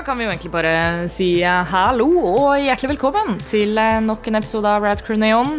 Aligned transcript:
da 0.00 0.04
kan 0.06 0.16
vi 0.16 0.24
jo 0.24 0.30
egentlig 0.30 0.52
bare 0.54 1.08
si 1.12 1.26
eh, 1.44 1.66
hallo 1.68 2.06
og 2.22 2.54
hjertelig 2.56 2.94
velkommen 2.94 3.34
til 3.44 3.76
eh, 3.76 3.98
nok 4.00 4.30
en 4.30 4.38
episode 4.38 4.70
av 4.70 4.80
Rad 4.86 5.02
Crew 5.04 5.18
Neon. 5.20 5.58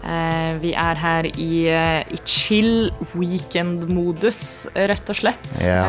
Eh, 0.00 0.52
vi 0.62 0.70
er 0.72 1.00
her 1.02 1.26
i, 1.28 1.66
i 1.68 2.20
chill 2.24 2.88
weekend-modus, 3.12 4.38
rett 4.88 5.12
og 5.12 5.18
slett. 5.18 5.50
Ja. 5.60 5.82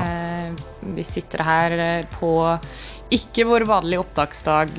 Vi 0.98 1.06
sitter 1.08 1.46
her 1.48 1.76
på 2.18 2.34
ikke 3.16 3.46
vår 3.48 3.64
vanlige 3.70 4.04
opptaksdag 4.04 4.76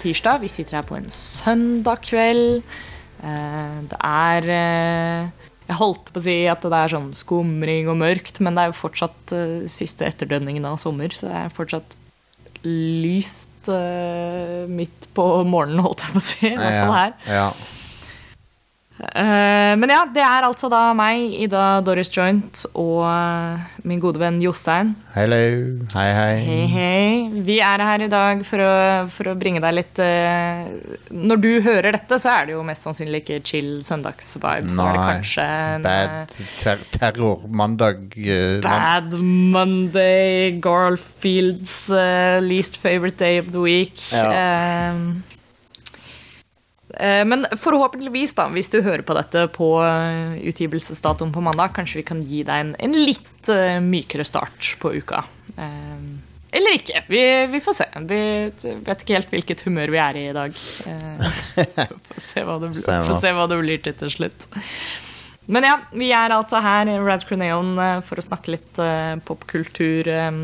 tirsdag. 0.00 0.40
Vi 0.46 0.52
sitter 0.54 0.78
her 0.78 0.88
på 0.88 0.96
en 0.96 1.10
søndag 1.12 2.00
kveld. 2.08 2.64
Det 3.20 4.00
er 4.00 4.48
Jeg 4.48 5.80
holdt 5.82 6.08
på 6.14 6.22
å 6.22 6.26
si 6.30 6.38
at 6.48 6.64
det 6.64 6.80
er 6.80 6.96
sånn 6.96 7.12
skumring 7.12 7.92
og 7.92 8.00
mørkt, 8.00 8.40
men 8.40 8.56
det 8.56 8.64
er 8.64 8.72
jo 8.72 8.80
fortsatt 8.80 9.38
siste 9.68 10.08
etterdønningen 10.08 10.72
av 10.72 10.80
sommer, 10.80 11.12
så 11.12 11.28
det 11.28 11.38
er 11.44 11.56
fortsatt 11.60 12.00
lyst 12.66 13.70
eh, 13.72 14.66
midt 14.68 15.08
på 15.16 15.26
morgenen, 15.48 15.82
holdt 15.86 16.04
jeg 16.04 16.14
på 16.16 16.22
å 16.22 16.26
si. 16.26 16.52
I 16.52 16.58
hvert 16.58 16.78
fall 16.82 16.96
her. 16.96 17.16
Ja. 17.30 17.48
Eh, 18.96 19.72
men 19.76 19.90
ja, 19.92 20.04
det 20.08 20.22
er 20.24 20.46
altså 20.46 20.70
da 20.72 20.88
meg, 20.96 21.34
Ida 21.44 21.82
Doris 21.84 22.08
Joint, 22.14 22.62
og 22.80 23.02
eh, 23.04 23.66
min 23.84 24.00
gode 24.00 24.20
venn 24.20 24.38
Jostein. 24.40 24.94
Hello. 25.12 25.40
Hei, 25.92 26.06
hei. 26.16 26.38
Hei, 26.46 26.62
hei. 26.72 27.42
Vi 27.46 27.58
er 27.60 27.84
her 27.84 28.06
i 28.06 28.08
dag 28.12 28.40
for 28.48 28.64
å, 28.64 28.72
for 29.12 29.32
å 29.32 29.36
bringe 29.38 29.60
deg 29.64 29.76
litt 29.76 30.00
eh, 30.02 30.72
Når 31.12 31.42
du 31.44 31.50
hører 31.66 31.92
dette, 31.98 32.20
så 32.22 32.32
er 32.38 32.48
det 32.48 32.56
jo 32.56 32.64
mest 32.66 32.88
sannsynlig 32.88 33.22
ikke 33.24 33.40
chill 33.44 33.70
søndagsvibes. 33.84 34.76
Nei. 34.80 34.90
kanskje 34.96 35.44
en 35.44 35.84
Bad 35.84 36.32
ter 36.62 36.82
terror 36.96 37.44
mandag. 37.48 38.08
Uh, 38.16 38.58
Bad 38.64 39.12
Monday, 39.20 40.56
Garfields 40.62 41.86
uh, 41.92 42.40
least 42.42 42.80
favorite 42.80 43.20
day 43.20 43.38
of 43.38 43.52
the 43.52 43.60
week. 43.60 44.00
Ja. 44.12 44.26
eh, 44.32 45.35
men 47.28 47.44
forhåpentligvis, 47.60 48.32
da, 48.38 48.46
hvis 48.54 48.70
du 48.72 48.78
hører 48.82 49.02
på 49.04 49.14
dette 49.18 49.46
på 49.52 49.66
eh, 49.84 50.36
utgivelsesdatoen 50.48 51.32
på 51.34 51.42
mandag, 51.44 51.74
kanskje 51.76 52.00
vi 52.00 52.06
kan 52.08 52.22
gi 52.24 52.42
deg 52.48 52.62
en, 52.64 52.70
en 52.80 52.96
litt 52.96 53.50
eh, 53.52 53.76
mykere 53.84 54.24
start 54.24 54.74
på 54.80 54.94
uka. 54.96 55.24
Eh, 55.56 56.06
eller 56.56 56.76
ikke. 56.78 57.02
Vi, 57.10 57.20
vi 57.52 57.60
får 57.60 57.74
se. 57.76 57.86
Vi 58.08 58.20
vet 58.86 59.02
ikke 59.02 59.16
helt 59.18 59.32
hvilket 59.34 59.64
humør 59.66 59.90
vi 59.92 59.98
er 60.00 60.16
i 60.16 60.26
i 60.30 60.36
dag. 60.36 60.54
Eh, 60.88 61.26
får 62.14 62.22
se 62.30 62.44
hva 62.48 62.56
det, 62.62 62.70
blir- 62.72 63.02
får 63.10 63.20
se 63.26 63.32
hva 63.36 63.48
det 63.50 63.58
blir 63.60 63.82
til 63.84 63.98
til 64.04 64.14
slutt. 64.14 64.48
Men 65.52 65.62
ja, 65.68 65.74
vi 65.94 66.08
er 66.16 66.32
altså 66.34 66.58
her 66.64 66.88
i 66.90 66.96
Rad 66.98 67.26
Creneon 67.28 67.74
eh, 67.78 67.98
for 68.06 68.18
å 68.18 68.24
snakke 68.24 68.54
litt 68.56 68.80
eh, 68.82 69.18
popkultur 69.28 70.08
eh, 70.10 70.40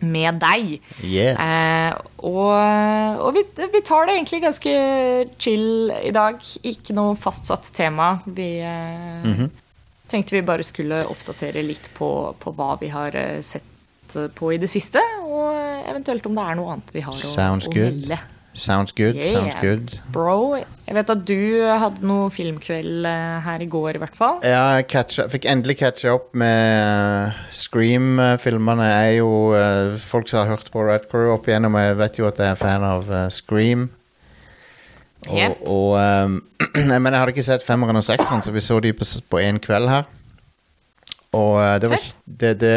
med 0.00 0.38
deg. 0.42 0.80
yeah. 1.04 1.38
Eh, 1.38 1.98
og 2.24 3.20
og 3.24 3.34
vi, 3.36 3.42
vi 3.72 3.80
tar 3.86 4.06
det 4.06 4.16
egentlig 4.16 4.42
ganske 4.42 4.72
chill 5.38 5.90
i 6.02 6.10
dag. 6.10 6.40
Ikke 6.64 6.94
noe 6.96 7.14
fastsatt 7.16 7.70
tema. 7.74 8.20
Vi 8.26 8.58
eh, 8.60 9.22
Mhm. 9.24 9.50
tenkte 10.08 10.36
vi 10.36 10.42
bare 10.42 10.62
skulle 10.62 11.04
oppdatere 11.06 11.62
litt 11.64 11.88
på, 11.96 12.34
på 12.38 12.52
hva 12.54 12.78
vi 12.80 12.88
har 12.88 13.14
eh, 13.16 13.40
sett 13.40 13.64
på 14.34 14.52
i 14.52 14.58
det 14.60 14.68
siste, 14.68 15.00
og 15.24 15.54
eventuelt 15.88 16.26
om 16.26 16.34
det 16.36 16.42
er 16.44 16.54
noe 16.58 16.72
annet 16.74 16.90
vi 16.92 17.00
har 17.00 17.12
Sounds 17.16 17.66
å 17.66 17.70
å 17.72 17.74
melde. 17.74 18.18
Sounds 18.54 18.92
good. 18.92 19.16
Yeah. 19.16 19.32
Sounds 19.32 19.54
good. 19.60 19.98
Bro, 20.14 20.62
jeg 20.86 20.94
vet 20.94 21.10
at 21.10 21.24
du 21.26 21.38
hadde 21.66 22.06
noe 22.06 22.28
filmkveld 22.30 23.02
eh, 23.10 23.40
her 23.42 23.64
i 23.64 23.66
går, 23.66 23.96
i 23.98 24.02
hvert 24.04 24.14
fall. 24.14 24.38
Ja, 24.46 24.76
jeg 24.78 25.26
fikk 25.32 25.48
endelig 25.50 25.80
catcha 25.80 26.12
opp 26.14 26.28
med 26.38 26.54
eh, 27.34 27.40
Scream-filmene. 27.50 28.86
Jeg 28.92 29.10
er 29.10 29.18
jo 29.18 29.32
eh, 29.58 29.96
Folk 29.98 30.30
som 30.30 30.44
har 30.44 30.54
hørt 30.54 30.70
på 30.70 30.86
Red 30.86 31.10
Crew 31.10 31.34
opp 31.34 31.50
igjennom, 31.50 31.74
jeg 31.82 31.98
vet 31.98 32.22
jo 32.22 32.30
at 32.30 32.38
jeg 32.38 32.54
er 32.54 32.62
fan 32.62 32.86
av 32.86 33.10
Scream. 33.34 33.88
Og, 35.24 35.34
Yep. 35.34 35.60
og 35.72 35.94
um, 36.04 36.40
jeg, 36.76 37.00
Men 37.00 37.10
jeg 37.10 37.18
hadde 37.18 37.32
ikke 37.34 37.46
sett 37.46 37.66
femmeren 37.66 37.98
og 37.98 38.06
sekseren, 38.06 38.44
så 38.44 38.54
vi 38.54 38.62
så 38.62 38.78
de 38.84 38.94
på, 38.94 39.40
én 39.40 39.56
en 39.56 39.62
kveld 39.66 39.90
her. 39.90 40.06
Og 41.34 41.58
det 41.82 41.90
var 41.90 42.10
det, 42.38 42.50
det 42.60 42.74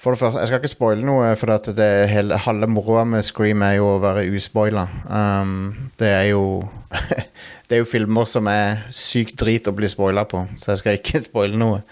For 0.00 0.14
det 0.14 0.20
første, 0.22 0.38
jeg 0.40 0.48
skal 0.48 0.60
ikke 0.62 0.70
spoile 0.72 1.04
noe, 1.04 1.26
for 1.36 1.52
at 1.52 1.66
det 1.76 1.88
hele, 2.08 2.38
halve 2.40 2.66
moroa 2.72 3.02
med 3.04 3.24
Scream 3.26 3.60
er 3.66 3.74
jo 3.76 3.90
å 3.94 4.00
være 4.00 4.22
uspoila. 4.32 4.86
Um, 5.12 5.90
det 6.00 6.08
er 6.08 6.26
jo 6.30 6.44
Det 7.68 7.76
er 7.76 7.82
jo 7.84 7.86
filmer 7.86 8.24
som 8.26 8.48
er 8.50 8.80
sykt 8.96 9.36
drit 9.38 9.68
å 9.70 9.74
bli 9.76 9.86
spoila 9.92 10.24
på, 10.26 10.40
så 10.58 10.72
jeg 10.72 10.80
skal 10.80 10.96
ikke 10.98 11.20
spoile 11.28 11.60
noe. 11.60 11.82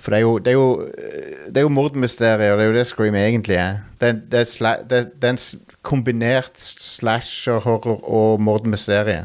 For 0.00 0.12
det 0.12 0.20
er 0.20 0.22
jo 0.24 0.36
Det 0.40 0.52
er 0.52 0.56
jo, 0.56 0.68
det 1.50 1.60
er 1.60 1.66
jo 1.66 1.72
mordmysterier, 1.74 2.52
og 2.54 2.60
det 2.60 2.64
er 2.64 2.70
jo 2.70 2.76
det 2.78 2.86
Scream 2.88 3.16
egentlig 3.18 3.56
er. 3.60 3.80
Det, 4.00 4.08
er- 4.12 4.20
det, 4.32 4.38
er, 4.44 4.48
sla, 4.52 4.76
det, 4.88 5.00
det 5.20 5.28
er 5.28 5.34
en 5.34 5.42
kombinert 5.84 6.60
slasher-horror 6.60 8.00
og 8.08 8.40
mordmysterie. 8.44 9.24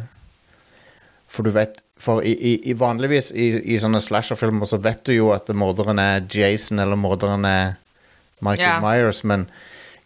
For 1.31 1.43
du 1.47 1.51
vet 1.55 1.79
For 2.01 2.23
i, 2.27 2.33
i, 2.35 2.53
i 2.69 2.75
vanligvis 2.75 3.31
i, 3.31 3.47
i 3.71 3.77
sånne 3.79 4.01
slasherfilmer 4.03 4.67
så 4.67 4.81
vet 4.83 5.05
du 5.07 5.13
jo 5.15 5.29
at 5.35 5.47
morderen 5.55 6.01
er 6.01 6.25
Jason 6.27 6.81
eller 6.83 6.99
morderen 6.99 7.47
er 7.47 7.77
Michael 8.43 8.67
yeah. 8.67 8.83
Myers, 8.83 9.23
men 9.23 9.47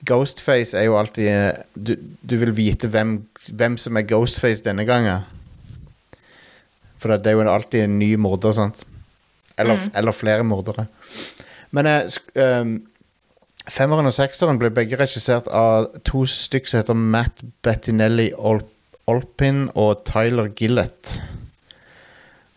Ghostface 0.06 0.78
er 0.78 0.86
jo 0.86 1.00
alltid 1.00 1.28
eh, 1.28 1.64
Du, 1.74 1.96
du 1.98 2.38
vil 2.40 2.54
vite 2.56 2.88
hvem, 2.94 3.18
hvem 3.50 3.76
som 3.82 3.98
er 3.98 4.06
Ghostface 4.08 4.64
denne 4.64 4.86
gangen. 4.88 5.26
For 7.00 7.16
det 7.16 7.32
er 7.32 7.40
jo 7.40 7.48
alltid 7.48 7.88
en 7.88 7.98
ny 8.00 8.14
morder, 8.20 8.54
sant? 8.56 8.84
Eller, 9.60 9.80
eller 9.98 10.16
flere 10.16 10.46
mordere. 10.48 10.86
Men 11.76 11.88
eh, 11.90 12.20
ehm, 12.40 12.76
femmeren 13.70 14.08
og 14.08 14.16
sekseren 14.16 14.60
ble 14.62 14.72
begge 14.76 15.00
regissert 15.00 15.50
av 15.52 15.90
to 16.08 16.26
stykk 16.28 16.70
som 16.70 16.82
heter 16.82 17.00
Matt 17.00 17.44
Bettinelli 17.66 18.30
Olpin 18.40 19.68
og 19.76 20.06
Tyler 20.08 20.52
Gillett. 20.56 21.20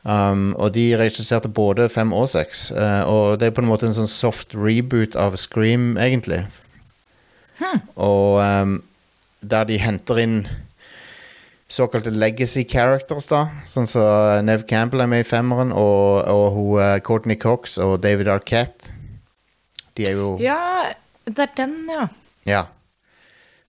Um, 0.03 0.51
og 0.59 0.73
de 0.75 0.89
regisserte 0.99 1.47
både 1.49 1.87
fem 1.93 2.11
og 2.13 2.27
seks. 2.33 2.71
Uh, 2.75 3.03
og 3.07 3.39
det 3.39 3.49
er 3.49 3.55
på 3.55 3.63
en 3.63 3.71
måte 3.71 3.87
en 3.87 3.95
sånn 3.95 4.11
soft 4.11 4.57
reboot 4.59 5.15
av 5.15 5.37
Scream, 5.39 5.95
egentlig. 6.01 6.43
Og 7.95 8.41
um, 8.43 8.81
der 9.43 9.69
de 9.69 9.79
henter 9.79 10.19
inn 10.19 10.37
såkalte 11.73 12.11
legacy 12.11 12.65
characters, 12.69 13.31
da. 13.31 13.45
Sånn 13.71 13.87
som 13.89 14.43
Nev 14.45 14.67
Campbell 14.69 15.05
er 15.05 15.11
med 15.13 15.23
i 15.23 15.29
femmeren, 15.29 15.71
og, 15.71 16.27
og 16.27 16.45
hun, 16.57 16.83
uh, 16.83 16.97
Courtney 17.07 17.39
Cox 17.39 17.79
og 17.81 18.01
David 18.03 18.29
Arquette. 18.33 18.91
De 19.97 20.09
er 20.09 20.19
jo 20.19 20.35
Ja, 20.43 20.91
det 21.29 21.47
er 21.47 21.55
den, 21.57 21.77
ja. 21.93 22.09
Ja. 22.49 22.63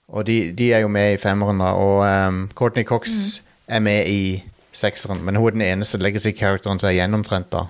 Og 0.10 0.26
de, 0.26 0.52
de 0.56 0.72
er 0.74 0.82
jo 0.84 0.90
med 0.92 1.14
i 1.14 1.22
femmeren, 1.22 1.62
da. 1.62 1.76
Og 1.78 2.02
um, 2.02 2.48
Courtney 2.58 2.84
Cox 2.90 3.44
er 3.68 3.86
med 3.86 4.10
i 4.10 4.42
sekseren, 4.74 5.22
men 5.26 5.38
hun 5.38 5.48
er 5.48 5.56
den 5.56 5.66
eneste 5.68 6.02
legacy-characteren 6.02 6.82
som 6.82 6.90
er 6.90 6.98
gjennomtrent, 6.98 7.52
da. 7.54 7.68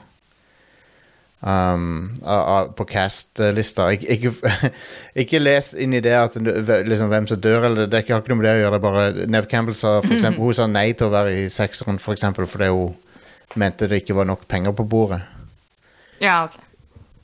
Um, 1.44 2.14
uh, 2.24 2.30
uh, 2.32 2.72
på 2.72 2.86
cast-lista. 2.88 3.90
Ik 3.92 4.06
ikke, 4.16 4.32
ikke 5.26 5.42
les 5.42 5.74
inn 5.76 5.94
i 5.94 6.00
det 6.00 6.14
at 6.16 6.38
liksom, 6.40 7.10
hvem 7.12 7.28
som 7.28 7.42
dør, 7.44 7.68
eller 7.68 7.90
det 7.92 8.00
har 8.00 8.22
ikke 8.22 8.32
noe 8.32 8.40
med 8.40 8.48
det 8.48 8.54
å 8.56 8.62
gjøre. 8.62 8.78
Det 8.78 8.84
bare 8.86 9.28
Nev 9.28 9.50
Campbell 9.52 9.76
sa 9.76 9.98
for 10.00 10.16
eksempel, 10.16 10.40
Hun 10.46 10.56
sa 10.56 10.70
nei 10.72 10.94
til 10.96 11.10
å 11.10 11.14
være 11.14 11.34
i 11.42 11.50
sekseren, 11.52 12.00
for 12.00 12.16
eksempel, 12.16 12.48
fordi 12.48 12.72
hun 12.72 12.96
mente 13.60 13.90
det 13.92 14.02
ikke 14.02 14.16
var 14.16 14.30
nok 14.30 14.48
penger 14.48 14.72
på 14.78 14.88
bordet. 14.88 15.20
Ja, 16.24 16.46
ok. 16.48 16.56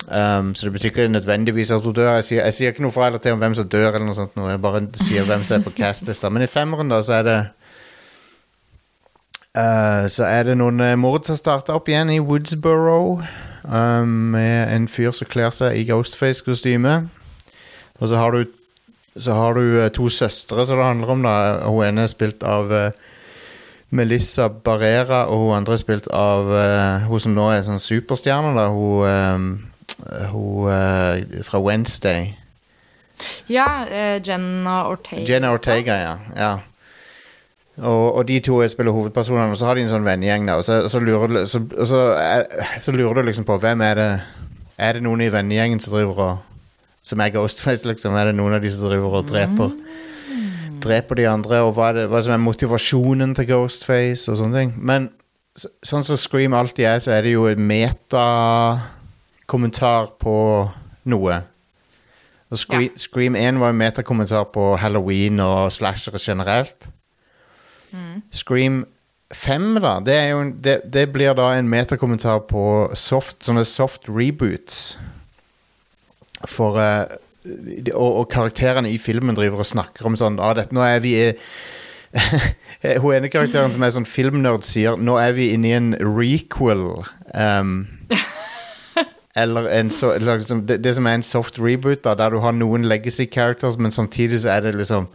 Um, 0.09 0.55
så 0.55 0.65
det 0.65 0.73
betyr 0.73 0.91
ikke 0.91 1.07
nødvendigvis 1.07 1.71
at 1.71 1.83
hun 1.85 1.95
dør. 1.95 2.11
Jeg 2.17 2.27
sier, 2.27 2.43
jeg 2.43 2.53
sier 2.57 2.73
ikke 2.73 2.83
noe 2.83 2.91
fra 2.91 3.07
eller 3.07 3.23
til 3.23 3.37
om 3.37 3.39
hvem 3.39 3.55
som 3.55 3.71
dør, 3.71 3.93
eller 3.93 4.07
noe 4.09 4.17
sånt. 4.17 4.35
Noe. 4.35 4.51
Jeg 4.51 4.61
bare 4.67 4.83
sier 4.99 5.27
hvem 5.27 5.47
som 5.47 5.61
er 5.61 5.63
på 5.63 5.75
cast-lista. 5.79 6.31
Men 6.33 6.43
i 6.43 6.51
femmeren, 6.51 6.91
da, 6.91 6.99
så 7.05 7.21
er 7.21 7.27
det 7.27 7.39
uh, 9.57 10.07
Så 10.09 10.25
er 10.25 10.43
det 10.43 10.57
noen 10.59 10.81
uh, 10.81 10.95
mord 10.99 11.25
som 11.27 11.37
starter 11.37 11.77
opp 11.77 11.89
igjen 11.89 12.11
i 12.13 12.19
Woodsboro. 12.19 13.21
Um, 13.63 14.33
med 14.33 14.73
en 14.73 14.87
fyr 14.87 15.11
som 15.13 15.27
kler 15.29 15.51
seg 15.53 15.77
i 15.77 15.85
Ghostface-kostyme. 15.89 17.09
Og 17.99 18.09
så 18.09 18.15
har 18.15 18.31
du 18.31 18.45
Så 19.19 19.33
har 19.33 19.53
du 19.53 19.61
uh, 19.83 19.89
to 19.89 20.09
søstre 20.09 20.65
som 20.65 20.77
det 20.77 20.85
handler 20.85 21.07
om. 21.07 21.23
da 21.23 21.67
Hun 21.67 21.85
ene 21.85 22.03
er 22.03 22.07
spilt 22.07 22.43
av 22.43 22.71
uh, 22.71 22.91
Melissa 23.89 24.47
Barrera, 24.47 25.25
og 25.25 25.47
hun 25.47 25.57
andre 25.57 25.73
er 25.73 25.81
spilt 25.81 26.07
av 26.13 26.51
uh, 26.51 27.07
hun 27.09 27.19
som 27.19 27.33
nå 27.33 27.49
er 27.51 27.65
sånn 27.65 27.81
superstjerne. 27.81 28.53
da 28.55 28.69
Hun, 28.69 29.07
um, 29.09 29.49
hun 30.31 30.69
uh, 30.69 31.41
fra 31.43 31.59
Wednesday. 31.59 32.35
Ja, 33.47 33.85
eh, 33.91 34.21
Jenna 34.23 34.87
Ortega. 34.87 35.25
Jenna 35.33 35.51
Ortega, 35.51 35.95
ja. 35.95 36.17
ja. 36.35 36.59
Og, 37.79 38.15
og 38.15 38.27
de 38.27 38.39
to 38.43 38.67
spiller 38.67 38.91
hovedpersonene, 38.91 39.51
og 39.51 39.57
så 39.57 39.65
har 39.69 39.77
de 39.77 39.81
en 39.85 39.91
sånn 39.91 40.07
vennegjeng. 40.07 40.49
Og 40.51 40.63
så, 40.67 40.81
så, 40.91 40.99
lurer, 40.99 41.45
så, 41.47 41.61
så, 41.87 41.99
er, 42.19 42.43
så 42.83 42.91
lurer 42.91 43.19
du 43.19 43.29
liksom 43.29 43.45
på 43.47 43.57
hvem 43.61 43.81
er 43.85 43.93
det 43.99 44.09
Er 44.79 44.93
det 44.95 45.03
noen 45.03 45.21
i 45.21 45.31
vennegjengen 45.31 45.79
som 45.83 45.93
driver 45.95 46.15
og 46.23 46.33
Som 47.03 47.19
er 47.23 47.29
Ghostface, 47.33 47.87
liksom? 47.87 48.15
Er 48.15 48.25
det 48.29 48.37
noen 48.37 48.53
av 48.57 48.61
de 48.63 48.71
som 48.71 48.87
driver 48.87 49.11
og 49.21 49.29
dreper 49.31 49.69
Dreper 50.83 51.15
de 51.19 51.25
andre? 51.27 51.55
Og 51.67 51.73
hva 51.75 51.85
er 51.89 51.93
det 51.97 52.11
hva 52.11 52.19
som 52.23 52.33
er 52.35 52.41
motivasjonen 52.43 53.31
til 53.35 53.45
Ghostface, 53.49 54.31
og 54.31 54.35
sånne 54.39 54.55
ting. 54.59 54.71
Men 54.77 55.01
så, 55.59 55.67
sånn 55.83 56.05
som 56.07 56.17
Scream 56.19 56.53
alltid 56.55 56.85
er, 56.87 56.99
så 57.03 57.09
er 57.15 57.21
det 57.25 57.31
jo 57.33 57.43
en 57.49 57.67
meta-kommentar 57.67 60.03
på 60.21 60.35
noe. 61.11 61.35
Og 62.49 62.57
Scream, 62.57 62.91
Scream 62.95 63.35
1 63.35 63.59
var 63.59 63.69
en 63.73 63.81
metakommentar 63.81 64.43
på 64.53 64.63
halloween 64.79 65.39
og 65.43 65.71
slashere 65.75 66.19
generelt. 66.23 66.79
Scream 68.31 68.83
5, 69.31 69.79
da, 69.83 69.99
det, 70.01 70.17
en, 70.31 70.53
det, 70.61 70.81
det 70.89 71.05
blir 71.13 71.35
da 71.37 71.51
en 71.53 71.69
metakommentar 71.69 72.47
på 72.49 72.63
soft, 72.97 73.43
sånne 73.45 73.65
soft 73.67 74.09
reboots. 74.09 74.97
For 76.49 76.79
uh, 76.79 77.05
de- 77.43 77.93
og, 77.93 78.23
og 78.23 78.29
karakterene 78.31 78.89
i 78.89 78.97
filmen 79.01 79.37
driver 79.37 79.61
og 79.61 79.69
snakker 79.69 80.07
om 80.07 80.17
sånn 80.17 80.39
ah, 80.41 80.53
dette, 80.57 80.73
Nå 80.75 80.81
er 80.85 81.01
vi 81.03 81.13
Hun 83.03 83.13
ene 83.13 83.29
karakteren 83.29 83.73
som 83.73 83.83
er 83.85 83.93
sånn 83.93 84.07
filmnerd, 84.09 84.65
sier 84.65 84.97
nå 84.97 85.19
er 85.21 85.35
vi 85.37 85.51
inne 85.53 85.69
i 85.69 85.75
en 85.77 85.91
requel. 86.01 87.03
Um, 87.35 87.83
eller 89.41 89.67
en 89.75 89.91
så, 89.93 90.15
eller 90.17 90.39
liksom, 90.41 90.63
det, 90.65 90.79
det 90.81 90.95
som 90.97 91.05
er 91.05 91.19
en 91.19 91.25
soft 91.27 91.59
reboot, 91.61 92.01
da, 92.07 92.15
der 92.17 92.33
du 92.33 92.39
har 92.41 92.55
noen 92.55 92.87
legacy 92.89 93.27
characters, 93.29 93.77
men 93.77 93.93
samtidig 93.93 94.41
så 94.41 94.55
er 94.55 94.65
det 94.65 94.73
liksom 94.79 95.05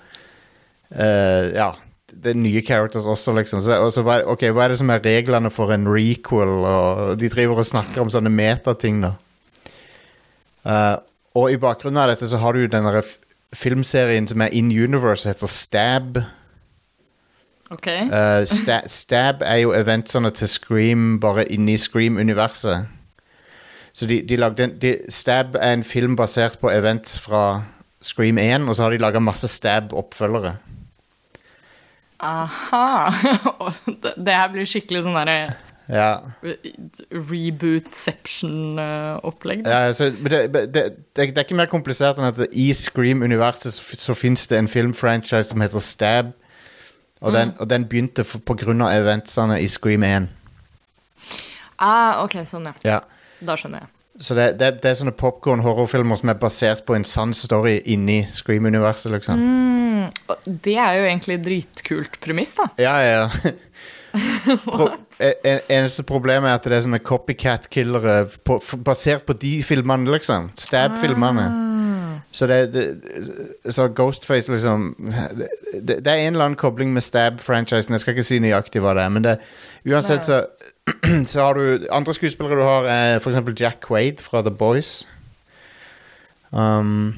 uh, 0.95 1.51
Ja, 1.51 1.73
det 2.23 2.33
er 2.33 2.39
nye 2.39 2.63
characters 2.65 3.07
også, 3.11 3.35
liksom. 3.39 3.61
Så, 3.65 3.77
og 3.81 3.93
så 3.93 4.05
ok, 4.05 4.47
hva 4.55 4.65
er 4.65 4.75
det 4.75 4.79
som 4.81 4.93
er 4.93 5.03
reglene 5.05 5.51
for 5.51 5.73
en 5.75 5.89
requel? 5.89 6.55
Og 6.69 7.21
de 7.21 7.31
driver 7.33 7.63
og 7.63 7.69
snakker 7.69 8.05
om 8.05 8.13
sånne 8.13 8.33
metating, 8.33 9.03
da. 9.05 9.15
Uh, 10.65 10.97
og 11.35 11.53
i 11.53 11.61
bakgrunnen 11.61 12.01
av 12.01 12.13
dette 12.13 12.29
så 12.31 12.39
har 12.41 12.55
du 12.55 12.63
jo 12.65 12.73
den 12.73 12.87
filmserien 13.55 14.29
som 14.31 14.41
er 14.41 14.55
in 14.57 14.71
universe, 14.73 15.29
heter 15.29 15.51
Stab. 15.51 16.23
OK. 17.75 17.89
Uh, 17.89 18.45
sta 18.49 18.81
Stab 18.87 19.43
er 19.45 19.63
jo 19.65 19.75
eventsene 19.75 20.31
til 20.31 20.49
Scream 20.49 21.19
bare 21.21 21.47
inni 21.53 21.77
Scream-universet. 21.77 22.87
Så 23.95 24.07
de, 24.11 24.23
de 24.29 24.37
lagde 24.37 24.65
en, 24.65 24.77
de, 24.83 24.97
Stab 25.09 25.59
er 25.61 25.73
en 25.73 25.85
film 25.85 26.17
basert 26.17 26.59
på 26.59 26.71
events 26.71 27.19
fra 27.21 27.63
Scream 28.03 28.39
1, 28.39 28.69
og 28.69 28.77
så 28.77 28.83
har 28.83 28.91
de 28.91 29.03
laga 29.03 29.19
masse 29.19 29.49
Stab-oppfølgere. 29.49 30.57
Aha. 32.25 33.13
Det, 34.17 34.33
her 34.35 34.49
blir 34.55 34.65
skikkelig 34.69 35.03
sånn 35.05 35.17
derre 35.19 35.39
Ja. 35.93 36.21
rebootception-opplegg. 37.13 39.67
ja 39.67 39.79
altså, 39.91 40.05
det, 40.11 40.55
det, 40.55 40.75
det, 40.75 40.83
det 41.17 41.39
er 41.39 41.45
ikke 41.45 41.55
mer 41.59 41.67
komplisert 41.69 42.17
enn 42.19 42.25
at 42.31 42.39
i 42.57 42.71
Scream-universet 42.77 43.73
så, 43.77 43.83
så 44.07 44.15
fins 44.17 44.47
det 44.51 44.59
en 44.59 44.69
filmfranchise 44.71 45.51
som 45.53 45.61
heter 45.65 45.81
Stab, 45.85 46.27
og, 47.21 47.33
den, 47.37 47.49
og 47.59 47.69
den 47.71 47.85
begynte 47.89 48.25
pga. 48.25 48.39
på 48.49 48.55
grunn 48.65 48.83
av 48.85 48.91
eventsene 48.97 49.61
i 49.63 49.67
Scream 49.71 50.03
1. 50.05 50.29
Ah, 51.85 52.23
ok, 52.25 52.35
sånn, 52.49 52.67
ja. 52.71 52.75
Ja. 52.85 53.01
Da 53.45 53.57
skjønner 53.59 53.79
jeg. 53.85 53.89
Så 54.19 54.35
det, 54.39 54.45
det, 54.61 54.69
det 54.83 54.91
er 54.93 54.95
sånne 55.01 55.15
popcorn-horrorfilmer 55.19 56.21
som 56.21 56.31
er 56.31 56.37
basert 56.39 56.85
på 56.87 56.95
en 56.95 57.03
sann 57.09 57.33
story 57.35 57.81
inni 57.91 58.21
Scream-universet, 58.31 59.11
liksom. 59.11 59.41
Mm, 59.43 60.05
Det 60.63 60.77
er 60.79 61.01
jo 61.01 61.09
egentlig 61.09 61.41
dritkult 61.43 62.21
premiss, 62.23 62.53
da. 62.55 62.69
Ja, 62.79 62.95
ja. 63.03 63.25
Pro 64.65 64.87
en, 65.19 65.33
en- 65.45 65.65
eneste 65.71 66.05
problemet 66.07 66.47
er 66.51 66.55
at 66.61 66.67
det 66.71 66.77
er 66.77 66.85
sånne 66.87 67.01
copycat-killere 67.03 68.29
basert 68.87 69.25
på 69.27 69.35
de 69.43 69.57
filmene, 69.67 70.07
liksom. 70.15 70.53
Stab-filmene. 70.59 71.49
Så 72.35 72.47
det, 72.51 72.61
det 72.75 72.85
Så 73.75 73.89
Ghostface, 73.95 74.51
liksom 74.51 74.93
det, 75.83 76.01
det 76.03 76.07
er 76.11 76.23
en 76.25 76.35
eller 76.35 76.49
annen 76.49 76.59
kobling 76.59 76.93
med 76.95 77.03
Stab-franchisen. 77.07 77.95
Jeg 77.95 78.03
skal 78.03 78.15
ikke 78.17 78.27
si 78.27 78.39
nøyaktig 78.43 78.83
hva 78.83 78.95
det 78.99 79.05
er, 79.07 79.13
men 79.15 79.27
det, 79.27 79.37
uansett 79.91 80.27
så 80.27 80.45
Så 81.31 81.41
har 81.41 81.55
du 81.55 81.87
Andre 81.91 82.15
skuespillere 82.15 82.61
du 82.61 82.63
har, 82.63 82.85
er 82.85 83.19
for 83.19 83.31
eksempel 83.31 83.57
Jack 83.61 83.81
Quaid 83.89 84.21
fra 84.21 84.43
The 84.43 84.51
Boys. 84.51 85.09
Um, 86.51 87.15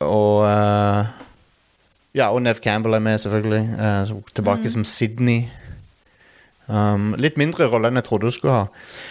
og 0.00 0.42
uh, 0.42 1.04
Ja, 2.14 2.28
og 2.28 2.42
Nev 2.42 2.54
Campbell 2.54 2.94
er 2.94 2.98
med, 2.98 3.18
selvfølgelig. 3.18 3.68
Uh, 3.72 4.06
tilbake 4.06 4.34
tilbake 4.34 4.70
som 4.70 4.84
Sydney. 4.84 5.42
Um, 6.66 7.12
litt 7.20 7.36
mindre 7.36 7.66
rolle 7.68 7.90
enn 7.90 8.00
jeg 8.00 8.06
trodde 8.06 8.28
hun 8.30 8.32
skulle 8.32 8.54
ha. 8.56 8.66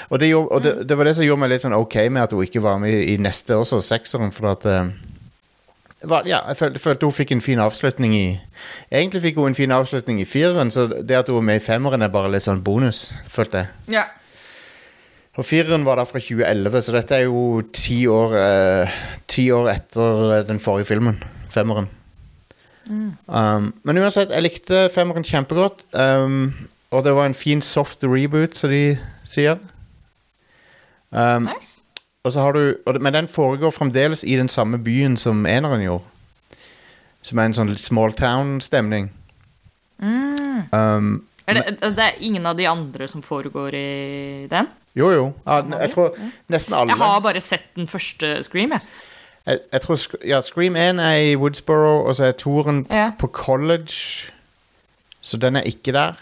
Og, 0.10 0.19
det, 0.19 0.31
gjorde, 0.31 0.50
og 0.50 0.63
det, 0.63 0.71
det 0.89 0.98
var 0.98 1.06
det 1.06 1.15
som 1.18 1.25
gjorde 1.25 1.44
meg 1.44 1.51
litt 1.51 1.65
sånn 1.65 1.75
ok 1.77 1.98
med 2.10 2.24
at 2.24 2.31
hun 2.33 2.45
ikke 2.48 2.63
var 2.63 2.80
med 2.81 2.95
i, 2.95 3.01
i 3.13 3.18
neste 3.21 3.57
også, 3.60 3.81
sekseren. 3.83 4.33
For 4.33 4.50
at 4.54 4.65
eh, 4.69 4.89
det 4.89 5.12
var, 6.09 6.27
Ja, 6.27 6.41
jeg 6.47 6.57
følte, 6.57 6.79
følte 6.79 7.07
hun 7.07 7.15
fikk 7.15 7.31
en 7.31 7.41
fin 7.41 7.59
avslutning 7.59 8.15
i 8.15 8.25
Egentlig 8.91 9.21
fikk 9.21 9.39
hun 9.39 9.51
en 9.51 9.57
fin 9.57 9.71
avslutning 9.71 10.21
i 10.21 10.27
fireren, 10.27 10.71
så 10.71 10.88
det 10.88 11.17
at 11.17 11.29
hun 11.31 11.38
er 11.41 11.47
med 11.51 11.61
i 11.61 11.63
femmeren, 11.63 12.01
er 12.01 12.13
bare 12.13 12.31
litt 12.31 12.45
sånn 12.45 12.63
bonus, 12.63 13.07
følte 13.31 13.63
jeg. 13.63 13.97
Ja. 14.00 14.03
Og 15.33 15.45
fireren 15.45 15.85
var 15.85 15.97
da 15.97 16.05
fra 16.05 16.21
2011, 16.21 16.81
så 16.85 16.94
dette 16.94 17.17
er 17.17 17.25
jo 17.25 17.61
ti 17.73 18.03
år 18.07 18.38
eh, 18.38 18.97
Ti 19.33 19.47
år 19.55 19.71
etter 19.71 20.23
eh, 20.38 20.45
den 20.45 20.59
forrige 20.61 20.91
filmen. 20.91 21.17
Femmeren. 21.53 21.89
Um, 22.85 23.71
men 23.83 23.97
uansett, 23.97 24.33
jeg 24.33 24.44
likte 24.44 24.88
femmeren 24.94 25.23
kjempegodt. 25.25 25.85
Um, 25.95 26.51
og 26.91 27.05
det 27.05 27.15
var 27.15 27.25
en 27.25 27.38
fin 27.38 27.61
soft 27.61 28.03
reboot, 28.03 28.55
som 28.55 28.69
de 28.69 28.97
sier. 29.23 29.57
Um, 31.09 31.47
Nice. 31.47 31.82
Og 32.23 32.31
så 32.31 32.39
har 32.39 32.53
du, 32.55 32.77
men 32.99 33.13
den 33.13 33.27
foregår 33.27 33.71
fremdeles 33.75 34.23
i 34.23 34.35
den 34.39 34.49
samme 34.49 34.77
byen 34.83 35.17
som 35.17 35.45
eneren 35.45 35.81
gjorde. 35.83 36.03
Som 37.23 37.39
er 37.39 37.45
en 37.49 37.53
sånn 37.55 37.73
small 37.79 38.13
town-stemning. 38.19 39.09
Um, 40.03 41.23
Er 41.47 41.53
det, 41.59 41.63
det 41.81 41.99
er 42.03 42.17
ingen 42.23 42.45
av 42.47 42.55
de 42.57 42.65
andre 42.67 43.07
som 43.07 43.21
foregår 43.23 43.73
i 43.75 44.47
den? 44.51 44.67
jo, 44.95 45.09
jo. 45.11 45.23
Ja, 45.47 45.61
jeg 45.81 45.91
tror 45.93 46.13
nesten 46.53 46.75
alle. 46.77 46.91
Jeg 46.93 46.97
har 47.01 47.19
bare 47.25 47.41
sett 47.41 47.65
den 47.75 47.87
første 47.87 48.43
Scream, 48.43 48.71
jeg. 48.71 48.81
Jeg, 49.47 49.59
jeg 49.73 49.81
tror 49.81 49.99
ja, 50.29 50.41
Scream 50.41 50.75
1 50.79 50.99
er 51.03 51.15
i 51.31 51.35
Woodsboro, 51.35 52.05
og 52.07 52.15
så 52.15 52.25
er 52.29 52.31
toren 52.39 52.85
Ja. 52.91 53.09
på 53.19 53.27
college. 53.27 54.31
Så 55.21 55.37
den 55.37 55.55
er 55.55 55.61
ikke 55.67 55.91
der. 55.95 56.13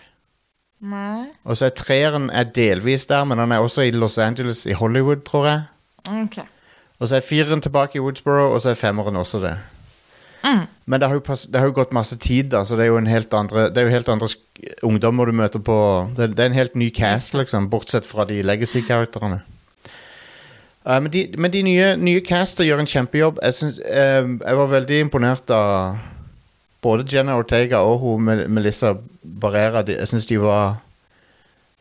Nei. 0.82 1.28
Og 1.46 1.58
så 1.58 1.66
er 1.66 1.76
treeren 1.78 2.30
er 2.34 2.44
delvis 2.44 3.06
der, 3.06 3.24
men 3.26 3.38
den 3.38 3.52
er 3.52 3.60
også 3.62 3.82
i 3.86 3.92
Los 3.92 4.18
Angeles, 4.18 4.66
i 4.66 4.74
Hollywood, 4.74 5.22
tror 5.26 5.46
jeg. 5.46 5.62
Ok. 6.10 6.42
Og 7.02 7.10
så 7.10 7.18
er 7.18 7.26
fireren 7.26 7.62
tilbake 7.62 7.98
i 7.98 8.02
Woodsboro, 8.02 8.54
og 8.54 8.62
så 8.62 8.70
er 8.72 8.80
femmeren 8.80 9.16
også 9.16 9.42
det. 9.42 9.56
Men 10.86 11.00
det 11.00 11.08
har, 11.08 11.16
jo 11.16 11.36
det 11.54 11.60
har 11.60 11.68
jo 11.70 11.76
gått 11.78 11.94
masse 11.94 12.18
tid, 12.18 12.50
da, 12.52 12.64
så 12.66 12.76
det 12.76 12.86
er 12.86 12.92
jo 12.92 12.98
en 12.98 13.10
helt 13.10 13.34
andre 13.34 13.68
Det 13.70 13.78
er 13.78 13.86
jo 13.88 13.94
helt 13.94 14.10
andre 14.10 14.28
ungdommer 14.84 15.30
du 15.30 15.36
møter 15.38 15.62
på 15.62 15.76
Det, 16.18 16.32
det 16.36 16.44
er 16.44 16.50
en 16.50 16.58
helt 16.58 16.76
ny 16.76 16.90
cast, 16.90 17.36
liksom, 17.38 17.70
bortsett 17.70 18.06
fra 18.06 18.26
de 18.26 18.42
legacy-karakterene. 18.42 19.42
Uh, 20.82 20.98
men 20.98 21.12
de, 21.14 21.28
men 21.38 21.54
de 21.54 21.62
nye, 21.62 21.92
nye 22.02 22.24
caster 22.26 22.66
gjør 22.66 22.82
en 22.82 22.90
kjempejobb. 22.90 23.38
Jeg, 23.44 23.54
synes, 23.54 23.78
uh, 23.86 24.32
jeg 24.42 24.58
var 24.58 24.72
veldig 24.72 25.00
imponert 25.06 25.54
av 25.54 26.02
både 26.82 27.06
Jenna 27.06 27.38
Ortega 27.38 27.84
og 27.86 28.02
hun 28.02 28.26
Melissa 28.50 28.96
Barrera. 29.22 29.86
Jeg 29.88 30.10
syns 30.10 30.26
de 30.26 30.42
var 30.42 30.82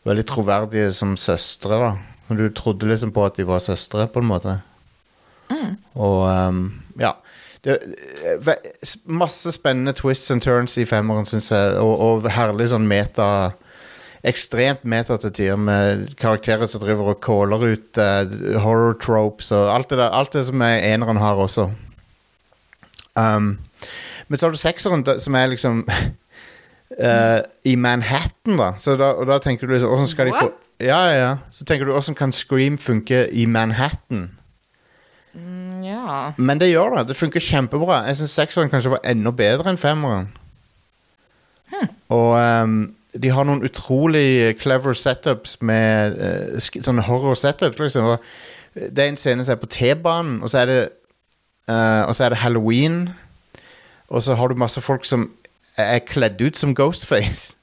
veldig 0.04 0.26
troverdige 0.28 0.92
som 0.92 1.16
søstre. 1.16 1.80
da 1.80 2.09
Og 2.30 2.38
Du 2.38 2.48
trodde 2.54 2.88
liksom 2.88 3.12
på 3.12 3.24
at 3.26 3.36
de 3.36 3.46
var 3.46 3.58
søstre, 3.58 4.06
på 4.06 4.22
en 4.22 4.30
måte. 4.30 4.60
Og 5.94 6.20
um, 6.48 6.82
ja. 7.00 7.16
Det, 7.64 7.76
masse 9.04 9.52
spennende 9.52 9.92
twists 9.92 10.30
and 10.30 10.40
turns 10.40 10.78
i 10.78 10.86
femmeren, 10.88 11.26
syns 11.26 11.50
jeg. 11.52 11.74
Og, 11.76 11.98
og 12.00 12.30
herlig 12.32 12.70
sånn 12.72 12.88
meta 12.88 13.50
Ekstremt 14.20 14.82
meta 14.84 15.16
til 15.16 15.32
tider, 15.32 15.56
med 15.56 16.10
karakterer 16.20 16.68
som 16.68 16.82
driver 16.82 17.14
og 17.14 17.22
caller 17.24 17.62
ut 17.72 17.96
uh, 17.96 18.58
horror 18.60 18.98
tropes 19.00 19.48
og 19.56 19.70
alt 19.72 19.88
det, 19.88 19.96
der, 19.96 20.12
alt 20.12 20.34
det 20.36 20.42
som 20.44 20.60
er 20.60 20.82
eneren 20.90 21.16
har 21.16 21.40
også. 21.40 21.70
Um, 23.16 23.54
men 24.28 24.38
så 24.38 24.46
har 24.46 24.52
du 24.52 24.60
sekseren, 24.60 25.06
som 25.24 25.38
er 25.40 25.48
liksom 25.54 25.80
eh, 27.08 27.40
i 27.64 27.76
Manhattan, 27.80 28.60
da. 28.60 28.74
Så 28.78 28.98
da. 29.00 29.14
Og 29.16 29.26
da 29.26 29.40
tenker 29.42 29.66
du 29.66 29.72
liksom 29.72 29.88
Hvordan 29.88 30.12
skal 30.12 30.28
de 30.28 30.36
få 30.36 30.50
What? 30.50 30.69
Ja, 30.80 31.00
ja. 31.12 31.30
Så 31.50 31.64
tenker 31.64 31.84
du 31.84 31.92
hvordan 31.92 32.14
kan 32.16 32.32
Scream 32.32 32.78
funke 32.78 33.26
i 33.32 33.46
Manhattan? 33.46 34.30
Mm, 35.34 35.82
Ja. 35.84 36.32
Men 36.36 36.60
det 36.60 36.70
gjør 36.70 36.96
det. 36.98 37.08
Det 37.08 37.16
funker 37.16 37.40
kjempebra. 37.40 38.04
Jeg 38.06 38.16
syns 38.16 38.30
sekseren 38.30 38.70
kanskje 38.70 38.90
var 38.90 39.04
enda 39.04 39.30
bedre 39.30 39.70
enn 39.70 39.78
femmeren. 39.78 40.28
Og 42.08 42.62
um, 42.62 42.94
de 43.22 43.30
har 43.30 43.44
noen 43.46 43.62
utrolig 43.64 44.56
clever 44.60 44.92
setups 44.92 45.58
med 45.62 46.16
uh, 46.18 46.58
sånne 46.58 47.04
horror 47.06 47.34
setups. 47.38 47.78
Liksom. 47.78 48.04
Og 48.04 48.18
det 48.74 49.04
er 49.04 49.12
en 49.12 49.20
scene 49.20 49.44
som 49.44 49.54
er 49.54 49.62
på 49.62 49.70
T-banen, 49.70 50.42
og 50.42 50.50
så 50.50 50.64
det 50.66 50.80
eh, 51.68 52.02
Og 52.06 52.14
så 52.14 52.24
er 52.24 52.28
det 52.28 52.38
halloween. 52.38 53.10
Og 54.08 54.22
så 54.22 54.34
har 54.34 54.48
du 54.48 54.54
masse 54.54 54.80
folk 54.80 55.04
som 55.04 55.30
er 55.76 55.98
kledd 55.98 56.40
ut 56.42 56.56
som 56.56 56.74
Ghostface. 56.74 57.56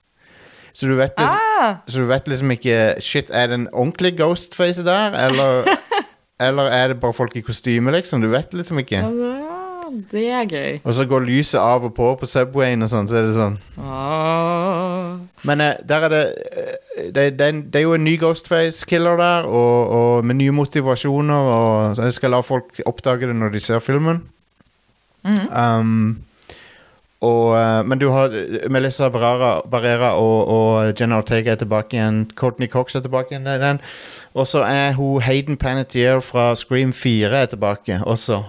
Så 0.77 0.85
du 0.85 0.93
vet 0.99 1.15
liksom, 1.17 1.43
Ah, 1.57 1.75
så 1.89 2.03
du 2.03 2.05
vet 2.05 2.27
liksom 2.29 2.51
ikke 2.53 2.75
Shit, 3.01 3.31
er 3.33 3.47
det 3.49 3.55
en 3.57 3.67
ordentlig 3.73 4.11
Ghostface 4.19 4.83
der, 4.85 5.15
eller 5.27 5.65
Eller 6.39 6.69
er 6.69 6.91
det 6.91 6.99
bare 7.01 7.15
folk 7.17 7.33
i 7.35 7.41
kostyme, 7.41 7.89
liksom? 7.95 8.21
Du 8.21 8.27
vet 8.29 8.51
liksom 8.53 8.77
ikke. 8.83 8.99
Ah, 9.01 9.87
det 10.11 10.27
er 10.29 10.43
gøy. 10.45 10.75
Og 10.83 10.93
så 10.93 11.07
går 11.09 11.23
lyset 11.25 11.57
av 11.57 11.87
og 11.87 11.95
på 11.97 12.11
på 12.21 12.27
Subwayen 12.29 12.85
og 12.85 12.91
sånn, 12.91 13.07
så 13.09 13.17
er 13.17 13.25
det 13.25 13.33
sånn. 13.33 13.55
Ah. 13.81 15.15
Men 15.49 15.63
eh, 15.65 15.79
der 15.89 16.05
er 16.05 16.13
det 16.13 16.21
eh, 16.51 17.09
det, 17.15 17.25
det, 17.39 17.49
det 17.73 17.79
er 17.81 17.85
jo 17.87 17.95
en 17.97 18.05
ny 18.05 18.13
Ghostface-killer 18.21 19.17
der, 19.17 19.49
og, 19.49 19.89
og 19.97 20.25
med 20.29 20.37
nye 20.43 20.53
motivasjoner, 20.53 21.49
og 21.57 21.97
så 21.97 22.05
jeg 22.11 22.19
skal 22.19 22.35
la 22.37 22.43
folk 22.45 22.77
oppdage 22.85 23.25
det 23.31 23.35
når 23.41 23.55
de 23.57 23.63
ser 23.63 23.81
filmen. 23.81 24.21
um, 25.25 26.17
og, 27.21 27.57
eh, 27.57 27.83
men 27.83 27.97
du 27.97 28.09
har 28.13 28.33
Melissa 28.69 29.09
Barrera, 29.09 29.61
Barrera 29.65 30.11
og, 30.21 30.47
og 30.47 30.99
Jenna 30.99 31.17
Ortega 31.17 31.51
er 31.51 31.61
tilbake 31.61 31.97
igjen. 31.97 32.25
Courtney 32.37 32.69
Cox 32.69 32.95
er 32.95 33.01
tilbake 33.01 33.33
igjen. 33.33 33.45
den. 33.45 33.79
Og 34.33 34.47
så 34.47 34.61
er 34.63 34.93
hun 34.93 35.21
Hayden 35.21 35.57
Panettiere 35.57 36.21
fra 36.21 36.55
Scream 36.55 36.93
4 36.93 37.41
er 37.41 37.45
tilbake 37.45 38.01
også. 38.05 38.43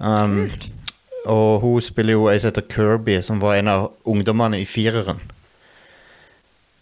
Um, 0.00 0.50
og 1.26 1.60
hun 1.60 1.80
spiller 1.80 2.12
jo 2.12 2.28
ei 2.30 2.38
som 2.40 2.48
heter 2.48 2.64
Kirby, 2.72 3.20
som 3.20 3.40
var 3.40 3.58
en 3.58 3.68
av 3.68 3.90
ungdommene 4.08 4.60
i 4.60 4.64
fireren. 4.64 5.20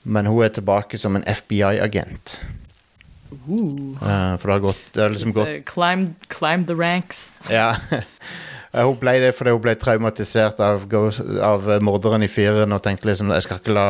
Men 0.05 0.27
hun 0.27 0.45
er 0.45 0.49
tilbake 0.55 0.99
som 0.99 1.17
en 1.17 1.27
FBI-agent. 1.27 2.39
Uh, 3.29 4.39
for 4.39 4.47
det 4.47 4.55
har 4.55 4.63
gått, 4.63 4.85
det 4.95 5.03
har 5.03 5.11
liksom 5.13 5.35
gått 5.37 5.67
climb, 5.67 6.15
climb 6.33 6.67
the 6.67 6.75
ranks. 6.79 7.41
Ja. 7.51 7.75
Eh, 8.75 8.83
hun 8.85 8.99
ble 9.01 9.15
det 9.23 9.33
fordi 9.37 9.55
hun 9.57 9.63
ble 9.65 9.75
traumatisert 9.81 10.61
av, 10.61 10.85
av 11.43 11.69
morderen 11.85 12.23
i 12.27 12.29
fireren 12.29 12.73
og 12.77 12.83
tenkte 12.85 13.09
liksom 13.09 13.31
Jeg 13.33 13.47
skal 13.47 13.63
ikke 13.63 13.73
la, 13.77 13.87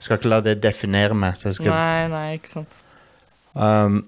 skal 0.00 0.18
ikke 0.20 0.32
la 0.32 0.40
det 0.46 0.58
definere 0.64 1.14
meg. 1.18 1.36
Så, 1.40 1.52
skal, 1.58 1.70
Nei, 1.74 2.08
nei, 2.12 2.26
ikke 2.38 2.52
sant. 2.56 2.82
um, 3.54 4.02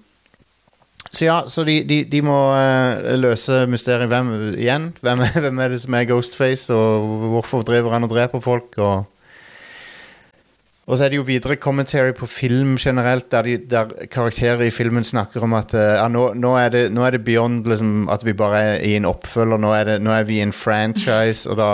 så 1.17 1.25
ja, 1.25 1.37
så 1.49 1.63
de, 1.65 1.77
de, 1.89 2.01
de 2.11 2.21
må 2.27 2.35
uh, 2.53 3.13
løse 3.17 3.63
mysteriet 3.71 4.09
hvem 4.11 4.33
igjen. 4.59 4.89
Hvem, 5.01 5.21
er- 5.25 5.37
hvem 5.47 5.61
er 5.65 5.73
det 5.73 5.79
som 5.85 5.95
er 5.97 6.09
Ghostface, 6.11 6.75
og 6.75 7.29
hvorfor 7.37 7.63
driver 7.65 7.95
han 7.95 8.05
og 8.05 8.11
dreper 8.13 8.43
folk? 8.45 8.75
Og, 8.77 9.05
og 10.87 10.99
så 10.99 11.05
er 11.05 11.11
det 11.11 11.19
jo 11.19 11.27
videre 11.27 11.57
commentary 11.59 12.13
på 12.15 12.29
film 12.31 12.77
generelt, 12.79 13.31
der, 13.33 13.43
de, 13.43 13.57
der 13.71 14.07
karakterer 14.11 14.63
i 14.63 14.71
filmen 14.71 15.05
snakker 15.05 15.43
om 15.43 15.57
at 15.59 15.75
eh, 15.75 15.97
ja, 15.99 16.07
nå, 16.09 16.29
nå, 16.39 16.55
er 16.61 16.69
det, 16.71 16.85
nå 16.95 17.03
er 17.03 17.17
det 17.17 17.25
beyond 17.27 17.67
liksom, 17.67 18.09
at 18.13 18.23
vi 18.25 18.37
bare 18.39 18.63
er 18.63 18.87
i 18.87 18.95
en 18.95 19.09
oppfølger, 19.11 19.59
nå 19.59 19.73
er, 19.75 19.85
det, 19.85 20.01
nå 20.03 20.15
er 20.15 20.29
vi 20.29 20.39
i 20.39 20.47
en 20.47 20.55
franchise, 20.55 21.51
og 21.51 21.59
da 21.59 21.71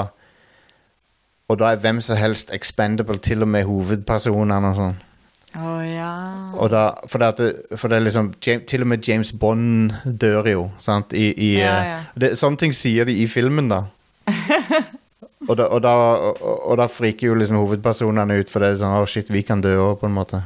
og 1.52 1.59
da 1.61 1.75
er 1.75 1.81
hvem 1.83 2.00
som 2.00 2.16
helst 2.16 2.50
expendable, 2.54 3.19
til 3.19 3.45
og 3.45 3.49
med 3.52 3.66
hovedpersonene 3.69 4.71
og 4.71 4.78
sånn. 4.78 4.95
Å 5.52 5.73
ja. 5.85 6.12
Og 6.57 6.71
da, 6.73 6.87
for, 7.12 7.21
det, 7.21 7.49
for 7.76 7.92
det 7.92 7.99
er 7.99 8.04
liksom 8.07 8.31
Til 8.40 8.87
og 8.87 8.88
med 8.88 9.04
James 9.04 9.35
Bond 9.37 9.92
dør 10.07 10.49
jo, 10.49 10.62
sant? 10.81 11.12
I, 11.12 11.26
i, 11.37 11.50
Ja, 11.59 11.75
eh, 11.75 11.90
ja. 11.90 11.99
Det, 12.16 12.31
sånne 12.40 12.62
ting 12.62 12.73
sier 12.73 13.04
de 13.04 13.19
i 13.21 13.26
filmen, 13.28 13.69
da. 13.69 13.83
og, 15.49 15.54
da, 15.58 15.66
og, 15.66 15.80
da 15.82 15.92
og, 16.32 16.75
da 16.78 16.88
friker 16.90 17.30
jo 17.30 17.37
liksom 17.38 17.58
hovedpersonene 17.61 18.40
ut, 18.40 18.50
for 18.52 18.62
det 18.62 18.72
er 18.72 18.80
sånn 18.82 18.96
Å, 18.99 19.06
shit, 19.11 19.30
vi 19.32 19.44
kan 19.46 19.62
dø 19.64 19.75
òg, 19.82 19.96
på 20.02 20.08
en 20.08 20.16
måte. 20.16 20.42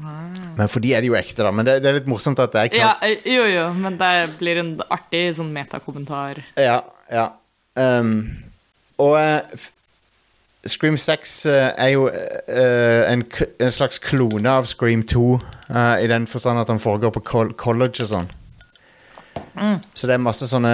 Men 0.00 0.70
for 0.70 0.82
de 0.82 0.94
er 0.94 1.02
det 1.02 1.10
jo 1.10 1.18
ekte, 1.18 1.42
da. 1.44 1.50
Men 1.54 1.66
det, 1.66 1.80
det 1.84 1.90
er 1.90 1.98
litt 1.98 2.08
morsomt 2.10 2.40
at 2.42 2.54
det 2.54 2.62
er 2.62 2.78
ja. 2.78 2.92
eh, 3.04 3.20
Jo, 3.28 3.44
jo, 3.50 3.66
men 3.76 3.98
det 4.00 4.14
blir 4.40 4.62
en 4.62 4.72
artig 4.92 5.26
sånn 5.38 5.52
metakommentar. 5.54 6.42
Ja, 6.60 6.80
ja. 7.12 7.26
Um, 7.78 8.14
og 9.00 9.14
uh, 9.16 9.68
Scream 10.68 10.98
6 11.00 11.36
uh, 11.48 11.52
er 11.80 11.92
jo 11.94 12.08
uh, 12.10 13.02
en, 13.08 13.24
en 13.62 13.74
slags 13.74 14.00
klone 14.04 14.50
av 14.50 14.68
Scream 14.70 15.04
2, 15.08 15.24
eh, 15.70 15.94
i 16.04 16.10
den 16.10 16.26
forstand 16.28 16.60
at 16.60 16.72
han 16.72 16.82
foregår 16.82 17.14
på 17.16 17.24
col 17.30 17.54
college 17.58 18.04
og 18.04 18.12
sånn. 18.12 18.30
Så 19.94 20.08
det 20.08 20.16
er 20.16 20.22
masse 20.22 20.46
sånne 20.48 20.72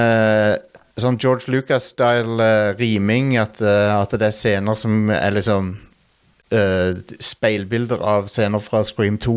Sånn 0.96 1.18
George 1.20 1.52
Lucas-style 1.52 2.40
uh, 2.40 2.70
riming, 2.78 3.34
at, 3.36 3.58
uh, 3.60 3.98
at 3.98 4.14
det 4.16 4.30
er 4.30 4.32
scener 4.32 4.78
som 4.80 5.10
er 5.12 5.34
liksom 5.36 5.74
uh, 6.54 6.96
speilbilder 7.20 8.00
av 8.00 8.30
scener 8.32 8.64
fra 8.64 8.80
Scream 8.86 9.18
2. 9.20 9.34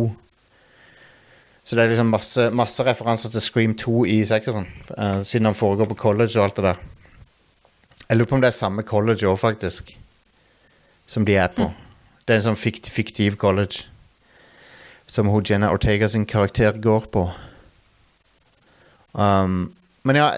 Så 1.67 1.75
det 1.75 1.83
er 1.83 1.91
liksom 1.91 2.13
masse, 2.15 2.45
masse 2.55 2.85
referanser 2.87 3.33
til 3.33 3.43
Scream 3.43 3.75
2 3.77 3.97
i 4.07 4.21
sekseren, 4.25 4.65
siden 5.21 5.45
han 5.51 5.57
foregår 5.57 5.91
på 5.91 5.99
college 5.99 6.39
og 6.39 6.47
alt 6.47 6.55
det 6.57 6.65
der. 6.65 6.79
Jeg 8.09 8.17
lurer 8.17 8.29
på 8.31 8.37
om 8.39 8.41
det 8.41 8.49
er 8.49 8.57
samme 8.57 8.83
college 8.87 9.27
òg, 9.29 9.37
faktisk. 9.37 9.91
Som 11.05 11.27
de 11.27 11.35
er 11.37 11.51
på. 11.53 11.67
Det 12.25 12.33
er 12.33 12.39
en 12.39 12.47
sånn 12.47 12.57
fikt, 12.57 12.89
fiktiv 12.89 13.37
college. 13.37 13.83
Som 15.05 15.29
hun 15.29 15.45
Jenna 15.45 15.69
Ortega 15.75 16.07
sin 16.09 16.25
karakter 16.25 16.79
går 16.81 17.05
på. 17.13 17.27
Um, 19.13 19.75
men 20.05 20.17
ja, 20.17 20.31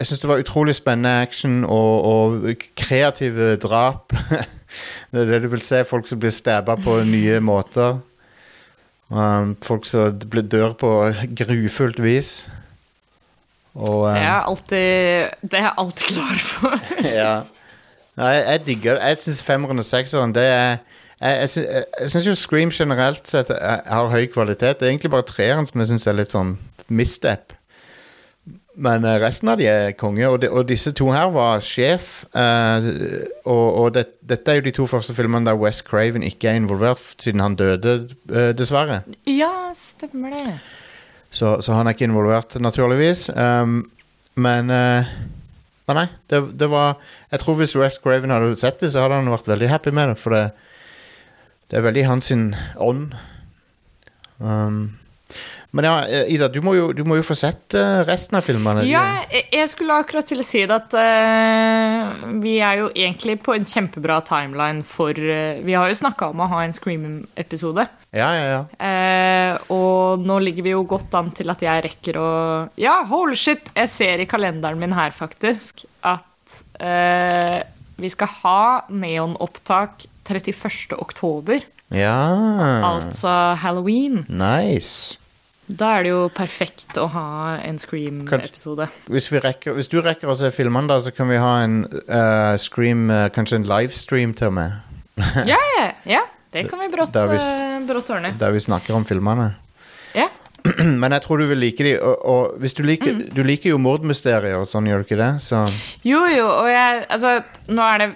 jeg 0.00 0.08
syns 0.08 0.22
det 0.22 0.28
var 0.30 0.40
utrolig 0.40 0.74
spennende 0.74 1.10
action 1.20 1.64
og, 1.64 2.04
og 2.08 2.62
kreative 2.76 3.56
drap. 3.60 4.14
det 5.12 5.20
er 5.20 5.28
det 5.28 5.42
du 5.44 5.50
vil 5.52 5.64
se. 5.64 5.82
Folk 5.84 6.08
som 6.08 6.20
blir 6.22 6.32
stabba 6.32 6.78
på 6.80 7.02
nye 7.04 7.36
måter. 7.44 7.98
Um, 9.10 9.56
folk 9.62 9.84
som 9.84 10.16
blir 10.32 10.46
dør 10.48 10.72
på 10.80 10.94
grufullt 11.36 12.00
vis. 12.02 12.48
Og 13.74 14.06
um, 14.08 14.14
Det 14.14 14.22
er 14.22 14.40
alltid, 14.40 15.28
det 15.42 15.60
er 15.60 15.66
jeg 15.68 15.74
alltid 15.84 16.14
klar 16.14 16.42
for. 16.48 16.80
ja. 17.20 17.34
Nei, 18.16 18.32
jeg, 18.38 18.66
digger 18.66 18.96
det. 18.96 19.04
Jeg 19.12 19.22
syns 19.26 19.44
femmeren 19.44 19.84
og 19.84 19.84
sekseren 19.84 20.34
det 20.34 20.48
er 20.48 20.78
Jeg, 21.20 21.48
jeg, 21.56 21.84
jeg, 22.00 22.10
syns 22.10 22.26
jo 22.26 22.34
Scream 22.34 22.70
generelt 22.72 23.28
sett 23.28 23.52
har 23.52 24.08
høy 24.08 24.24
kvalitet. 24.32 24.80
Det 24.80 24.88
er 24.88 24.94
egentlig 24.94 25.12
bare 25.12 25.28
treeren 25.28 25.68
som 25.68 25.84
jeg 25.84 25.92
syns 25.92 26.08
er 26.08 26.16
litt 26.16 26.32
sånn 26.32 26.56
misstep. 26.88 27.52
Men 28.74 29.04
eh, 29.04 29.18
resten 29.22 29.50
av 29.50 29.58
de 29.58 29.66
er 29.66 29.94
konge, 29.98 30.26
og, 30.28 30.38
de, 30.42 30.50
og 30.50 30.68
disse 30.68 30.92
to 30.96 31.08
her 31.10 31.30
var 31.34 31.62
sjef. 31.64 32.24
eh, 32.38 32.90
og 33.44 33.66
og 33.80 33.88
det, 33.96 34.06
dette 34.22 34.52
er 34.52 34.60
jo 34.60 34.66
de 34.68 34.74
to 34.76 34.86
første 34.90 35.14
filmene 35.16 35.48
der 35.50 35.58
West 35.58 35.84
Craven 35.88 36.22
ikke 36.26 36.52
er 36.52 36.60
involvert, 36.60 37.02
siden 37.18 37.42
han 37.42 37.58
døde, 37.58 37.96
eh, 38.30 38.52
dessverre. 38.56 39.02
Ja, 39.26 39.72
stemmer 39.74 40.36
det. 40.36 40.60
Så, 41.30 41.58
så 41.62 41.74
han 41.74 41.86
er 41.86 41.94
ikke 41.94 42.08
involvert, 42.08 42.56
naturligvis. 42.62 43.28
Um, 43.34 43.84
men 44.34 44.70
uh, 44.70 45.06
Nei, 45.90 46.06
det, 46.30 46.38
det 46.54 46.68
var 46.70 47.00
Jeg 47.32 47.40
tror 47.42 47.56
hvis 47.58 47.74
West 47.74 47.98
Craven 48.02 48.30
hadde 48.30 48.54
sett 48.58 48.78
det, 48.82 48.92
så 48.92 49.02
hadde 49.02 49.18
han 49.18 49.30
vært 49.32 49.48
veldig 49.50 49.70
happy 49.70 49.90
med 49.94 50.12
det. 50.12 50.18
For 50.22 50.34
det, 50.34 50.44
det 51.70 51.78
er 51.78 51.86
veldig 51.86 52.06
hans 52.06 52.30
ånd. 52.78 53.14
Um, 54.38 54.99
men 55.70 55.86
ja, 55.86 56.06
eh, 56.06 56.32
Ida, 56.34 56.48
du 56.50 56.58
må 56.66 56.74
jo, 56.74 56.88
du 56.96 57.04
må 57.06 57.20
jo 57.20 57.24
få 57.26 57.36
sett 57.38 57.76
eh, 57.78 58.00
resten 58.08 58.38
av 58.40 58.46
filmene. 58.46 58.82
Ja, 58.88 59.22
jeg, 59.30 59.68
skulle 59.70 60.00
akkurat 60.02 60.26
til 60.26 60.42
å 60.42 60.46
si 60.46 60.64
det 60.66 60.74
at 60.74 60.96
uh, 60.98 62.24
vi 62.42 62.56
er 62.58 62.80
jo 62.80 62.88
egentlig 62.90 63.36
på 63.44 63.54
en 63.54 63.66
kjempebra 63.66 64.18
timeline 64.26 64.82
for 64.86 65.14
uh, 65.14 65.60
Vi 65.62 65.76
har 65.78 65.90
jo 65.90 66.00
snakka 66.00 66.32
om 66.32 66.42
å 66.42 66.48
ha 66.50 66.64
en 66.64 66.74
Scream-episode. 66.74 67.86
ja, 68.10 68.30
ja. 68.34 68.48
ja. 68.50 68.60
Uh, 68.82 69.70
og 69.76 70.26
nå 70.26 70.40
ligger 70.42 70.66
vi 70.66 70.74
jo 70.74 70.82
godt 70.90 71.14
an 71.18 71.30
til 71.38 71.54
at 71.54 71.62
jeg 71.62 71.86
rekker 71.86 72.18
å 72.18 72.30
Ja, 72.80 73.00
hold 73.06 73.38
shit! 73.38 73.70
Jeg 73.76 73.94
ser 73.94 74.24
i 74.24 74.28
kalenderen 74.30 74.80
min 74.82 74.96
her, 74.96 75.14
faktisk, 75.14 75.84
at 76.02 76.26
vi 78.00 78.08
skal 78.08 78.30
ha 78.40 78.60
neonopptak 78.88 80.06
31. 80.26 80.96
oktober. 80.96 81.62
ja. 81.92 82.16
Altså 82.90 83.54
halloween. 83.60 84.24
Nice. 84.26 85.19
Da 85.70 85.90
er 85.98 86.02
det 86.06 86.10
jo 86.10 86.22
perfekt 86.34 86.96
å 86.98 87.04
ha 87.12 87.24
en 87.62 87.78
Scream-episode. 87.78 88.88
Hvis, 89.12 89.28
hvis 89.30 89.90
du 89.92 90.00
rekker 90.02 90.32
å 90.32 90.36
se 90.38 90.50
filmene, 90.54 90.90
da, 90.90 90.96
så 91.04 91.12
kan 91.14 91.28
vi 91.30 91.38
ha 91.38 91.52
en 91.62 91.84
uh, 92.08 92.56
Scream 92.58 93.06
uh, 93.12 93.28
Kanskje 93.34 93.60
en 93.60 93.68
livestream 93.70 94.34
til 94.38 94.50
og 94.50 94.56
med. 94.58 94.78
Ja, 95.50 95.58
ja, 95.78 95.86
ja. 96.08 96.22
Det 96.50 96.64
kan 96.70 96.80
vi 96.82 96.88
brått, 96.90 97.12
Da 97.14 97.26
er 97.28 97.34
vi 97.36 97.38
eh, 97.38 97.74
brått 97.86 98.08
ordne. 98.10 98.32
Der 98.40 98.50
vi 98.50 98.58
snakker 98.64 98.96
om 98.96 99.04
filmene. 99.06 99.52
Ja. 100.16 100.26
Men 101.02 101.14
jeg 101.14 101.22
tror 101.22 101.38
du 101.38 101.46
vil 101.52 101.60
like 101.62 101.84
de, 101.86 101.92
og, 102.02 102.24
og 102.26 102.56
hvis 102.64 102.74
du 102.74 102.82
liker, 102.88 103.14
Mm. 103.14 103.28
du 103.36 103.42
liker 103.46 103.70
jo 103.70 103.78
mordmysterier 103.78 104.58
og 104.58 104.66
sånn, 104.66 104.88
gjør 104.90 105.04
du 105.04 105.06
ikke 105.06 105.20
det? 105.20 105.30
Så 105.44 105.62
Jo, 106.02 106.24
jo, 106.32 106.48
og 106.50 106.66
jeg 106.72 107.04
Altså, 107.06 107.36
nå 107.70 107.86
er 107.86 108.02
det 108.02 108.10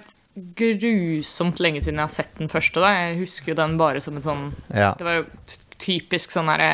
grusomt 0.59 1.61
lenge 1.63 1.79
siden 1.79 2.01
jeg 2.01 2.09
har 2.09 2.11
sett 2.11 2.33
den 2.41 2.51
første, 2.51 2.81
da. 2.83 2.91
Jeg 3.05 3.21
husker 3.21 3.53
jo 3.53 3.59
den 3.61 3.77
bare 3.79 4.01
som 4.03 4.17
en 4.19 4.25
sånn 4.25 4.43
ja. 4.75 4.91
Det 4.99 5.07
var 5.07 5.21
jo 5.21 5.25
typisk 5.85 6.33
sånn 6.33 6.49
derre 6.49 6.69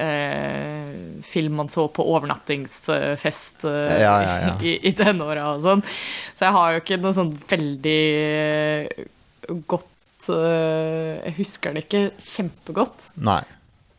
eh, 0.00 0.94
film 1.26 1.58
man 1.60 1.68
så 1.72 1.84
på 1.92 2.04
overnattingsfest 2.14 3.66
eh, 3.68 3.98
Ja, 4.00 4.14
ja, 4.24 4.36
ja. 4.46 4.54
i, 4.64 4.76
i 4.88 4.92
tenåra 4.96 5.50
og 5.54 5.60
sånn. 5.64 5.84
Så 6.32 6.46
jeg 6.48 6.56
har 6.56 6.72
jo 6.72 6.80
ikke 6.84 6.98
noe 7.02 7.16
sånn 7.16 7.34
veldig 7.50 8.00
eh, 8.30 9.04
godt 9.68 10.30
eh, 10.32 11.20
Jeg 11.26 11.36
husker 11.42 11.76
det 11.76 11.84
ikke 11.86 12.04
kjempegodt. 12.22 13.10
Nei. 13.28 13.42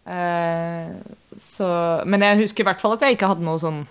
Eh, 0.07 0.89
så, 1.37 1.69
men 2.07 2.23
jeg 2.25 2.41
husker 2.45 2.63
i 2.63 2.67
hvert 2.71 2.81
fall 2.81 2.95
at 2.97 3.03
jeg 3.05 3.17
ikke 3.17 3.27
hadde 3.29 3.43
noe 3.45 3.59
sånn 3.61 3.81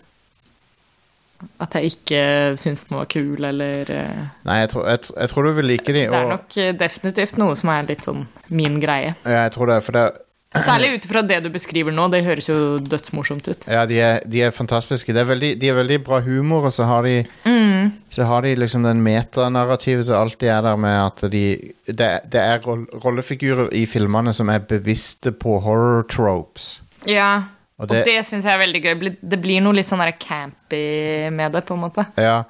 At 1.60 1.74
jeg 1.76 1.90
ikke 1.92 2.20
syntes 2.56 2.86
den 2.88 2.96
var 2.96 3.08
kul, 3.12 3.36
eller 3.44 3.90
eh, 3.92 4.22
Nei, 4.48 4.56
jeg 4.62 4.70
tror, 4.72 4.86
jeg, 4.88 5.02
jeg 5.12 5.30
tror 5.34 5.46
du 5.46 5.50
vil 5.58 5.68
like 5.74 5.92
de. 5.92 6.06
Det 6.08 6.20
er 6.22 6.30
nok 6.32 6.56
definitivt 6.80 7.36
noe 7.42 7.56
som 7.60 7.74
er 7.74 7.90
litt 7.90 8.08
sånn 8.08 8.24
min 8.48 8.80
greie. 8.80 9.12
ja, 9.26 9.42
jeg 9.44 9.52
tror 9.58 9.68
det, 9.74 9.82
for 9.84 9.98
det, 9.98 10.06
Særlig 10.54 10.94
ut 10.94 11.04
ifra 11.04 11.20
det 11.26 11.40
du 11.44 11.50
beskriver 11.52 11.92
nå. 11.92 12.06
Det 12.12 12.22
høres 12.24 12.46
jo 12.48 12.78
dødsmorsomt 12.78 13.48
ut. 13.48 13.66
ja, 13.68 13.82
de, 13.86 13.98
er, 14.00 14.20
de 14.24 14.42
er 14.46 14.54
fantastiske. 14.54 15.12
Det 15.12 15.20
er 15.20 15.28
veldig, 15.28 15.50
de 15.60 15.68
er 15.68 15.74
veldig 15.76 15.98
bra 16.06 16.20
humor, 16.24 16.68
og 16.70 16.72
så 16.72 16.86
har 16.88 17.02
de 17.02 17.24
Mm. 17.44 17.92
Så 18.10 18.24
har 18.24 18.42
de 18.42 18.54
liksom 18.56 18.82
den 18.82 19.02
metanarrativet 19.04 20.06
som 20.06 20.16
alltid 20.22 20.48
er 20.48 20.62
der 20.62 20.76
med 20.76 20.96
at 21.06 21.30
de 21.30 21.72
Det, 21.86 22.08
det 22.32 22.40
er 22.40 22.58
rollefigurer 23.04 23.68
i 23.72 23.84
filmene 23.86 24.32
som 24.32 24.48
er 24.48 24.58
bevisste 24.58 25.32
på 25.32 25.60
horror 25.60 26.06
tropes. 26.08 26.80
Ja. 27.06 27.42
Og 27.78 27.90
Og 27.90 28.04
det 28.06 28.24
syns 28.24 28.44
jeg 28.44 28.54
er 28.54 28.58
veldig 28.58 28.82
gøy. 28.82 29.16
Det 29.20 29.38
blir 29.42 29.60
noe 29.60 29.76
litt 29.76 29.90
sånn 29.90 30.00
campy 30.18 31.28
med 31.30 31.52
det, 31.52 31.64
på 31.66 31.74
en 31.74 31.80
måte. 31.80 32.06
Ja. 32.16 32.44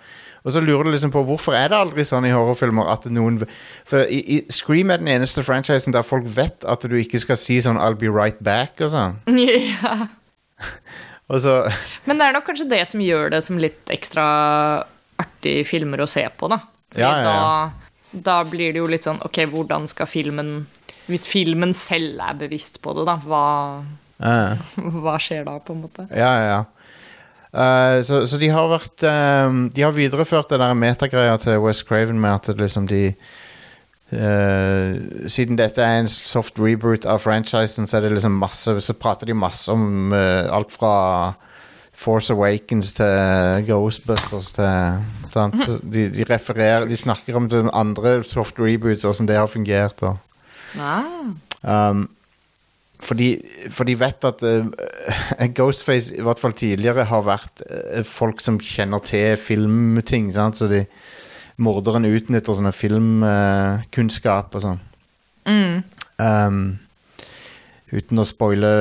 Og 0.47 0.55
så 0.55 0.63
lurer 0.63 0.87
du 0.87 0.93
liksom 0.95 1.11
på 1.11 1.25
hvorfor 1.27 1.57
er 1.59 1.73
det 1.73 1.79
aldri 1.79 2.05
sånn 2.07 2.29
i 2.29 2.31
horrorfilmer 2.31 2.87
at 2.93 3.09
noen 3.11 3.41
For 3.89 4.07
i, 4.07 4.21
i 4.37 4.37
Scream 4.55 4.93
er 4.95 5.03
den 5.03 5.11
eneste 5.11 5.43
franchisen 5.47 5.95
der 5.97 6.07
folk 6.07 6.29
vet 6.37 6.63
at 6.63 6.87
du 6.87 6.95
ikke 7.01 7.19
skal 7.23 7.39
si 7.41 7.59
sånn 7.65 7.79
'I'll 7.81 7.99
be 7.99 8.13
right 8.13 8.39
back' 8.39 8.81
og 8.87 8.95
sånn. 8.95 9.19
Ja. 9.77 10.07
Og 11.29 11.41
så 11.43 11.57
Men 12.07 12.21
det 12.21 12.29
er 12.29 12.37
nok 12.37 12.47
kanskje 12.47 12.69
det 12.71 12.85
som 12.89 13.03
gjør 13.03 13.33
det 13.35 13.43
som 13.45 13.59
litt 13.59 13.91
ekstra 13.93 14.27
artig 15.21 15.67
filmer 15.67 16.01
å 16.05 16.09
se 16.09 16.23
på, 16.39 16.49
da. 16.53 16.61
Ja, 16.95 17.11
ja. 17.19 17.25
Da, 17.27 18.21
da 18.29 18.37
blir 18.49 18.73
det 18.73 18.79
jo 18.79 18.87
litt 18.89 19.05
sånn 19.05 19.19
Ok, 19.27 19.43
hvordan 19.51 19.89
skal 19.91 20.07
filmen 20.09 20.69
Hvis 21.11 21.27
filmen 21.29 21.75
selv 21.77 22.23
er 22.23 22.39
bevisst 22.39 22.79
på 22.85 22.95
det, 22.97 23.05
da, 23.09 23.19
hva, 23.27 23.83
hva 25.03 25.19
skjer 25.23 25.45
da, 25.49 25.59
på 25.59 25.75
en 25.75 25.83
måte? 25.89 26.07
Ja, 26.15 26.31
ja, 26.39 26.47
ja. 26.55 26.63
Eh, 27.53 28.03
så, 28.05 28.25
så 28.27 28.39
de 28.43 28.51
har 28.53 28.69
vært 28.69 29.05
um, 29.07 29.67
De 29.75 29.85
har 29.87 29.95
videreført 29.95 30.51
det 30.51 30.59
der 30.61 30.75
metagreia 30.77 31.37
til 31.41 31.61
West 31.63 31.87
Craven 31.89 32.19
med 32.21 32.35
at 32.35 32.59
liksom 32.59 32.89
de 32.91 33.03
uh, 34.13 35.29
Siden 35.31 35.59
dette 35.59 35.83
er 35.83 36.03
en 36.03 36.11
soft 36.11 36.59
reboot 36.61 37.07
av 37.07 37.23
franchisen, 37.23 37.87
så 37.87 37.99
er 37.99 38.07
det 38.07 38.17
liksom 38.17 38.39
masse 38.43 38.77
Så 38.83 38.99
prater 38.99 39.31
de 39.31 39.39
masse 39.39 39.73
om 39.73 40.13
uh, 40.13 40.51
alt 40.53 40.75
fra 40.75 40.95
Force 41.97 42.35
Awakens 42.35 42.93
til 42.93 43.65
Ghostbusters 43.65 44.53
til? 44.53 45.01
De, 45.33 46.11
de 46.13 46.27
refererer 46.29 46.85
De 46.91 46.97
snakker 46.97 47.39
om 47.39 47.49
den 47.49 47.71
andre 47.73 48.19
soft 48.25 48.61
reboots, 48.61 49.05
åssen 49.09 49.29
det 49.29 49.39
har 49.39 49.49
fungert. 49.49 50.03
Og, 50.05 50.19
Wow. 50.77 51.37
Um, 51.63 52.09
for, 53.03 53.19
de, 53.19 53.37
for 53.73 53.89
de 53.89 53.97
vet 53.99 54.27
at 54.29 54.43
uh, 54.47 55.45
Ghostface, 55.57 56.15
i 56.17 56.25
hvert 56.25 56.41
fall 56.41 56.57
tidligere, 56.57 57.07
har 57.11 57.27
vært 57.27 57.63
uh, 57.69 58.01
folk 58.07 58.41
som 58.45 58.61
kjenner 58.63 59.03
til 59.05 59.37
filmting. 59.41 60.31
Sant? 60.35 60.61
Så 60.61 60.71
de, 60.71 60.85
morderen 61.63 62.09
utnytter 62.09 62.57
sånne 62.57 62.75
filmkunnskap 62.77 64.57
og 64.57 64.65
sånn. 64.65 64.83
Mm. 65.47 65.79
Um, 66.21 66.61
uten 67.95 68.21
å 68.21 68.27
spoile 68.27 68.73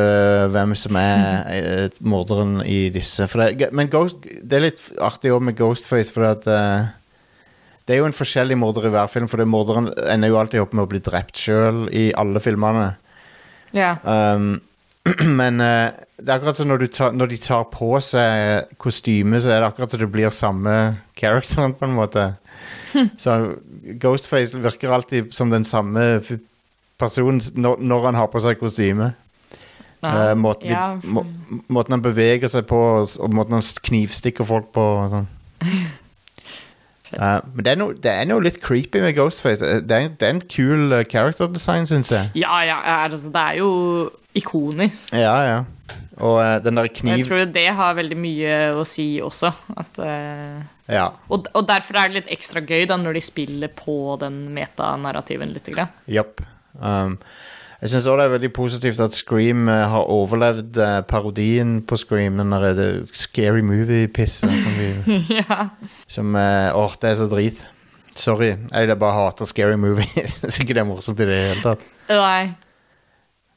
hvem 0.51 0.73
som 0.79 0.97
er 0.97 1.21
eh, 1.53 1.99
morderen 2.03 2.57
i 2.65 2.87
disse. 2.91 3.27
Det, 3.29 3.69
men 3.75 3.91
Ghost, 3.93 4.25
det 4.25 4.57
er 4.57 4.65
litt 4.65 4.81
artig 5.03 5.31
òg 5.31 5.45
med 5.45 5.59
Ghostface, 5.59 6.11
for 6.11 6.25
at 6.31 6.47
det 7.85 7.93
er 7.93 8.01
jo 8.01 8.07
en 8.09 8.17
forskjellig 8.17 8.57
morder 8.57 8.89
i 8.89 8.91
hver 8.95 9.11
film, 9.13 9.29
for 9.29 9.39
det 9.39 9.45
morderen 9.47 9.91
ender 10.09 10.31
jo 10.31 10.39
alltid 10.41 10.63
opp 10.63 10.73
med 10.73 10.87
å 10.87 10.89
bli 10.89 11.03
drept 11.05 11.37
sjøl 11.37 11.85
i 11.93 12.07
alle 12.17 12.41
filmene. 12.41 12.95
Ja. 13.75 13.95
Um, 14.03 14.61
men 15.39 15.61
uh, 15.61 15.91
det 16.17 16.29
er 16.29 16.37
akkurat 16.37 16.57
som 16.57 16.71
når, 16.71 16.85
du 16.85 16.87
tar, 16.95 17.13
når 17.13 17.33
de 17.33 17.37
tar 17.41 17.67
på 17.73 17.91
seg 18.03 18.71
kostyme, 18.81 19.41
så 19.41 19.51
er 19.51 19.61
det 19.61 19.69
akkurat 19.69 19.93
som 19.93 20.01
det 20.01 20.09
blir 20.13 20.33
samme 20.33 20.75
characteren, 21.19 21.75
på 21.77 21.89
en 21.89 21.97
måte. 21.99 22.31
Så 23.21 23.35
Ghostface 24.01 24.57
virker 24.57 24.93
alltid 24.95 25.33
som 25.35 25.51
den 25.51 25.65
samme 25.67 26.21
personen 26.97 27.41
når, 27.59 27.81
når 27.83 28.05
han 28.05 28.17
har 28.21 28.31
på 28.31 28.39
seg 28.39 28.57
kostyme. 28.59 29.11
Eh, 30.05 30.35
måten, 30.35 30.69
ja. 30.69 30.99
må, 31.03 31.25
måten 31.67 31.97
han 31.97 32.03
beveger 32.03 32.51
seg 32.51 32.67
på, 32.69 32.79
og 33.03 33.33
måten 33.35 33.57
han 33.57 33.65
knivstikker 33.89 34.47
folk 34.47 34.71
på. 34.75 34.85
Og 35.03 35.11
sånn. 35.13 35.27
Eh, 37.13 37.39
men 37.53 37.65
det 37.65 37.71
er, 37.73 37.79
noe, 37.79 37.95
det 38.01 38.11
er 38.11 38.27
noe 38.29 38.43
litt 38.45 38.59
creepy 38.63 39.01
med 39.03 39.15
Ghostface. 39.17 39.65
Eh, 39.65 39.81
Det 39.85 39.97
er, 39.97 40.09
det 40.09 40.27
er 40.27 40.35
en 40.35 40.41
kul 40.41 40.89
cool 40.89 41.05
character 41.11 41.47
design, 41.51 41.85
syns 41.89 42.11
jeg. 42.11 42.31
ja, 42.41 42.59
ja, 42.65 42.79
altså, 43.05 43.29
det 43.33 43.41
er 43.41 43.59
jo 43.61 43.71
ikonisk. 44.35 45.13
Ja, 45.13 45.37
ja. 45.45 45.63
Og 46.23 46.39
uh, 46.39 46.57
den 46.63 46.79
der 46.79 46.87
kniv... 46.87 47.17
jeg 47.19 47.27
tror 47.27 47.43
det 47.51 47.67
har 47.75 47.97
veldig 47.97 48.17
mye 48.17 48.55
å 48.79 48.85
si 48.87 49.19
også. 49.23 49.51
At, 49.75 49.99
uh... 49.99 50.63
Ja. 50.87 51.09
og, 51.33 51.47
og 51.57 51.65
derfor 51.67 51.97
er 51.97 52.11
det 52.11 52.21
litt 52.21 52.33
ekstra 52.35 52.61
gøy 52.61 52.85
da 52.89 52.97
når 53.01 53.17
de 53.17 53.23
spiller 53.25 53.71
på 53.73 54.15
den 54.21 54.45
metanarrativen 54.55 55.53
litt. 55.55 55.67
Grann. 55.73 55.91
Japp. 56.07 56.43
Um, 56.77 57.17
jeg 57.81 57.91
syns 57.91 58.07
òg 58.07 58.17
det 58.19 58.25
er 58.25 58.33
veldig 58.35 58.51
positivt 58.55 58.99
at 59.03 59.15
Scream 59.17 59.67
eh, 59.71 59.83
har 59.91 60.09
overlevd 60.11 60.77
eh, 60.81 60.97
parodien 61.09 61.77
på 61.85 61.97
Scream. 61.99 62.39
Den 62.39 62.55
der 62.55 62.67
eh, 62.71 63.13
scary 63.13 63.63
Movie-pissen 63.65 64.51
som 64.51 64.77
vi 64.79 65.19
ja. 65.41 65.69
Som 66.07 66.35
eh, 66.39 66.69
Åh, 66.75 66.99
det 67.01 67.11
er 67.11 67.17
så 67.19 67.29
drit. 67.31 67.65
Sorry. 68.15 68.53
Jeg 68.71 68.99
bare 68.99 69.11
hater 69.11 69.45
scary 69.45 69.75
movie. 69.75 70.07
Jeg 70.15 70.29
syns 70.31 70.59
ikke 70.63 70.77
det 70.77 70.85
er 70.85 70.87
morsomt 70.87 71.19
i 71.19 71.27
det 71.27 71.35
hele 71.49 71.65
tatt. 71.65 71.83
Nei. 72.07 72.53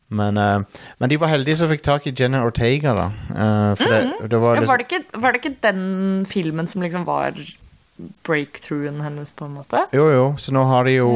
Men, 0.09 0.41
eh, 0.41 0.83
men 0.99 1.13
de 1.13 1.19
var 1.21 1.31
heldige 1.31 1.61
som 1.61 1.71
fikk 1.71 1.85
tak 1.85 2.07
i 2.09 2.15
Jenna 2.17 2.41
Ortega, 2.47 2.95
da. 2.97 3.07
Eh, 3.29 3.73
for 3.79 3.93
det, 3.95 4.31
det 4.33 4.41
var 4.43 4.57
Ja, 4.57 4.63
liksom 4.65 4.73
var, 4.73 4.83
det 4.83 4.89
ikke, 4.89 5.21
var 5.23 5.35
det 5.35 5.43
ikke 5.43 5.57
den 5.69 5.83
filmen 6.29 6.71
som 6.71 6.83
liksom 6.83 7.05
var 7.07 7.37
breakthroughen 8.27 9.01
hennes, 9.01 9.33
på 9.33 9.45
en 9.45 9.57
måte? 9.59 9.81
Jo, 9.93 10.09
jo, 10.11 10.27
så 10.39 10.53
nå 10.55 10.63
har 10.69 10.85
de 10.87 10.99
jo 10.99 11.11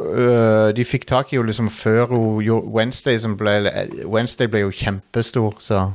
øh, 0.00 0.76
De 0.76 0.84
fikk 0.84 1.06
tak 1.06 1.32
i 1.32 1.36
henne 1.36 1.50
liksom 1.50 1.70
før 1.70 2.06
hun 2.12 2.42
gjorde 2.44 2.70
Wednesday, 2.74 3.18
som 3.18 3.36
ble 3.38 3.56
Wednesday 4.04 4.46
ble 4.46 4.66
jo 4.66 4.70
kjempestor, 4.70 5.56
så 5.58 5.88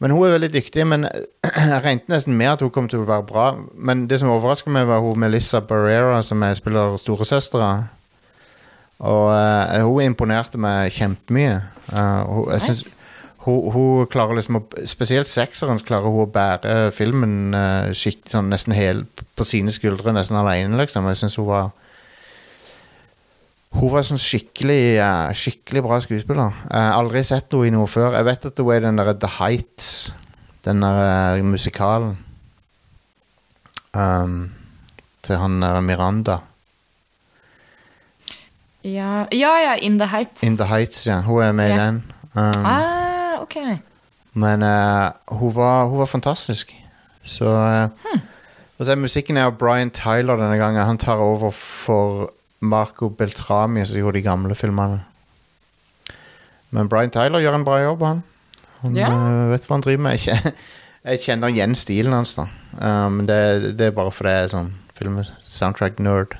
Men 0.00 0.10
hun 0.10 0.24
er 0.24 0.30
veldig 0.32 0.52
dyktig, 0.52 0.86
men 0.86 1.04
jeg 1.44 1.82
regnet 1.84 2.08
nesten 2.08 2.36
med 2.36 2.46
at 2.54 2.62
hun 2.64 2.70
kom 2.72 2.86
til 2.88 3.02
å 3.02 3.08
være 3.08 3.26
bra. 3.28 3.50
Men 3.76 4.06
det 4.08 4.22
som 4.22 4.30
overrasker 4.32 4.72
meg, 4.72 4.86
var 4.88 5.02
hun 5.04 5.18
Melissa 5.20 5.60
Barrera, 5.60 6.22
som 6.24 6.40
jeg 6.42 6.56
spiller 6.56 6.96
storesøstera. 6.96 7.74
Og 9.04 9.26
uh, 9.28 9.76
hun 9.84 10.06
imponerte 10.08 10.60
meg 10.60 10.94
kjempemye. 10.96 11.58
Uh, 11.92 12.00
hun, 12.24 12.48
jeg 12.54 12.72
Nice. 12.72 12.99
Hun, 13.46 13.70
hun 13.72 14.08
klarer 14.12 14.36
liksom 14.36 14.58
å, 14.60 14.62
Spesielt 14.88 15.30
sekseren 15.30 15.80
klarer 15.86 16.12
hun 16.12 16.26
å 16.26 16.30
bære 16.32 16.90
filmen 16.92 17.54
uh, 17.56 17.90
skikt, 17.96 18.28
sånn 18.34 18.50
nesten 18.52 18.74
hel 18.76 19.04
på 19.38 19.46
sine 19.48 19.72
skuldre, 19.72 20.12
nesten 20.16 20.38
alene, 20.40 20.76
liksom. 20.82 21.08
Jeg 21.08 21.22
syns 21.22 21.38
hun 21.40 21.48
var 21.48 21.70
Hun 23.76 23.92
var 23.92 24.04
sånn 24.04 24.20
skikkelig 24.20 24.98
uh, 24.98 25.30
Skikkelig 25.36 25.84
bra 25.86 26.00
skuespiller. 26.04 26.56
Har 26.68 26.98
aldri 26.98 27.22
sett 27.24 27.52
henne 27.54 27.70
i 27.70 27.74
noe 27.74 27.88
før. 27.88 28.18
Jeg 28.18 28.28
vet 28.28 28.50
at 28.50 28.60
hun 28.60 28.74
er 28.74 28.84
den 28.84 29.00
derre 29.00 29.16
The 29.16 29.30
Heights, 29.38 29.90
den 30.66 30.82
der 30.84 30.98
eh, 31.38 31.44
musikalen 31.46 32.18
um, 33.96 34.50
til 35.24 35.40
han 35.40 35.60
der 35.62 35.80
Miranda. 35.80 36.36
Ja, 38.84 39.26
ja, 39.32 39.54
ja, 39.60 39.74
In 39.80 39.98
the 39.98 40.06
Heights. 40.06 40.42
In 40.42 40.56
The 40.56 40.64
Heights, 40.64 41.06
ja. 41.06 41.20
Hun 41.20 41.42
er 41.42 41.52
med 41.52 41.70
i 41.70 41.78
den. 41.78 42.02
Um, 42.34 42.64
Ah, 42.64 43.09
ok. 43.50 43.80
Men 44.38 44.62
eh, 44.62 45.10
hun, 45.34 45.50
var, 45.56 45.88
hun 45.90 45.98
var 45.98 46.06
fantastisk. 46.06 46.70
Så 47.26 47.44
uh, 47.50 47.90
Og 48.78 48.86
så 48.86 48.94
er 48.94 49.00
musikken 49.02 49.36
er 49.36 49.50
av 49.50 49.58
Brian 49.60 49.90
Tyler 49.92 50.38
denne 50.40 50.56
gangen. 50.56 50.80
Han 50.86 50.98
tar 51.02 51.20
over 51.20 51.50
for 51.52 52.30
Marco 52.64 53.10
Beltrami, 53.12 53.82
som 53.86 53.98
gjorde 53.98 54.16
de 54.20 54.22
gamle 54.24 54.54
filmene. 54.56 55.02
Men 56.70 56.88
Brian 56.88 57.10
Tyler 57.12 57.42
gjør 57.42 57.58
en 57.58 57.66
bra 57.66 57.80
jobb, 57.82 58.02
han. 58.06 58.22
Han 58.80 58.96
Ja. 58.96 59.10
eh, 59.12 59.50
vet 59.52 59.66
hva 59.68 59.76
han 59.76 59.84
driver 59.84 60.02
med. 60.06 60.20
Jeg, 60.24 60.54
jeg 61.10 61.20
kjenner 61.26 61.52
igjen 61.52 61.74
stilen 61.76 62.14
hans, 62.16 62.32
da. 62.38 62.46
Eh, 62.80 63.08
men 63.12 63.26
det, 63.28 63.76
det 63.76 63.90
er 63.90 63.96
bare 63.96 64.12
fordi 64.14 64.32
jeg 64.32 64.46
er 64.48 64.52
sånn 64.54 64.72
film-soundtrack-nerd. 64.96 66.38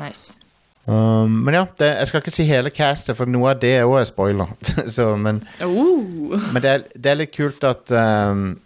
Nice. 0.00 0.39
Um, 0.88 1.30
men 1.44 1.54
ja, 1.54 1.64
det, 1.78 1.86
jeg 2.00 2.08
skal 2.08 2.20
ikke 2.22 2.32
si 2.34 2.44
hele 2.48 2.70
castet, 2.74 3.16
for 3.18 3.28
noe 3.30 3.50
av 3.52 3.58
det 3.62 3.76
òg 3.84 3.98
er 4.00 4.06
spoiler. 4.08 4.48
så, 4.96 5.12
men 5.20 5.42
Oh. 5.62 6.34
men 6.52 6.62
det 6.64 6.70
er, 6.70 6.84
det 6.96 7.10
er 7.12 7.18
litt 7.20 7.34
kult 7.36 7.62
at 7.68 7.92
um, 7.94 8.58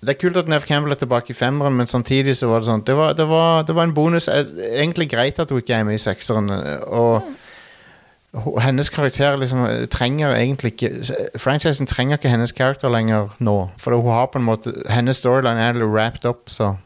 Det 0.00 0.14
er 0.14 0.20
kult 0.20 0.36
at 0.36 0.48
Nev 0.48 0.62
Campbell 0.68 0.92
er 0.94 1.00
tilbake 1.00 1.32
i 1.32 1.36
femmeren, 1.36 1.74
men 1.76 1.86
samtidig 1.90 2.36
så 2.38 2.46
var 2.52 2.60
det 2.62 2.68
sånn 2.70 2.84
Det 2.86 2.94
var, 2.96 3.12
det 3.18 3.26
var, 3.28 3.64
det 3.68 3.74
var 3.76 3.88
en 3.88 3.94
bonus. 3.96 4.28
Eh, 4.32 4.46
Egentlig 4.78 5.08
greit 5.10 5.40
at 5.42 5.50
hun 5.50 5.58
ikke 5.60 5.74
er 5.80 5.84
med 5.88 5.98
i 5.98 6.02
sekseren. 6.04 6.48
eh, 6.54 6.84
Og 6.88 7.26
mm. 7.26 8.60
hennes 8.62 8.88
karakter 8.94 9.36
liksom 9.40 9.64
eh, 9.66 9.86
trenger 9.92 10.36
egentlig 10.38 10.72
ikke 10.76 11.38
Franchisen 11.42 11.86
trenger 11.90 12.16
ikke 12.20 12.30
hennes 12.32 12.52
karakter 12.56 12.88
lenger 12.94 13.32
nå. 13.44 13.56
For 13.80 13.96
hun 13.98 14.08
har 14.12 14.30
på 14.32 14.38
en 14.38 14.46
måte 14.46 14.72
Hennes 14.88 15.18
storyline 15.20 15.60
er 15.68 15.76
litt 15.80 15.90
wrapped 15.90 16.24
up, 16.30 16.46
så 16.48 16.76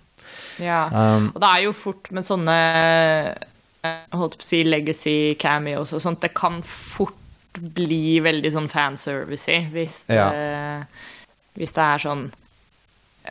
Ja. 0.63 0.87
um, 0.91 1.31
Og 1.35 1.41
det 1.43 1.51
er 1.53 1.63
jo 1.69 1.73
fort 1.73 2.11
med 2.15 2.25
sånne 2.25 2.59
holdt 4.15 4.39
på 4.41 4.45
å 4.45 4.49
si 4.49 4.63
legacy 4.65 5.35
cameos 5.41 5.93
og 5.97 6.03
sånt. 6.05 6.23
Det 6.25 6.33
kan 6.37 6.61
fort 6.67 7.15
bli 7.55 8.19
veldig 8.25 8.51
sånn 8.51 8.71
fanservice 8.71 9.61
hvis, 9.75 10.01
det, 10.09 10.17
Ja. 10.17 10.31
hvis 11.55 11.73
det 11.77 11.85
er 11.85 12.03
sånn 12.03 12.25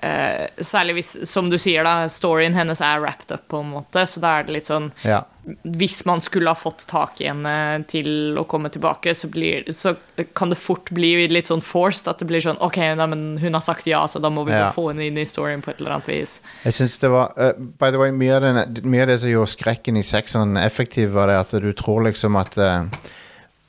eh, 0.02 0.48
Særlig 0.64 0.94
hvis, 1.00 1.12
som 1.30 1.50
du 1.52 1.58
sier, 1.62 1.84
da, 1.86 2.08
storyen 2.10 2.56
hennes 2.58 2.82
er 2.82 3.00
wrapped 3.04 3.32
up, 3.36 3.48
på 3.52 3.62
en 3.62 3.70
måte. 3.76 4.06
Så 4.10 4.20
da 4.24 4.40
er 4.40 4.48
det 4.48 4.54
litt 4.58 4.72
sånn 4.72 4.92
ja. 5.06 5.22
Hvis 5.68 6.06
man 6.08 6.22
skulle 6.24 6.48
ha 6.54 6.56
fått 6.56 6.86
tak 6.88 7.20
i 7.20 7.26
henne 7.28 7.84
til 7.92 8.38
å 8.40 8.46
komme 8.48 8.70
tilbake, 8.72 9.12
så, 9.12 9.28
blir, 9.28 9.66
så 9.76 9.92
kan 10.40 10.54
det 10.54 10.56
fort 10.56 10.88
bli 10.96 11.28
litt 11.28 11.50
sånn 11.52 11.60
forced. 11.60 12.08
At 12.08 12.22
det 12.24 12.30
blir 12.30 12.40
sånn 12.46 12.62
OK, 12.64 12.78
da, 12.96 13.08
men 13.12 13.26
hun 13.42 13.58
har 13.58 13.64
sagt 13.66 13.90
ja, 13.92 14.06
så 14.08 14.22
da 14.24 14.32
må 14.32 14.46
vi 14.48 14.54
Ja. 14.56 14.70
få 14.72 14.86
henne 14.94 15.10
inn 15.10 15.18
i 15.20 15.26
storyen 15.28 15.60
på 15.62 15.74
et 15.74 15.82
eller 15.82 15.98
annet 15.98 16.08
vis. 16.08 16.38
Jeg 16.64 16.78
synes 16.78 16.96
det 17.02 17.10
var 17.12 17.34
uh, 17.36 17.52
By 17.60 17.92
the 17.92 18.00
way, 18.00 18.14
mye 18.16 18.38
av, 18.38 18.46
den, 18.48 18.88
mye 18.88 19.04
av 19.04 19.12
det 19.12 19.20
som 19.20 19.34
gjorde 19.34 19.52
skrekken 19.52 20.00
i 20.00 20.06
sexen 20.08 20.56
effektiv, 20.64 21.12
var 21.18 21.28
det 21.28 21.36
at 21.42 21.58
du 21.66 21.74
tror 21.76 22.06
liksom 22.08 22.40
at 22.40 22.56
uh, 22.56 22.88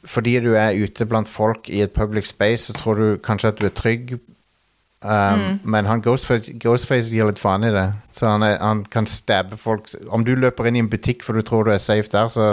fordi 0.07 0.37
du 0.45 0.53
er 0.55 0.77
ute 0.79 1.07
blant 1.11 1.27
folk 1.27 1.67
i 1.73 1.81
et 1.83 1.95
public 1.97 2.29
space, 2.31 2.69
så 2.69 2.79
tror 2.79 3.01
du 3.03 3.07
kanskje 3.25 3.51
at 3.51 3.59
du 3.59 3.67
er 3.67 3.75
trygg. 3.75 4.15
Um, 5.05 5.61
Men 5.69 5.85
han 5.85 6.01
Ghostface, 6.01 6.55
Ghostface 6.57 7.13
gir 7.13 7.27
litt 7.29 7.41
faen 7.41 7.67
i 7.67 7.73
det. 7.75 7.91
Så 8.15 8.25
han, 8.31 8.45
er, 8.47 8.57
han 8.63 8.87
kan 8.89 9.05
stabbe 9.05 9.59
folk 9.61 9.91
Om 10.09 10.25
du 10.25 10.33
løper 10.33 10.71
inn 10.71 10.79
i 10.79 10.81
en 10.81 10.89
butikk 10.89 11.27
for 11.27 11.37
du 11.37 11.45
tror 11.45 11.69
du 11.69 11.75
er 11.75 11.83
safe 11.83 12.09
der, 12.09 12.31
så, 12.33 12.47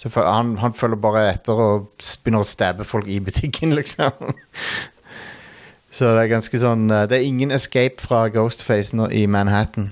så 0.00 0.12
han, 0.16 0.54
han 0.62 0.72
følger 0.72 1.02
bare 1.02 1.26
etter 1.34 1.60
og 1.60 1.90
begynner 2.00 2.40
å 2.40 2.48
stabbe 2.48 2.88
folk 2.88 3.10
i 3.12 3.20
butikken, 3.20 3.74
liksom. 3.78 4.32
Så 5.92 6.14
det 6.16 6.24
er 6.24 6.32
ganske 6.32 6.60
sånn 6.60 6.88
uh, 6.92 7.04
Det 7.08 7.18
er 7.18 7.28
ingen 7.28 7.52
escape 7.52 8.00
fra 8.00 8.26
Ghostface 8.32 8.96
nå, 8.96 9.10
i 9.12 9.26
Manhattan. 9.28 9.90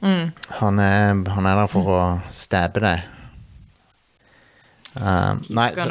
Mm. 0.00 0.32
Han 0.62 0.80
er, 0.80 1.14
han 1.34 1.46
er 1.52 1.62
der 1.64 1.70
for 1.72 1.92
å 1.92 2.02
stabbe 2.32 2.80
deg. 2.84 3.17
Um, 4.98 5.40
nei, 5.54 5.68
så. 5.78 5.84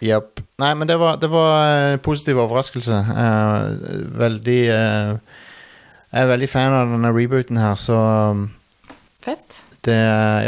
Japp. 0.00 0.40
Nei, 0.62 0.70
men 0.78 0.88
det 0.88 0.96
var, 1.00 1.18
det 1.20 1.28
var 1.32 1.92
en 1.92 1.98
positiv 2.04 2.38
overraskelse. 2.40 2.98
Uh, 3.12 4.08
veldig 4.16 4.60
uh, 4.72 5.18
Jeg 6.12 6.22
er 6.22 6.30
veldig 6.30 6.48
fan 6.48 6.72
av 6.76 6.90
denne 6.94 7.10
rebooten 7.12 7.60
her, 7.60 7.74
så 7.80 7.98
um, 8.32 8.46
Fett. 9.22 9.60
det 9.86 9.98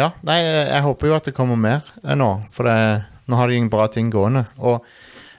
Ja, 0.00 0.10
nei, 0.26 0.38
jeg 0.44 0.82
håper 0.86 1.10
jo 1.12 1.16
at 1.18 1.28
det 1.28 1.34
kommer 1.36 1.56
mer 1.60 1.84
eh, 2.02 2.16
nå, 2.18 2.30
for 2.56 2.66
det, 2.68 3.04
nå 3.30 3.36
har 3.38 3.52
de 3.52 3.60
en 3.60 3.68
bra 3.72 3.86
ting 3.92 4.08
gående. 4.12 4.46
Og 4.58 4.80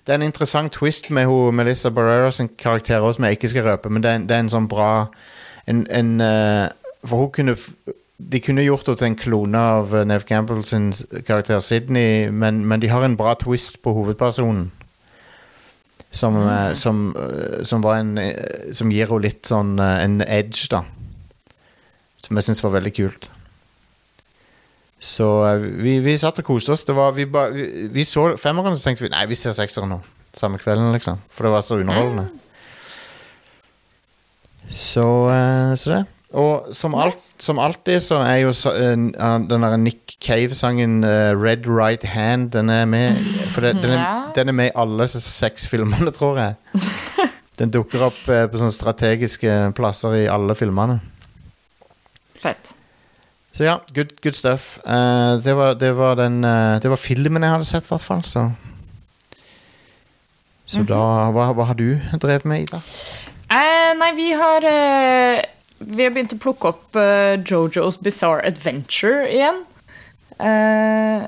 det 0.05 0.13
er 0.13 0.21
en 0.21 0.27
interessant 0.29 0.71
twist 0.73 1.09
med 1.09 1.25
ho, 1.25 1.49
Melissa 1.51 1.89
Barrera 1.93 2.29
sin 2.31 2.47
karakter 2.61 3.01
òg, 3.01 3.15
som 3.17 3.25
jeg 3.25 3.39
ikke 3.39 3.49
skal 3.55 3.65
røpe, 3.71 3.89
men 3.89 4.05
det 4.05 4.11
er, 4.11 4.19
en- 4.21 4.27
det 4.29 4.37
er 4.37 4.45
en 4.45 4.53
sånn 4.53 4.69
bra 4.71 4.91
en, 5.67 5.85
en, 5.89 6.15
uh, 6.21 6.69
For 7.05 7.25
hun 7.25 7.31
kunne 7.33 7.57
De 8.17 8.39
kunne 8.39 8.63
gjort 8.63 8.87
henne 8.87 8.99
til 9.01 9.09
en 9.09 9.19
klone 9.19 9.59
av 9.59 9.91
Nev 9.91 10.07
Neve 10.07 10.27
Campbell 10.29 10.63
sin 10.63 10.91
karakter 11.27 11.59
Sydney, 11.59 12.29
men, 12.31 12.63
men 12.65 12.79
de 12.79 12.87
har 12.87 13.03
en 13.03 13.17
bra 13.19 13.33
twist 13.35 13.81
på 13.83 13.91
hovedpersonen. 13.97 14.69
Som, 16.15 16.37
mm. 16.39 16.75
som, 16.79 16.99
eh, 17.19 17.63
som 17.67 17.81
var 17.83 17.97
en 17.99 18.17
eh, 18.17 18.71
Som 18.71 18.91
gir 18.93 19.09
henne 19.09 19.25
litt 19.25 19.49
sånn 19.49 19.73
eh, 19.83 20.03
en 20.05 20.21
edge, 20.23 20.69
da. 20.71 20.85
Som 22.23 22.39
jeg 22.39 22.47
syns 22.47 22.63
var 22.63 22.77
veldig 22.77 22.93
kult. 22.95 23.27
Så 24.99 25.27
eh, 25.49 25.67
vi, 25.83 25.97
vi 26.05 26.15
satt 26.17 26.39
og 26.39 26.47
koste 26.47 26.71
oss. 26.71 26.85
Det 26.87 26.95
var, 26.95 27.11
vi, 27.17 27.27
ba, 27.27 27.49
vi, 27.51 27.89
vi 27.91 28.07
så 28.07 28.29
femmeren, 28.39 28.77
så 28.77 28.87
tenkte 28.89 29.05
vi 29.05 29.11
nei, 29.11 29.25
vi 29.27 29.37
ser 29.39 29.55
sekseren 29.57 29.91
nå. 29.91 29.99
Samme 30.35 30.59
kvelden, 30.59 30.91
liksom. 30.95 31.19
For 31.31 31.47
det 31.47 31.53
var 31.53 31.67
så 31.67 31.79
underholdende. 31.83 32.29
Så, 34.71 35.05
eh, 35.31 35.75
så 35.75 35.91
det. 35.91 36.03
Og 36.35 36.73
som, 36.75 36.95
alt, 36.99 37.21
som 37.39 37.59
alltid 37.63 38.01
så 38.03 38.19
er 38.25 38.41
jo 38.43 38.51
så, 38.55 38.73
uh, 38.75 39.35
den 39.47 39.63
der 39.63 39.77
Nick 39.79 40.17
Cave-sangen 40.19 40.99
uh, 41.05 41.31
Red 41.31 41.69
Right 41.69 42.03
Hand 42.11 42.51
Den 42.51 42.69
er 42.69 42.83
med 42.85 43.21
For 43.53 43.63
det, 43.63 43.77
den, 43.83 43.95
er, 43.95 44.33
den 44.35 44.51
er 44.51 44.57
med 44.57 44.73
i 44.73 44.75
alle 44.75 45.07
seks 45.07 45.69
filmene, 45.71 46.11
tror 46.19 46.41
jeg. 46.41 46.55
Den 47.55 47.71
dukker 47.71 48.09
opp 48.09 48.17
uh, 48.27 48.49
på 48.51 48.59
sånne 48.59 48.75
strategiske 48.75 49.51
plasser 49.77 50.17
i 50.25 50.25
alle 50.27 50.57
filmene. 50.59 50.99
Fett. 52.43 52.75
Så 53.55 53.63
ja, 53.63 53.77
good, 53.95 54.11
good 54.23 54.35
stuff. 54.35 54.79
Eh, 54.85 55.37
det, 55.43 55.53
var, 55.53 55.73
det, 55.79 55.91
var 55.95 56.15
den, 56.15 56.43
eh, 56.43 56.81
det 56.81 56.89
var 56.91 56.99
filmen 56.99 57.43
jeg 57.43 57.53
hadde 57.53 57.67
sett, 57.69 57.85
i 57.87 57.93
hvert 57.93 58.03
fall. 58.03 58.23
Så, 58.27 58.49
så 60.67 60.83
da 60.83 60.99
hva, 61.31 61.53
hva 61.55 61.69
har 61.69 61.79
du 61.79 61.93
drevet 62.19 62.43
med, 62.51 62.65
Ida? 62.65 62.81
Eh, 63.47 63.93
nei, 63.95 64.09
vi 64.17 64.27
har 64.35 64.67
eh, 64.67 65.39
Vi 65.85 66.05
har 66.05 66.13
begynt 66.13 66.33
å 66.33 66.41
plukke 66.41 66.71
opp 66.73 66.97
uh, 66.97 67.37
Jojo's 67.45 67.99
Bizarre 68.01 68.45
Adventure 68.47 69.25
igjen. 69.29 69.61
Uh, 70.39 71.25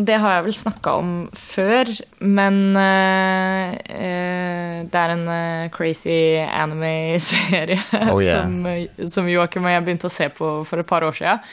det 0.00 0.16
har 0.22 0.38
jeg 0.38 0.46
vel 0.46 0.56
snakka 0.56 0.94
om 0.96 1.10
før, 1.36 1.90
men 2.24 2.60
uh, 2.72 3.74
det 3.84 5.02
er 5.02 5.12
en 5.12 5.26
crazy 5.74 6.40
anime-serie 6.40 7.76
Oh, 8.08 8.22
yeah. 8.24 8.40
som, 8.40 9.10
som 9.12 9.28
Joakim 9.28 9.68
og 9.68 9.74
jeg 9.74 9.84
begynte 9.84 10.08
å 10.08 10.14
se 10.14 10.30
på 10.32 10.52
for 10.64 10.80
et 10.80 10.88
par 10.88 11.04
år 11.04 11.18
siden. 11.20 11.44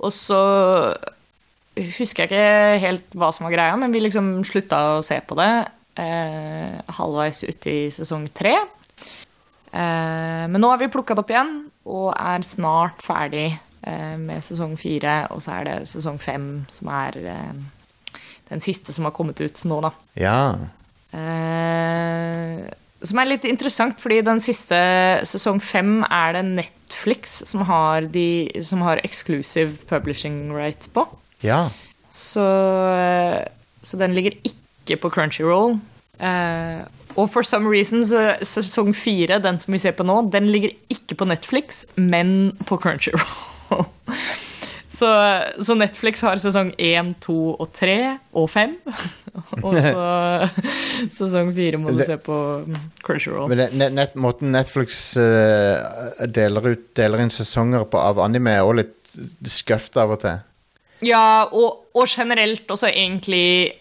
Og 0.00 0.14
så 0.16 0.40
husker 1.76 2.24
jeg 2.24 2.30
ikke 2.30 2.80
helt 2.86 3.20
hva 3.20 3.28
som 3.36 3.44
var 3.46 3.52
greia, 3.58 3.76
men 3.76 3.92
vi 3.92 4.00
liksom 4.00 4.38
slutta 4.48 4.80
å 4.96 5.04
se 5.04 5.20
på 5.20 5.36
det 5.36 5.52
halvveis 6.00 7.42
ut 7.44 7.66
i 7.68 7.78
sesong 7.92 8.24
tre. 8.32 8.54
Eh, 9.70 10.44
men 10.50 10.58
nå 10.58 10.70
har 10.72 10.80
vi 10.80 10.90
plukka 10.90 11.14
det 11.14 11.24
opp 11.24 11.30
igjen 11.32 11.52
og 11.90 12.08
er 12.14 12.42
snart 12.46 13.02
ferdig 13.04 13.48
eh, 13.52 14.16
med 14.18 14.42
sesong 14.44 14.76
fire. 14.80 15.22
Og 15.34 15.42
så 15.44 15.58
er 15.58 15.68
det 15.68 15.78
sesong 15.90 16.20
fem 16.22 16.50
som 16.72 16.90
er 16.94 17.18
eh, 17.22 18.20
den 18.50 18.64
siste 18.64 18.94
som 18.94 19.06
har 19.06 19.14
kommet 19.16 19.40
ut 19.40 19.64
nå, 19.70 19.80
da. 19.86 19.94
Ja. 20.18 20.40
Eh, 21.14 22.66
som 23.00 23.20
er 23.22 23.30
litt 23.30 23.46
interessant, 23.48 24.00
fordi 24.02 24.20
den 24.26 24.42
siste 24.44 24.76
sesong 25.28 25.60
fem 25.64 26.00
er 26.04 26.34
det 26.36 26.44
Netflix 26.50 27.40
som 27.48 27.64
har, 27.68 28.04
de, 28.12 28.50
som 28.66 28.82
har 28.84 29.00
exclusive 29.06 29.86
publishing 29.88 30.50
rights 30.52 30.90
på. 30.92 31.06
Ja. 31.46 31.68
Så, 32.10 32.44
så 33.80 34.00
den 34.00 34.16
ligger 34.18 34.36
ikke 34.44 34.98
på 35.00 35.12
Crunchyroll. 35.14 35.78
Eh, 36.20 36.82
og 37.20 37.30
for 37.32 37.46
some 37.46 37.70
reason 37.70 38.04
så 38.06 38.34
sesong 38.46 38.94
fire, 38.96 39.40
den 39.42 39.58
som 39.60 39.74
vi 39.74 39.80
ser 39.82 39.96
på 39.96 40.06
nå, 40.06 40.22
den 40.32 40.48
ligger 40.52 40.72
ikke 40.92 41.18
på 41.20 41.28
Netflix, 41.28 41.84
men 41.96 42.52
på 42.68 42.80
Crunchyroll. 42.80 43.84
Så, 45.00 45.08
så 45.64 45.74
Netflix 45.78 46.20
har 46.26 46.40
sesong 46.42 46.72
én, 46.76 47.12
to 47.22 47.54
og 47.54 47.70
tre 47.72 48.18
og 48.36 48.50
fem. 48.52 48.74
Og 49.64 49.76
så 49.78 50.48
sesong 51.20 51.52
fire 51.56 51.78
må 51.80 51.94
du 51.94 52.02
se 52.04 52.18
på 52.20 52.36
Crunchyroll. 53.06 53.48
Men 53.48 53.94
net, 53.94 54.16
måten 54.18 54.50
Netflix 54.52 55.14
eh, 55.22 56.26
deler, 56.28 56.72
ut, 56.74 56.84
deler 56.98 57.22
inn 57.22 57.32
sesonger 57.32 57.86
på 57.88 58.02
av 58.02 58.20
anime, 58.20 58.58
er 58.58 58.66
også 58.66 58.80
litt 58.82 59.54
skøft 59.54 59.96
av 60.02 60.16
og 60.16 60.20
til. 60.26 60.42
Ja, 61.06 61.46
og, 61.46 61.86
og 61.96 62.10
generelt 62.10 62.68
også 62.68 62.90
egentlig 62.90 63.79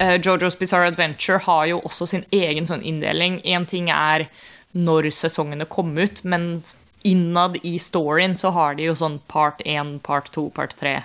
Jojo's 0.00 0.56
Bizarre 0.56 0.88
Adventure 0.88 1.42
har 1.44 1.66
jo 1.68 1.80
også 1.84 2.06
sin 2.08 2.22
egen 2.32 2.68
sånn 2.68 2.84
inndeling. 2.86 3.40
Én 3.44 3.66
ting 3.68 3.90
er 3.92 4.28
når 4.72 5.10
sesongene 5.12 5.66
kom 5.68 5.92
ut, 5.98 6.22
men 6.24 6.62
innad 7.04 7.58
i 7.66 7.76
storyen 7.80 8.36
så 8.40 8.52
har 8.56 8.76
de 8.78 8.88
jo 8.88 8.96
sånn 8.96 9.18
part 9.28 9.60
1, 9.66 9.98
part 10.06 10.30
2, 10.32 10.46
part 10.56 10.76
3. 10.80 10.96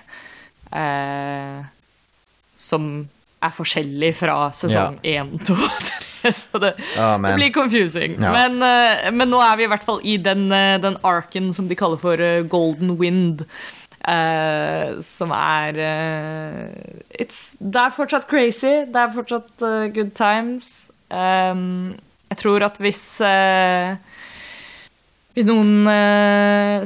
Eh, 0.76 1.60
som 2.56 2.90
er 3.44 3.54
forskjellig 3.54 4.12
fra 4.18 4.50
sesong 4.56 5.00
1, 5.04 5.40
2 5.48 5.56
og 5.56 5.80
3. 5.92 6.02
Så 6.34 6.58
det, 6.58 6.74
oh, 6.98 7.22
det 7.22 7.36
blir 7.38 7.52
confusing. 7.54 8.16
Ja. 8.18 8.32
Men, 8.34 8.62
eh, 8.66 9.12
men 9.14 9.30
nå 9.30 9.42
er 9.46 9.60
vi 9.60 9.68
i 9.68 9.70
hvert 9.70 9.86
fall 9.86 10.00
i 10.02 10.18
den, 10.18 10.48
eh, 10.52 10.80
den 10.82 10.98
arken 11.06 11.52
som 11.54 11.68
de 11.70 11.78
kaller 11.78 12.02
for 12.02 12.22
eh, 12.22 12.42
Golden 12.50 12.96
Wind. 12.98 13.46
Eh, 14.08 14.96
som 15.06 15.32
er 15.36 15.80
uh, 15.82 16.70
it's, 17.20 17.56
Det 17.60 17.82
er 17.82 17.94
fortsatt 17.96 18.28
crazy. 18.30 18.86
Det 18.92 19.02
er 19.02 19.14
fortsatt 19.16 19.66
uh, 19.66 19.86
good 19.96 20.14
times. 20.18 20.90
Um, 21.10 21.96
jeg 22.32 22.40
tror 22.42 22.64
at 22.66 22.80
hvis 22.82 23.02
Hvis 25.36 25.46
noen 25.46 25.86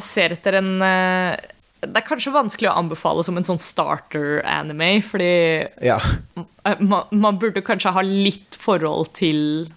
ser 0.03 0.33
etter 0.35 0.57
en 0.59 0.69
Det 0.83 1.95
er 1.95 2.03
kanskje 2.05 2.33
vanskelig 2.35 2.67
å 2.67 2.75
anbefale 2.81 3.23
som 3.23 3.37
en 3.39 3.47
sånn 3.47 3.61
starter-anime, 3.63 4.89
fordi 5.05 5.29
Ja. 5.85 5.95
Man, 6.83 7.07
man 7.15 7.39
burde 7.39 7.63
kanskje 7.65 7.93
ha 7.95 8.03
litt 8.03 8.57
forhold 8.59 9.13
til 9.17 9.69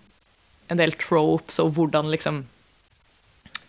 en 0.72 0.81
del 0.83 0.92
tropes 0.98 1.61
og 1.62 1.74
hvordan 1.78 2.11
liksom 2.11 2.42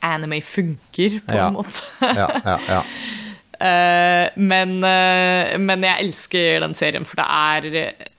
anime 0.04 0.42
funker, 0.44 1.20
på 1.24 1.38
Ja. 1.38 1.48
en 1.48 1.54
måte. 1.62 1.84
Ja, 2.02 2.28
ja, 2.44 2.58
ja. 2.68 2.82
Eh, 3.64 4.30
men, 4.36 4.72
eh, 4.84 5.54
men 5.62 5.86
jeg 5.88 6.08
elsker 6.08 6.64
den 6.66 6.76
serien, 6.76 7.06
for 7.08 7.22
det 7.22 7.28
er 7.30 8.10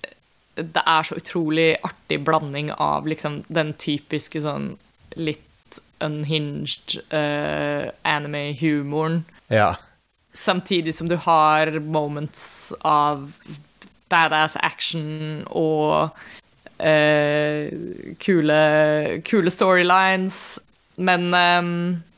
Det 0.54 0.83
er 0.87 1.02
så 1.02 1.16
utrolig 1.18 1.74
artig 1.83 2.20
blanding 2.24 2.70
av 2.78 3.09
liksom 3.11 3.42
den 3.50 3.72
typiske 3.74 4.38
sånn 4.40 4.76
litt 5.18 5.80
unhinged 6.04 7.00
uh, 7.11 7.90
anime-humoren 8.07 9.24
ja. 9.50 9.72
samtidig 10.33 10.94
som 10.94 11.09
du 11.09 11.16
har 11.16 11.72
moments 11.80 12.72
av 12.87 13.33
badass 14.12 14.54
action 14.62 15.42
og 15.50 16.14
uh, 16.78 17.66
kule, 18.22 18.61
kule 19.26 19.50
storylines. 19.50 20.38
Men, 20.94 21.35
eh, 21.35 21.62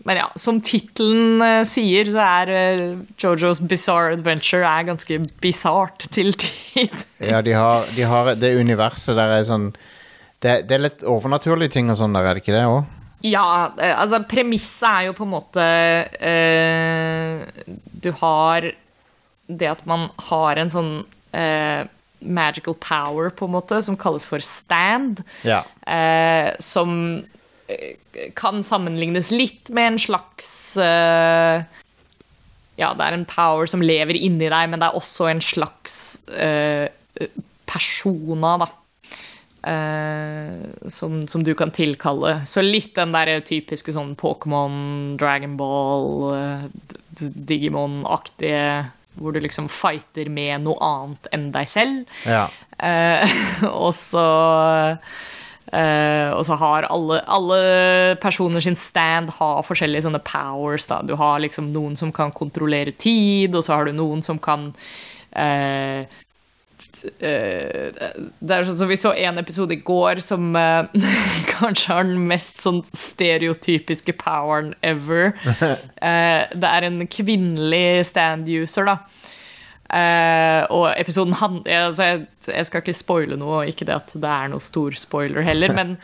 men 0.07 0.21
ja, 0.21 0.27
som 0.39 0.61
tittelen 0.63 1.43
eh, 1.43 1.63
sier, 1.67 2.09
så 2.15 2.23
er 2.23 2.53
eh, 2.55 2.83
Jojo's 3.19 3.59
Bizarre 3.59 4.15
Adventure 4.15 4.63
er 4.67 4.87
ganske 4.87 5.19
bisart 5.43 6.07
til 6.15 6.31
tid. 6.39 6.95
ja 7.33 7.43
de, 7.43 7.57
har, 7.57 7.89
de 7.97 8.07
har 8.07 8.35
det 8.39 8.55
universet 8.61 9.19
der 9.19 9.35
er 9.39 9.47
sånn 9.49 9.73
det, 10.45 10.67
det 10.69 10.77
er 10.77 10.85
litt 10.85 11.03
overnaturlige 11.09 11.75
ting 11.79 11.91
og 11.91 11.99
sånn 11.99 12.15
der, 12.15 12.29
er 12.29 12.37
det 12.37 12.45
ikke 12.45 12.55
det 12.55 12.67
òg? 12.71 12.85
Ja, 13.27 13.73
eh, 13.81 13.95
altså 13.97 14.23
premisset 14.29 14.87
er 14.91 15.09
jo 15.09 15.17
på 15.17 15.27
en 15.27 15.33
måte 15.33 15.67
eh, 16.21 17.43
Du 18.03 18.13
har 18.21 18.71
det 19.47 19.71
at 19.71 19.85
man 19.89 20.09
har 20.29 20.59
en 20.61 20.71
sånn 20.71 20.93
eh, 21.35 21.87
magical 22.27 22.75
power, 22.83 23.31
på 23.31 23.47
en 23.47 23.55
måte, 23.55 23.79
som 23.83 23.97
kalles 23.99 24.27
for 24.27 24.43
stand. 24.43 25.23
Ja. 25.47 25.61
Eh, 25.87 26.51
som 26.59 27.23
kan 28.39 28.63
sammenlignes 28.65 29.33
litt 29.35 29.71
med 29.75 29.93
en 29.93 30.01
slags 30.01 30.49
uh, 30.79 31.65
Ja, 32.77 32.93
det 32.95 33.05
er 33.07 33.17
en 33.17 33.29
power 33.29 33.69
som 33.71 33.85
lever 33.85 34.19
inni 34.19 34.51
deg, 34.53 34.71
men 34.71 34.83
det 34.83 34.89
er 34.91 34.99
også 34.99 35.31
en 35.31 35.43
slags 35.45 36.21
uh, 36.37 36.87
persona, 37.67 38.57
da. 38.65 38.73
Uh, 39.67 40.89
som, 40.93 41.25
som, 41.27 41.43
du 41.43 41.55
kan 41.59 41.73
tilkalle. 41.75 42.39
Så 42.47 42.63
litt 42.63 42.95
den 42.95 43.15
der 43.17 43.41
typiske 43.47 43.95
sånn 43.97 44.15
Pokémon, 44.21 45.17
Dragonball, 45.19 46.11
uh, 46.37 46.93
Digimon-aktige 47.17 48.93
Hvor 49.17 49.33
du 49.33 49.41
liksom 49.41 49.71
fighter 49.73 50.29
med 50.29 50.67
noe 50.67 50.77
annet 50.85 51.31
enn 51.33 51.49
deg 51.55 51.71
selv. 51.73 52.19
Ja. 52.29 52.47
Og 53.87 53.95
så 53.97 54.27
Uh, 55.67 56.31
og 56.37 56.45
så 56.47 56.55
har 56.61 56.87
alle, 56.95 57.19
alle, 57.27 57.57
personer 58.23 58.63
sin 58.63 58.79
stand 58.79 59.33
har 59.41 59.65
forskjellige 59.67 60.05
sånne 60.05 60.23
powers. 60.27 60.87
Da. 60.87 61.01
Du 61.03 61.17
har 61.19 61.43
liksom 61.43 61.73
noen 61.75 61.99
som 61.99 62.13
kan 62.15 62.31
kontrollere 62.35 62.95
tid, 62.95 63.55
og 63.55 63.67
så 63.67 63.75
har 63.75 63.89
du 63.89 63.97
noen 63.97 64.23
som 64.23 64.39
kan 64.39 64.69
uh, 64.71 66.07
uh, 66.07 66.07
Det 67.19 68.55
er 68.55 68.69
sånn 68.69 68.79
som 68.79 68.93
Vi 68.93 69.01
så 69.01 69.11
en 69.17 69.43
episode 69.43 69.75
i 69.75 69.83
går 69.83 70.23
som 70.23 70.55
kanskje 71.57 71.93
har 71.99 72.07
den 72.07 72.29
mest 72.31 72.63
sånn 72.63 72.85
stereotypiske 72.95 74.15
poweren 74.23 74.75
ever. 74.87 75.35
det 76.63 76.75
er 76.77 76.87
en 76.87 77.03
kvinnelig 77.11 78.07
stand-user, 78.13 78.87
da 78.95 79.01
Uh, 79.87 80.67
og 80.75 80.87
episoden 80.99 81.37
han, 81.39 81.61
altså 81.71 82.09
jeg, 82.09 82.23
jeg, 82.51 82.67
skal 82.67 82.83
ikke 82.83 82.97
spoile 82.97 83.37
noe, 83.39 83.61
og 83.61 83.71
ikke 83.71 83.87
det 83.87 83.95
at 83.95 84.15
det 84.19 84.31
er 84.33 84.51
noe 84.51 84.65
stor 84.65 84.97
spoiler 84.99 85.47
heller, 85.47 85.75
men, 85.77 85.95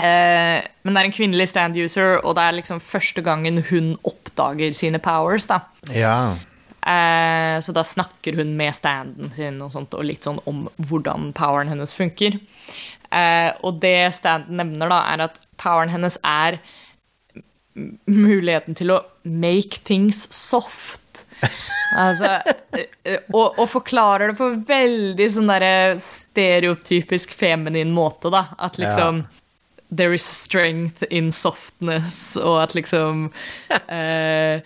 uh, 0.00 0.58
men 0.82 0.96
det 0.96 1.02
er 1.02 1.08
en 1.10 1.16
kvinnelig 1.16 1.50
stand-user, 1.52 2.22
og 2.22 2.38
det 2.38 2.46
er 2.46 2.58
liksom 2.60 2.80
første 2.80 3.24
gangen 3.26 3.60
hun 3.68 3.94
oppdager 4.08 4.76
sine 4.76 5.00
powers. 5.02 5.48
da. 5.50 5.60
Ja. 5.92 6.18
Uh, 6.86 7.58
så 7.60 7.74
da 7.76 7.84
snakker 7.84 8.38
hun 8.38 8.54
med 8.56 8.76
standen 8.78 9.32
sin 9.36 9.60
og, 9.60 9.72
sånt, 9.74 9.96
og 9.96 10.06
litt 10.06 10.24
sånn 10.24 10.40
om 10.48 10.66
hvordan 10.78 11.32
poweren 11.36 11.72
hennes 11.72 11.92
funker. 11.96 12.40
og 13.62 13.78
det 13.80 14.12
standen 14.14 14.58
nevner, 14.58 14.90
da, 14.90 15.02
er 15.12 15.28
at 15.28 15.40
poweren 15.60 15.92
hennes 15.92 16.16
er 16.24 16.58
muligheten 18.08 18.76
til 18.76 18.92
å 18.94 19.02
make 19.24 19.82
things 19.84 20.26
soft. 20.34 21.00
Altså, 21.96 22.40
og, 23.32 23.58
og, 23.58 23.66
forklarer 23.70 24.32
det 24.32 24.38
på 24.40 24.50
en 24.50 24.62
veldig 24.68 25.26
sånn 25.32 25.50
derre 25.50 25.96
stereotypisk 26.02 27.34
feminin 27.36 27.94
måte, 27.94 28.32
da. 28.34 28.48
At 28.58 28.80
liksom 28.80 29.24
ja. 29.24 29.32
There 29.88 30.12
is 30.12 30.24
strength 30.26 31.04
in 31.14 31.30
softness, 31.30 32.36
og 32.36 32.56
at 32.64 32.72
liksom 32.74 33.28
uh, 33.70 34.58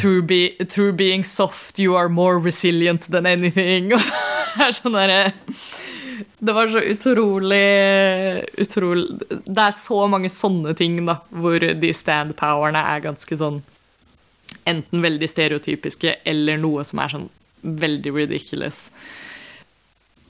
through, 0.00 0.22
be, 0.24 0.56
through, 0.64 0.96
being 0.96 1.24
soft, 1.24 1.78
you 1.78 1.94
are 1.94 2.08
more 2.08 2.38
resilient 2.38 3.10
than 3.12 3.26
anything. 3.26 3.92
Og 3.96 4.00
det 4.00 4.64
er 4.64 4.72
sånn 4.76 4.96
derre 4.96 5.20
Det 6.40 6.54
var 6.56 6.68
så 6.72 6.80
utrolig 6.84 7.60
utrolig 8.60 9.04
Det 9.44 9.62
er 9.62 9.76
så 9.76 10.00
mange 10.08 10.32
sånne 10.32 10.74
ting, 10.76 10.98
da, 11.04 11.18
hvor 11.28 11.60
de 11.60 11.92
stand-powerne 11.92 12.82
er 12.94 13.04
ganske 13.04 13.38
sånn 13.38 13.60
enten 14.68 15.02
veldig 15.02 15.28
stereotypiske 15.30 16.18
eller 16.28 16.60
noe 16.60 16.84
som 16.86 17.02
er 17.02 17.14
sånn 17.14 17.28
veldig 17.62 18.14
ridiculous. 18.14 18.88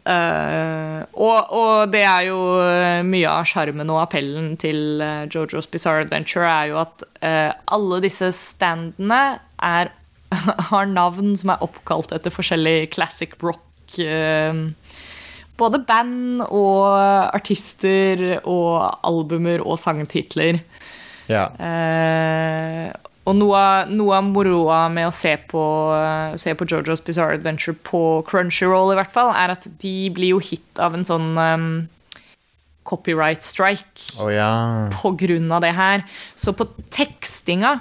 Uh, 0.02 1.04
og, 1.14 1.52
og, 1.54 1.92
det 1.92 2.00
er 2.02 2.24
jo 2.26 2.38
eh, 2.58 3.04
mye 3.06 3.30
av 3.30 3.46
sjarmen 3.46 3.90
og 3.94 4.00
appellen 4.02 4.56
til 4.58 4.98
uh, 4.98 5.28
Jojo's 5.30 5.68
Bizarre 5.70 6.02
Adventure 6.02 6.48
er 6.50 6.72
jo 6.72 6.80
at 6.80 7.04
uh, 7.22 7.52
alle 7.70 8.00
disse 8.02 8.32
standene 8.34 9.20
er, 9.62 9.92
har 10.72 10.90
navn 10.90 11.36
som 11.38 11.54
er 11.54 11.62
oppkalt 11.62 12.16
etter 12.16 12.34
forskjellig 12.34 12.90
classic 12.94 13.38
rock. 13.44 13.62
både 15.60 15.78
band 15.86 16.42
og 16.48 16.82
artister 17.36 18.40
og 18.40 18.98
albumer 19.04 19.62
og 19.62 19.78
sangtitler. 19.78 20.58
Ja. 21.28 21.46
Og 23.22 23.36
noe, 23.38 23.62
noe, 23.86 24.16
av 24.18 24.26
moroa 24.26 24.80
med 24.90 25.06
å 25.06 25.14
se 25.14 25.36
på, 25.50 25.62
se 26.40 26.56
på 26.58 26.66
Jojo's 26.66 27.04
Bizarre 27.06 27.36
Adventure 27.38 27.76
på 27.86 28.24
Crunchyroll, 28.26 28.90
i 28.90 28.98
hvert 28.98 29.14
fall, 29.14 29.30
er 29.38 29.54
at 29.54 29.68
de 29.82 29.96
blir 30.14 30.34
jo 30.34 30.40
hit 30.42 30.80
av 30.82 30.96
en 30.98 31.06
sånn 31.06 31.28
um, 31.38 31.68
copyright 32.82 33.46
strike 33.46 34.18
oh, 34.18 34.26
ja. 34.32 34.50
på 34.98 35.14
grunn 35.22 35.46
av 35.54 35.62
det 35.62 35.70
her. 35.76 36.02
Så 36.34 36.50
på 36.56 36.66
tekstinga 36.90 37.78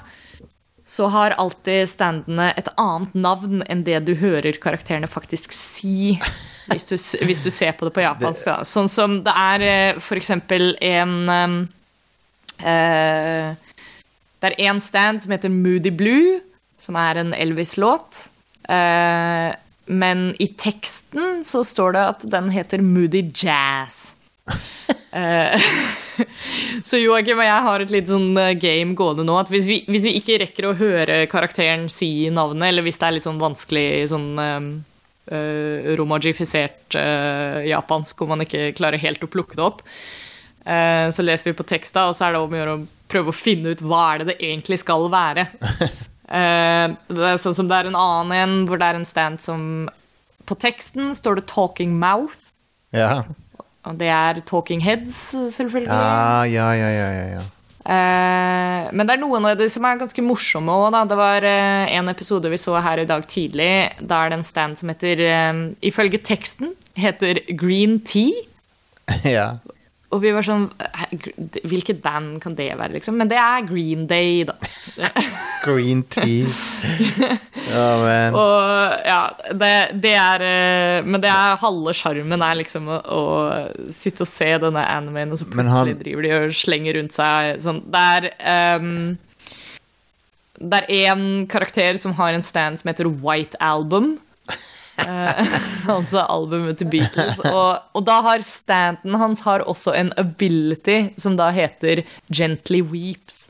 så 0.91 1.07
har 1.07 1.33
alltid 1.39 1.89
standene 1.89 2.49
et 2.59 2.67
annet 2.81 3.13
navn 3.15 3.61
enn 3.71 3.81
det 3.87 4.01
du 4.05 4.13
hører 4.19 4.57
karakterene 4.61 5.09
faktisk 5.09 5.55
si. 5.55 6.19
Hvis 6.67 6.85
du, 6.89 6.95
hvis 7.25 7.41
du 7.45 7.49
ser 7.49 7.73
på 7.79 7.87
det 7.87 7.95
på 7.95 8.03
japansk. 8.03 8.45
Da. 8.45 8.57
Sånn 8.67 8.91
som 8.91 9.21
det 9.25 9.33
er 9.33 9.63
eh, 9.65 10.01
for 10.03 10.19
eksempel 10.19 10.75
en 10.83 11.15
um, 11.31 11.55
uh, 12.61 13.70
det 14.41 14.49
er 14.51 14.71
én 14.71 14.79
stand 14.81 15.21
som 15.21 15.33
heter 15.35 15.53
Moody 15.53 15.91
Blue, 15.93 16.39
som 16.81 16.97
er 16.97 17.21
en 17.21 17.33
Elvis-låt. 17.37 18.25
Uh, 18.65 19.53
men 19.91 20.31
i 20.41 20.47
teksten 20.57 21.43
så 21.45 21.63
står 21.67 21.97
det 21.97 22.05
at 22.15 22.25
den 22.33 22.49
heter 22.53 22.81
Moody 22.81 23.23
Jazz. 23.29 24.15
uh, 24.49 25.53
så 26.87 26.99
Joakim 26.99 27.39
og 27.39 27.47
jeg 27.47 27.65
har 27.65 27.83
et 27.83 27.91
litt 27.93 28.09
sånn 28.09 28.31
eh, 28.37 28.53
game 28.59 28.95
gående 28.97 29.25
nå. 29.25 29.37
at 29.39 29.51
hvis 29.51 29.67
vi, 29.69 29.81
hvis 29.89 30.05
vi, 30.05 30.15
ikke 30.19 30.39
rekker 30.43 30.67
å 30.67 30.77
høre 30.77 31.25
karakteren 31.31 31.87
si 31.91 32.29
navnet, 32.33 32.67
eller 32.69 32.85
hvis 32.85 32.99
det 33.01 33.07
er 33.07 33.15
litt 33.15 33.27
sånn 33.27 33.41
vanskelig 33.41 33.85
sånn 34.11 34.27
uh, 34.37 35.91
romagifisert 35.95 36.97
japansk 37.67 38.19
hvor 38.19 38.31
man 38.33 38.41
ikke 38.43 38.71
klarer 38.75 38.99
helt 38.99 39.23
å 39.23 39.29
plukke 39.31 39.55
det 39.55 39.63
opp, 39.63 39.83
så 40.65 41.23
leser 41.23 41.47
vi 41.47 41.53
på 41.55 41.65
teksta, 41.69 42.07
og 42.09 42.17
så 42.17 42.25
er 42.25 42.35
det 42.35 42.41
om 42.41 42.51
å 42.51 42.57
gjøre 42.57 42.73
å 42.75 42.81
prøve 43.11 43.31
å 43.31 43.35
finne 43.35 43.73
ut 43.73 43.83
hva 43.85 44.01
er 44.13 44.21
det 44.21 44.31
det 44.31 44.37
egentlig 44.39 44.79
skal 44.81 45.07
være. 45.11 45.47
uh, 46.31 46.95
det 47.19 47.35
sånn 47.43 47.57
som 47.57 47.69
det 47.69 47.79
er 47.79 47.91
en 47.91 47.99
annen 47.99 48.35
en 48.37 48.57
hvor 48.69 48.81
det 48.81 48.91
er 48.91 49.01
en 49.01 49.07
stand 49.07 49.43
som 49.43 49.89
På 50.49 50.57
teksten 50.59 51.13
står 51.15 51.39
det 51.39 51.47
'talking 51.47 51.93
mouth'. 51.99 52.51
Ja. 52.91 53.23
Og 53.87 53.97
det 53.97 54.09
er 54.09 54.41
'talking 54.41 54.81
heads', 54.83 55.31
selvfølgelig. 55.53 55.91
Ah, 55.93 56.43
ja, 56.43 56.71
ja, 56.73 56.89
ja, 56.89 57.09
ja, 57.11 57.25
ja. 57.37 57.43
Uh, 57.81 58.91
men 58.93 59.07
det 59.07 59.15
er 59.15 59.21
noen 59.23 59.45
av 59.45 59.55
de 59.57 59.65
som 59.69 59.85
er 59.85 59.97
ganske 59.97 60.21
morsomme 60.21 60.69
òg. 60.69 60.97
Det 61.09 61.17
var 61.17 61.45
uh, 61.45 61.85
en 61.89 62.09
episode 62.09 62.49
vi 62.49 62.59
så 62.61 62.75
her 62.81 62.99
i 62.99 63.07
dag 63.09 63.25
tidlig. 63.25 63.71
Da 64.01 64.25
er 64.25 64.29
det 64.29 64.39
en 64.39 64.45
stand 64.45 64.77
som 64.77 64.91
heter 64.91 65.23
Ifølge 65.81 66.19
teksten 66.21 66.75
heter 66.95 67.41
Green 67.57 67.99
Tea. 68.05 68.45
ja. 69.37 69.57
Og 70.11 70.19
vi 70.23 70.31
var 70.35 70.45
sånn 70.45 70.67
Hvilket 71.67 72.01
band 72.03 72.39
kan 72.43 72.55
det 72.57 72.71
være, 72.75 72.95
liksom? 72.97 73.17
Men 73.19 73.31
det 73.31 73.39
er 73.39 73.63
Green 73.67 74.07
Day, 74.09 74.43
da. 74.47 74.57
Green 75.65 76.03
Tea. 76.09 76.49
Oh, 77.71 78.01
man. 78.03 78.35
Og 78.35 79.05
ja, 79.07 79.19
det, 79.55 79.69
det, 80.03 80.11
er 80.17 80.43
eh, 80.43 81.05
Men 81.07 81.21
det 81.23 81.29
er 81.31 81.59
halve 81.61 81.93
sjarmen 81.95 82.41
er 82.43 82.57
liksom 82.59 82.89
å, 82.91 82.97
å, 82.99 83.21
sitte 83.95 84.25
og 84.25 84.27
se 84.27 84.49
denne 84.59 84.81
animeen, 84.91 85.31
og 85.31 85.39
så 85.39 85.47
plutselig 85.47 85.93
han... 85.93 86.01
driver 86.01 86.25
de 86.25 86.33
og 86.35 86.57
slenger 86.57 86.97
rundt 86.97 87.15
seg 87.15 87.61
sånn 87.63 87.79
Det 87.93 88.01
er 88.17 88.27
um, 88.81 88.89
Det 90.57 90.81
er 90.81 90.91
én 91.13 91.23
karakter 91.53 92.01
som 92.01 92.17
har 92.19 92.35
en 92.35 92.43
stand 92.43 92.81
som 92.81 92.91
heter 92.91 93.07
White 93.07 93.61
Album. 93.63 94.17
Eh, 94.99 95.53
altså 95.95 96.25
albumet 96.29 96.79
til 96.81 96.89
Beatles. 96.91 97.39
Og, 97.47 97.79
og, 97.93 98.01
da 98.07 98.19
har 98.27 98.43
standen 98.45 99.17
hans 99.21 99.43
har 99.47 99.65
også 99.65 99.95
en 99.97 100.11
ability 100.19 101.13
som 101.21 101.37
da 101.39 101.49
heter 101.55 102.03
Gently 102.33 102.81
Weeps. 102.81 103.45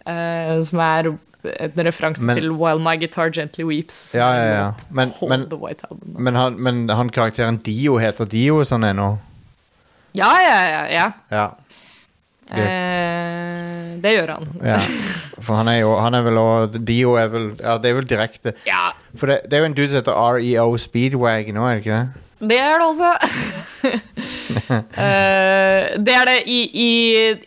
Uh, 0.00 0.56
som 0.64 0.80
er 0.80 1.10
en 1.44 1.82
referanse 1.86 2.24
men, 2.24 2.36
til 2.36 2.50
While 2.50 2.80
My 2.82 2.96
Guitar 3.00 3.30
Gently 3.36 3.64
Weeps. 3.68 4.14
Ja, 4.14 4.30
ja, 4.34 4.46
ja. 4.52 4.70
Men, 4.90 5.12
men, 5.28 5.46
men, 6.16 6.34
han, 6.36 6.56
men, 6.60 6.88
han, 6.88 7.12
karakteren 7.12 7.60
Dio 7.64 7.98
heter 8.00 8.28
Dio 8.28 8.64
sånn 8.66 8.84
ennå? 8.90 9.12
Ja, 10.16 10.30
ja, 10.42 10.58
ja. 10.66 10.82
ja. 10.90 11.06
ja. 11.30 11.46
Eh, 12.50 13.39
det 14.02 14.14
gjør 14.16 14.34
han. 14.36 14.48
Ja. 14.64 14.78
For 15.40 15.56
han 15.60 15.70
er 15.72 15.80
jo 15.80 15.94
Han 16.00 16.16
er 16.16 16.24
vel 16.26 16.40
òg 16.40 16.80
Dio 16.86 17.14
er 17.20 17.30
vel 17.32 17.46
Ja, 17.60 17.76
det 17.80 17.90
er 17.90 18.00
vel 18.00 18.08
direkte. 18.08 18.54
Ja. 18.68 18.90
For 19.16 19.30
det, 19.30 19.42
det, 19.46 19.56
er 19.56 19.64
jo 19.64 19.70
en 19.70 19.76
dude 19.76 19.90
som 19.92 20.00
heter 20.02 20.18
REO 20.38 20.74
Speedwag 20.80 21.52
nå, 21.54 21.64
er 21.66 21.78
det 21.78 21.84
ikke 21.84 22.00
det? 22.00 22.26
Det 22.40 22.56
er 22.56 22.78
det 22.80 22.86
også. 22.88 23.10
uh, 24.72 25.98
det 26.06 26.14
er 26.16 26.24
det 26.30 26.38
i, 26.48 26.60
i, 26.72 26.92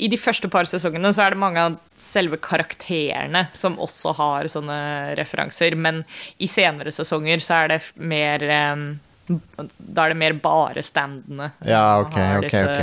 i, 0.06 0.10
de 0.12 0.20
første 0.22 0.50
par 0.54 0.70
sesongene 0.70 1.10
så 1.16 1.26
er 1.26 1.34
det 1.34 1.42
mange 1.42 1.64
av 1.64 1.80
selve 1.98 2.38
karakterene 2.38 3.48
som 3.58 3.80
også 3.82 4.14
har 4.20 4.50
sånne 4.54 4.78
referanser. 5.18 5.74
Men 5.74 6.04
i 6.38 6.50
senere 6.52 6.94
sesonger 6.94 7.42
så 7.42 7.64
er 7.64 7.74
det 7.74 7.82
mer 7.98 8.46
um, 8.76 8.86
Da 9.26 10.06
er 10.06 10.14
det 10.14 10.20
mer 10.20 10.38
bare 10.44 10.86
standene 10.86 11.54
som 11.58 11.74
Ja, 11.74 11.86
ok, 12.04 12.18
har 12.20 12.44
ok, 12.44 12.50
disse 12.52 12.66
ok. 12.70 12.78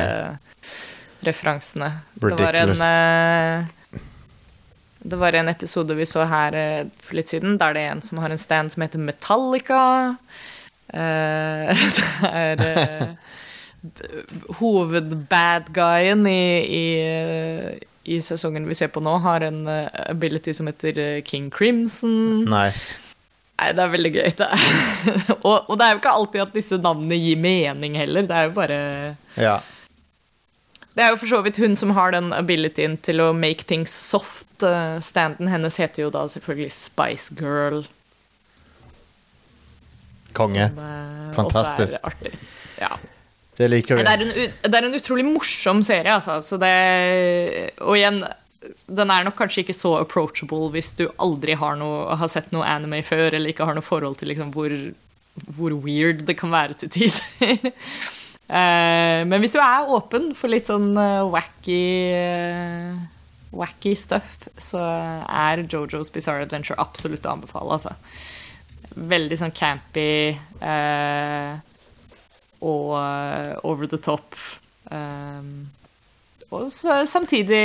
Referansene. 1.26 1.90
Det 2.14 2.36
var 2.38 2.58
en 2.60 2.70
eh, 2.70 3.66
Det 4.98 5.16
var 5.16 5.32
en 5.32 5.48
episode 5.48 5.94
vi 5.96 6.06
så 6.06 6.24
her 6.28 6.56
eh, 6.56 6.86
for 7.00 7.18
litt 7.18 7.32
siden, 7.32 7.58
der 7.60 7.74
det 7.76 7.84
er 7.84 7.94
en 7.94 8.02
som 8.04 8.20
har 8.22 8.30
en 8.30 8.40
stand 8.40 8.72
som 8.72 8.84
heter 8.84 9.02
Metallica. 9.02 9.82
Uh, 10.90 11.70
det 11.94 12.06
er 12.26 12.62
uh, 12.66 13.12
Hovedbadguyen 14.58 16.26
i, 16.26 16.42
i, 16.66 16.86
i 18.10 18.18
sesongen 18.26 18.66
vi 18.66 18.74
ser 18.74 18.90
på 18.90 19.00
nå, 19.04 19.14
har 19.22 19.46
en 19.46 19.62
ability 20.10 20.52
som 20.56 20.66
heter 20.66 21.22
King 21.22 21.48
Crimson. 21.54 22.42
Nice. 22.50 22.98
Nei, 23.60 23.74
det 23.76 23.82
er 23.84 23.92
veldig 23.92 24.10
gøy. 24.14 24.30
Det 24.38 24.48
og, 25.48 25.68
og 25.68 25.76
det 25.76 25.86
er 25.86 25.92
jo 25.92 26.00
ikke 26.00 26.16
alltid 26.16 26.42
at 26.46 26.54
disse 26.56 26.78
navnene 26.80 27.18
gir 27.20 27.40
mening 27.40 27.98
heller. 28.00 28.24
Det 28.24 28.36
er 28.36 28.48
jo 28.48 28.56
bare 28.56 28.80
Ja. 29.36 29.58
Det 30.96 31.04
er 31.04 31.12
jo 31.12 31.20
for 31.20 31.30
så 31.30 31.40
vidt 31.46 31.60
hun 31.62 31.76
som 31.78 31.92
har 31.94 32.14
den 32.14 32.32
abilityen 32.34 32.96
til 33.04 33.22
å 33.22 33.30
make 33.36 33.66
things 33.68 33.92
soft. 33.94 34.48
Eh, 34.66 34.98
Standen 35.04 35.50
hennes 35.52 35.78
heter 35.80 36.06
jo 36.06 36.10
da 36.14 36.26
selvfølgelig 36.28 36.72
Spice 36.74 37.36
Girl. 37.38 37.84
Konge. 40.36 40.66
Som 40.74 40.82
eh, 40.84 41.30
Fantastisk. 41.38 41.94
også 41.94 42.00
er 42.00 42.10
artig. 42.10 42.34
Ja. 42.80 42.92
Det 43.60 43.68
liker 43.68 43.98
vi. 43.98 44.04
Det 44.06 44.12
er, 44.16 44.22
en, 44.24 44.60
det 44.72 44.76
er 44.78 44.86
en 44.88 44.96
utrolig 44.96 45.24
morsom 45.28 45.82
serie, 45.86 46.12
altså. 46.16 46.38
Så 46.42 46.56
det, 46.60 46.74
og 47.84 47.98
igjen, 47.98 48.22
den 48.88 49.12
er 49.12 49.26
nok 49.26 49.36
kanskje 49.38 49.64
ikke 49.64 49.76
så 49.76 49.94
approachable 50.00 50.70
hvis 50.74 50.94
du 50.98 51.06
aldri 51.20 51.56
har, 51.60 51.76
noe, 51.80 52.16
har 52.18 52.30
sett 52.32 52.50
noe 52.54 52.66
anime 52.66 53.02
før, 53.06 53.36
eller 53.36 53.52
ikke 53.52 53.68
har 53.68 53.76
noe 53.76 53.84
forhold 53.84 54.18
til 54.20 54.32
liksom, 54.32 54.52
hvor, 54.56 54.74
hvor 55.56 55.76
weird 55.84 56.24
det 56.28 56.38
kan 56.40 56.52
være 56.52 56.80
til 56.82 56.92
tider. 56.98 57.70
Eh, 58.50 59.22
Men 59.30 59.38
hvis 59.42 59.54
du 59.54 59.60
er 59.62 59.86
åpen 59.94 60.32
for 60.34 60.50
litt 60.50 60.66
sånn 60.70 60.90
eh, 60.98 61.22
wacky 61.30 61.82
eh, 62.16 63.00
Wacky 63.54 63.96
stuff, 63.98 64.44
så 64.62 64.78
er 65.26 65.64
Jojo's 65.66 66.10
Bizarre 66.14 66.44
Adventure 66.46 66.78
absolutt 66.78 67.24
å 67.26 67.32
anbefale. 67.32 67.74
Altså. 67.74 67.96
Veldig 68.94 69.38
sånn 69.40 69.54
campy 69.54 70.36
eh, 70.62 71.56
og 72.62 72.92
over 73.66 73.90
the 73.90 73.98
top. 73.98 74.38
Eh, 74.90 75.50
og 76.50 76.70
så, 76.70 77.00
samtidig 77.10 77.64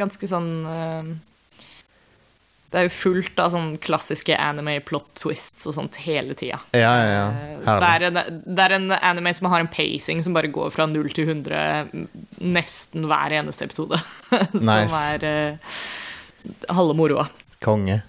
ganske 0.00 0.28
sånn 0.32 0.50
eh, 0.72 1.12
Det 2.70 2.78
er 2.78 2.84
jo 2.86 2.92
fullt 2.94 3.40
av 3.42 3.50
sånn 3.50 3.70
klassiske 3.82 4.36
anime 4.38 4.76
plot 4.86 5.08
twists 5.18 5.66
og 5.66 5.74
sånt 5.74 5.96
hele 6.04 6.36
tida. 6.38 6.60
Ja, 6.70 6.92
ja, 7.00 7.08
ja. 7.10 7.24
Eh, 7.34 7.64
Så 7.66 7.74
det 7.82 7.88
er, 7.96 8.04
en, 8.06 8.42
det 8.46 8.66
er 8.68 8.74
en 8.76 8.92
anime 8.94 9.32
som 9.34 9.48
har 9.50 9.64
en 9.64 9.70
pacing 9.72 10.22
som 10.22 10.36
bare 10.36 10.50
går 10.54 10.70
fra 10.70 10.86
0 10.86 11.10
til 11.16 11.26
100 11.26 11.90
nesten 12.46 13.08
hver 13.10 13.34
eneste 13.40 13.66
episode. 13.66 13.98
som 14.54 14.70
Nice. 14.70 15.02
er 15.16 15.26
uh, 15.26 16.76
halve 16.78 16.94
moroa. 16.94 17.26
Konge. 17.64 18.00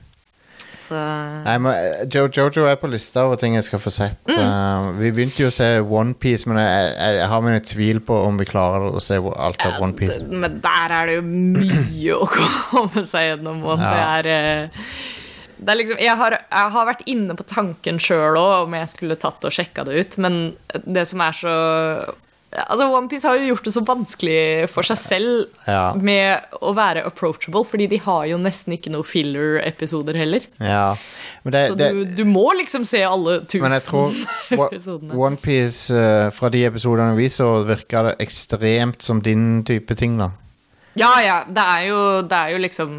Så 0.82 0.98
Nei, 1.46 1.54
men 1.62 1.76
eh, 1.78 2.04
jo, 2.10 2.24
Jojo 2.34 2.64
er 2.66 2.78
på 2.82 2.90
lista 2.90 3.28
over 3.28 3.38
ting 3.42 3.54
jeg 3.58 3.68
skal 3.68 3.82
få 3.84 3.92
sett. 3.94 4.18
Eh, 4.32 4.88
vi 4.98 5.12
begynte 5.14 5.44
jo 5.44 5.52
å 5.52 5.54
se 5.54 5.68
OnePiece, 5.84 6.50
men 6.50 6.58
jeg, 6.64 6.92
jeg, 6.96 7.18
jeg 7.22 7.30
har 7.34 7.44
mine 7.46 7.62
tvil 7.70 8.02
på 8.08 8.18
om 8.26 8.40
vi 8.42 8.48
klarer 8.50 8.88
å 8.98 9.04
se 9.04 9.20
alt 9.22 9.66
av 9.68 9.78
OnePiece. 9.86 10.26
Men 10.32 10.58
der 10.64 10.96
er 10.98 11.12
det 11.12 11.20
jo 11.20 11.26
mye 11.30 12.18
å 12.18 12.30
komme 12.34 13.06
seg 13.12 13.30
gjennom. 13.34 13.62
Og 13.70 13.84
Ja. 13.86 14.18
eh, 14.26 14.86
det 15.62 15.70
er 15.76 15.78
liksom, 15.78 16.00
jeg, 16.02 16.18
har, 16.18 16.34
jeg 16.42 16.70
har 16.74 16.86
vært 16.90 17.04
inne 17.14 17.36
på 17.38 17.44
tanken 17.46 18.00
sjøl 18.02 18.34
òg 18.42 18.64
om 18.66 18.74
jeg 18.80 18.90
skulle 18.96 19.18
tatt 19.22 19.46
og 19.46 19.54
sjekka 19.54 19.84
det 19.86 20.00
ut, 20.02 20.16
men 20.26 20.40
det 20.90 21.04
som 21.12 21.22
er 21.22 21.36
så 21.38 21.52
Altså, 22.52 22.84
OnePiece 22.92 23.24
har 23.30 23.38
jo 23.40 23.46
gjort 23.54 23.64
det 23.64 23.72
så 23.72 23.82
vanskelig 23.88 24.40
for 24.74 24.84
seg 24.84 24.98
selv 25.00 25.46
Ja. 25.68 25.94
med 25.96 26.42
å 26.60 26.74
være 26.76 27.06
approachable, 27.08 27.64
fordi 27.64 27.86
de 27.88 28.00
har 28.04 28.26
jo 28.28 28.38
nesten 28.38 28.74
ikke 28.76 28.92
noe 28.92 29.08
filler-episoder 29.08 30.18
heller. 30.20 30.42
Ja. 30.60 30.96
Men, 31.46 31.54
det, 31.56 31.62
Så 31.70 31.78
det, 31.80 31.88
du, 31.96 32.02
du 32.18 32.26
må 32.28 32.44
liksom 32.60 32.84
se 32.86 33.04
alle 33.08 33.38
tusen 33.46 33.64
men 33.64 33.78
jeg 33.78 33.86
tror 33.88 34.12
episodene. 34.68 35.16
OnePiece 35.16 35.96
uh, 35.96 36.28
fra 36.36 36.50
de 36.52 36.66
episodene 36.68 37.16
vi 37.16 37.30
så, 37.32 37.48
virka 37.64 38.04
det 38.10 38.18
ekstremt 38.28 39.02
som 39.02 39.22
din 39.24 39.64
type 39.64 39.96
ting, 39.96 40.20
da. 40.20 40.32
Ja, 41.00 41.14
ja. 41.24 41.38
Det 41.48 41.64
er 41.78 41.88
jo, 41.88 42.02
det 42.28 42.36
er 42.36 42.52
jo 42.58 42.60
liksom 42.68 42.98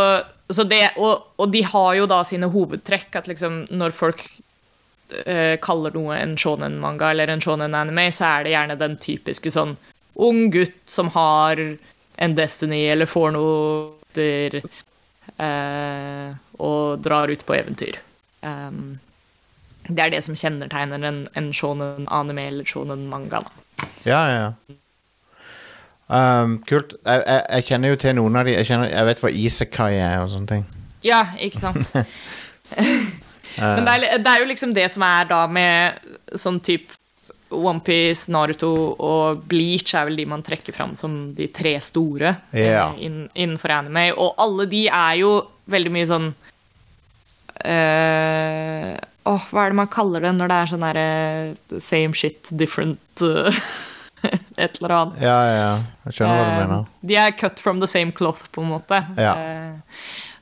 så 0.52 0.66
det, 0.68 0.84
og, 1.00 1.32
og 1.40 1.54
de 1.54 1.64
har 1.64 1.94
jo 2.02 2.10
da 2.12 2.20
sine 2.28 2.52
hovedtrekk, 2.52 3.22
at 3.22 3.30
liksom 3.32 3.62
når 3.72 3.96
folk 3.96 4.26
eh, 5.24 5.56
kaller 5.64 5.96
noe 5.96 6.18
en 6.20 6.36
shonen-manga 6.36 7.14
eller 7.14 7.32
en 7.32 7.44
shonen-anime, 7.46 8.10
så 8.12 8.34
er 8.34 8.44
det 8.44 8.58
gjerne 8.58 8.80
den 8.82 9.00
typiske 9.00 9.56
sånn 9.56 9.78
ung 10.20 10.50
gutt 10.52 10.76
som 10.92 11.08
har 11.16 11.62
en 12.20 12.36
destiny 12.36 12.84
eller 12.92 13.10
får 13.10 13.32
noe 13.36 14.00
etter 14.10 14.60
eh, 15.38 16.32
og 16.60 17.00
drar 17.04 17.32
ut 17.32 17.46
på 17.46 17.56
eventyr. 17.56 18.00
Um, 18.42 19.00
det 19.88 20.04
er 20.04 20.14
det 20.14 20.24
som 20.26 20.38
kjennetegner 20.38 21.06
en, 21.06 21.24
en 21.38 21.54
shonen-anime 21.54 22.48
eller 22.52 22.68
shonen-manga. 22.68 23.42
da. 23.46 23.88
Ja, 24.06 24.22
ja, 24.30 24.42
ja. 24.50 24.76
Um, 26.10 26.58
kult. 26.66 26.96
Jeg, 27.06 27.24
jeg, 27.28 27.42
jeg 27.50 27.66
kjenner 27.70 27.94
jo 27.94 27.98
til 28.02 28.16
noen 28.18 28.38
av 28.40 28.48
de 28.48 28.56
Jeg, 28.56 28.66
kjenner, 28.66 28.90
jeg 28.90 29.06
vet 29.06 29.20
hva 29.22 29.30
isekai 29.30 29.92
er 30.02 30.24
og 30.24 30.32
sånne 30.32 30.50
ting. 30.50 30.64
Ja, 31.06 31.24
ikke 31.38 31.62
sant? 31.62 31.92
Men 33.60 33.86
det 33.86 33.94
er, 33.94 34.18
det 34.22 34.32
er 34.32 34.42
jo 34.42 34.50
liksom 34.50 34.74
det 34.74 34.88
som 34.94 35.06
er 35.06 35.30
da 35.30 35.44
med 35.50 36.02
sånn 36.38 36.60
type 36.66 36.98
Onepiece, 37.50 38.30
Naruto 38.32 38.72
og 38.96 39.42
Bleach 39.50 39.96
er 39.98 40.06
vel 40.10 40.20
de 40.20 40.28
man 40.30 40.44
trekker 40.46 40.76
fram 40.76 40.96
som 41.00 41.34
de 41.38 41.48
tre 41.54 41.76
store 41.82 42.36
inn, 42.54 43.24
innenfor 43.34 43.74
anime. 43.80 44.10
Og 44.14 44.38
alle 44.42 44.68
de 44.70 44.86
er 44.88 45.20
jo 45.24 45.34
veldig 45.70 45.94
mye 45.94 46.10
sånn 46.10 46.30
uh, 47.66 48.94
oh, 49.30 49.46
hva 49.52 49.66
er 49.66 49.74
det 49.74 49.80
man 49.82 49.92
kaller 49.92 50.26
det 50.26 50.34
når 50.38 50.52
det 50.52 50.58
er 50.58 50.72
sånn 50.74 50.88
derre 50.88 51.82
same 51.84 52.18
shit, 52.18 52.50
different 52.52 53.26
uh, 53.26 53.54
Et 54.60 54.78
eller 54.82 54.92
annet. 54.92 55.22
Ja, 55.24 55.36
ja, 55.48 55.54
ja. 55.56 55.76
Jeg 56.10 56.18
skjønner 56.18 56.36
hva 56.36 56.44
du 56.44 56.50
Eh, 56.52 56.58
mener. 56.60 56.88
De 57.08 57.16
er 57.16 57.32
cut 57.40 57.62
from 57.64 57.80
the 57.80 57.88
same 57.88 58.12
cloth, 58.12 58.50
på 58.52 58.62
en 58.66 58.74
måte. 58.74 59.00
Ja. 59.16 59.36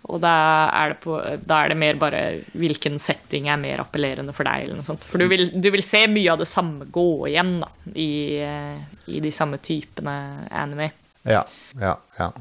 Og 0.08 0.22
da 0.24 0.34
er, 0.72 0.94
det 0.94 1.00
på, 1.04 1.18
da 1.44 1.62
er 1.64 1.74
det 1.74 1.80
mer 1.80 1.98
bare 2.00 2.22
hvilken 2.56 2.96
setting 3.02 3.50
er 3.52 3.60
mer 3.60 3.82
appellerende 3.84 4.36
for 4.36 4.48
deg. 4.48 4.64
eller 4.64 4.80
noe 4.80 4.88
sånt. 4.88 5.08
For 5.08 5.20
du 5.20 5.28
vil, 5.28 5.50
du 5.52 5.68
vil 5.74 5.84
se 5.84 6.06
mye 6.12 6.32
av 6.32 6.40
det 6.40 6.48
samme 6.48 6.88
gå 6.94 7.10
igjen 7.28 7.58
da, 7.64 7.72
i, 7.92 8.12
eh, 8.44 8.78
i 9.12 9.20
de 9.24 9.34
samme 9.36 9.60
typene 9.64 10.48
anime. 10.48 10.92
Ja, 11.28 11.44
ja, 11.82 11.98
ja. 12.20 12.32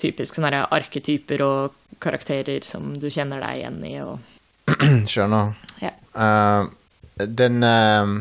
Typisk 0.00 0.38
sånne 0.38 0.64
arketyper 0.72 1.44
og 1.44 1.76
karakterer 2.00 2.64
som 2.64 2.94
du 3.00 3.10
kjenner 3.12 3.44
deg 3.44 3.60
igjen 3.60 3.78
i. 3.84 3.94
Og, 4.00 4.32
Skjønner. 5.12 5.52
ja. 5.84 5.92
Uh, 6.16 6.72
den 7.16 7.60
uh, 7.64 8.16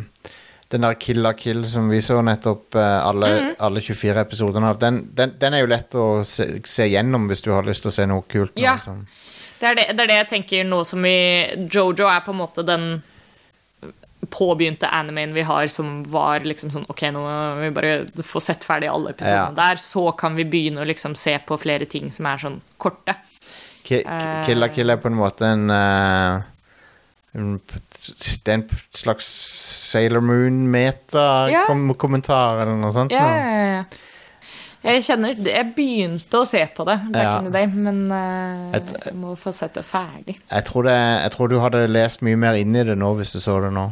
den 0.76 0.86
der 0.86 0.98
Kill 1.02 1.22
la 1.26 1.32
Kill 1.40 1.64
som 1.68 1.88
vi 1.90 2.02
så 2.04 2.20
nettopp, 2.26 2.76
uh, 2.76 3.08
alle, 3.08 3.32
Mhm. 3.42 3.56
alle 3.68 3.82
24 3.82 4.22
episodene 4.28 4.70
av, 4.70 4.80
den, 4.84 5.02
den, 5.16 5.34
den 5.40 5.54
er 5.58 5.64
jo 5.66 5.72
lett 5.72 5.96
å 5.98 6.06
se, 6.28 6.50
se 6.68 6.88
gjennom 6.92 7.28
hvis 7.32 7.42
du 7.48 7.52
har 7.56 7.64
lyst 7.68 7.84
til 7.88 7.92
å 7.94 7.98
se 7.98 8.06
noe 8.12 8.24
kult. 8.30 8.54
nå, 8.56 8.62
Ja. 8.64 8.76
liksom. 8.78 9.06
Det, 9.60 9.68
er 9.72 9.76
det, 9.76 9.86
det 9.96 10.04
er 10.04 10.08
det 10.12 10.16
jeg 10.20 10.30
tenker 10.36 10.66
nå 10.68 10.82
som 10.86 11.02
vi 11.02 11.16
Jojo 11.72 12.08
er 12.12 12.20
på 12.26 12.34
en 12.36 12.42
måte 12.44 12.64
den 12.68 13.02
påbegynte 14.30 14.90
animen 14.90 15.34
vi 15.36 15.44
har 15.46 15.68
som 15.70 16.00
var 16.10 16.40
liksom 16.42 16.72
sånn 16.74 16.86
Ok, 16.90 17.04
nå 17.14 17.22
må 17.22 17.60
vi 17.62 17.70
bare 17.76 17.92
få 18.26 18.42
sett 18.42 18.64
ferdig 18.66 18.90
alle 18.90 19.12
episodene 19.14 19.52
Ja. 19.54 19.60
der, 19.60 19.76
så 19.78 20.10
kan 20.18 20.36
vi 20.36 20.44
begynne 20.50 20.82
å 20.82 20.88
liksom 20.90 21.16
se 21.16 21.38
på 21.46 21.58
flere 21.62 21.86
ting 21.88 22.10
som 22.12 22.26
er 22.26 22.38
sånn 22.42 22.60
korte. 22.82 23.16
Ki- 23.86 24.02
Kill 24.46 24.58
la 24.60 24.68
Kill 24.74 24.90
er 24.90 24.98
på 24.98 25.12
en 25.12 25.20
måte 25.20 25.46
en, 25.46 25.70
uh 25.70 26.42
Det 27.36 28.48
er 28.48 28.54
en 28.60 28.64
slags 28.96 29.28
Sailor 29.92 30.22
Moon-meta-kommentar 30.24 32.62
eller 32.64 32.76
noe 32.80 32.92
sånt. 32.96 33.12
Ja, 33.12 33.26
ja, 33.36 33.80
ja. 33.80 33.84
Jeg 34.86 35.02
kjenner 35.08 35.34
Jeg 35.50 35.66
begynte 35.74 36.38
å 36.44 36.46
se 36.46 36.60
på 36.78 36.84
det 36.86 37.00
back 37.10 37.24
Ja. 37.24 37.38
in 37.40 37.46
the 37.48 37.52
day, 37.56 37.66
men 37.66 38.04
uh, 38.12 38.70
jeg, 38.76 38.82
jeg 39.08 39.16
må 39.18 39.32
få 39.40 39.50
sett 39.56 39.74
det 39.74 39.82
ferdig. 39.88 40.36
Jeg 40.52 40.64
tror, 40.68 40.84
det, 40.86 40.94
jeg 41.24 41.32
tror 41.34 41.48
du 41.50 41.56
hadde 41.64 41.88
lest 41.90 42.22
mye 42.22 42.38
mer 42.38 42.54
inn 42.60 42.76
i 42.78 42.84
det 42.86 42.94
nå 42.98 43.10
hvis 43.18 43.32
du 43.34 43.40
så 43.42 43.56
det 43.64 43.72
nå. 43.74 43.88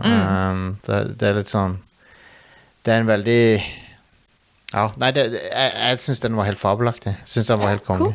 Mm. 0.00 0.04
Um, 0.06 0.78
det, 0.86 1.00
det 1.20 1.26
er 1.28 1.34
litt 1.42 1.50
sånn 1.50 1.74
Det 2.86 2.92
er 2.94 2.98
en 3.02 3.08
veldig 3.10 3.42
Ja, 4.72 4.84
nei, 5.02 5.10
det, 5.12 5.24
jeg, 5.34 5.72
jeg 5.76 5.98
syns 6.00 6.20
den 6.24 6.36
var 6.38 6.46
helt 6.48 6.60
fabelaktig. 6.62 7.12
Syns 7.28 7.46
den 7.50 7.58
var 7.60 7.68
Ja, 7.68 7.72
helt 7.76 7.84
konge. 7.84 8.00
Cool. 8.06 8.14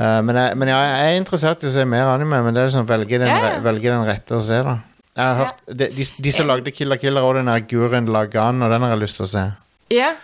Uh, 0.00 0.20
men, 0.24 0.32
jeg, 0.38 0.56
men 0.56 0.70
ja, 0.72 0.78
jeg 0.88 1.08
er 1.10 1.18
interessert 1.20 1.60
i 1.60 1.68
å 1.68 1.74
se 1.74 1.84
mer 1.84 2.08
anime, 2.08 2.40
men 2.46 2.56
det 2.56 2.62
er 2.62 2.70
liksom 2.70 2.88
velge 2.88 3.20
den, 3.20 3.28
ja. 3.28 3.58
velge 3.60 3.90
den 3.92 4.06
rette 4.08 4.38
å 4.38 4.44
se, 4.44 4.62
da. 4.64 4.78
Jeg 5.10 5.26
har 5.26 5.40
hørt, 5.42 5.64
de, 5.66 5.90
de, 5.92 6.06
de 6.24 6.32
som 6.32 6.48
lagde 6.48 6.72
Killer 6.72 7.00
Killer, 7.00 7.26
og 7.26 7.36
den 7.36 7.50
der 7.50 7.64
Guren 7.68 8.08
Lagan, 8.08 8.62
og 8.64 8.72
den 8.72 8.86
har 8.86 8.94
jeg 8.94 9.02
lyst 9.02 9.20
til 9.20 9.26
å 9.26 9.32
se. 9.34 9.44
Ja. 9.92 10.14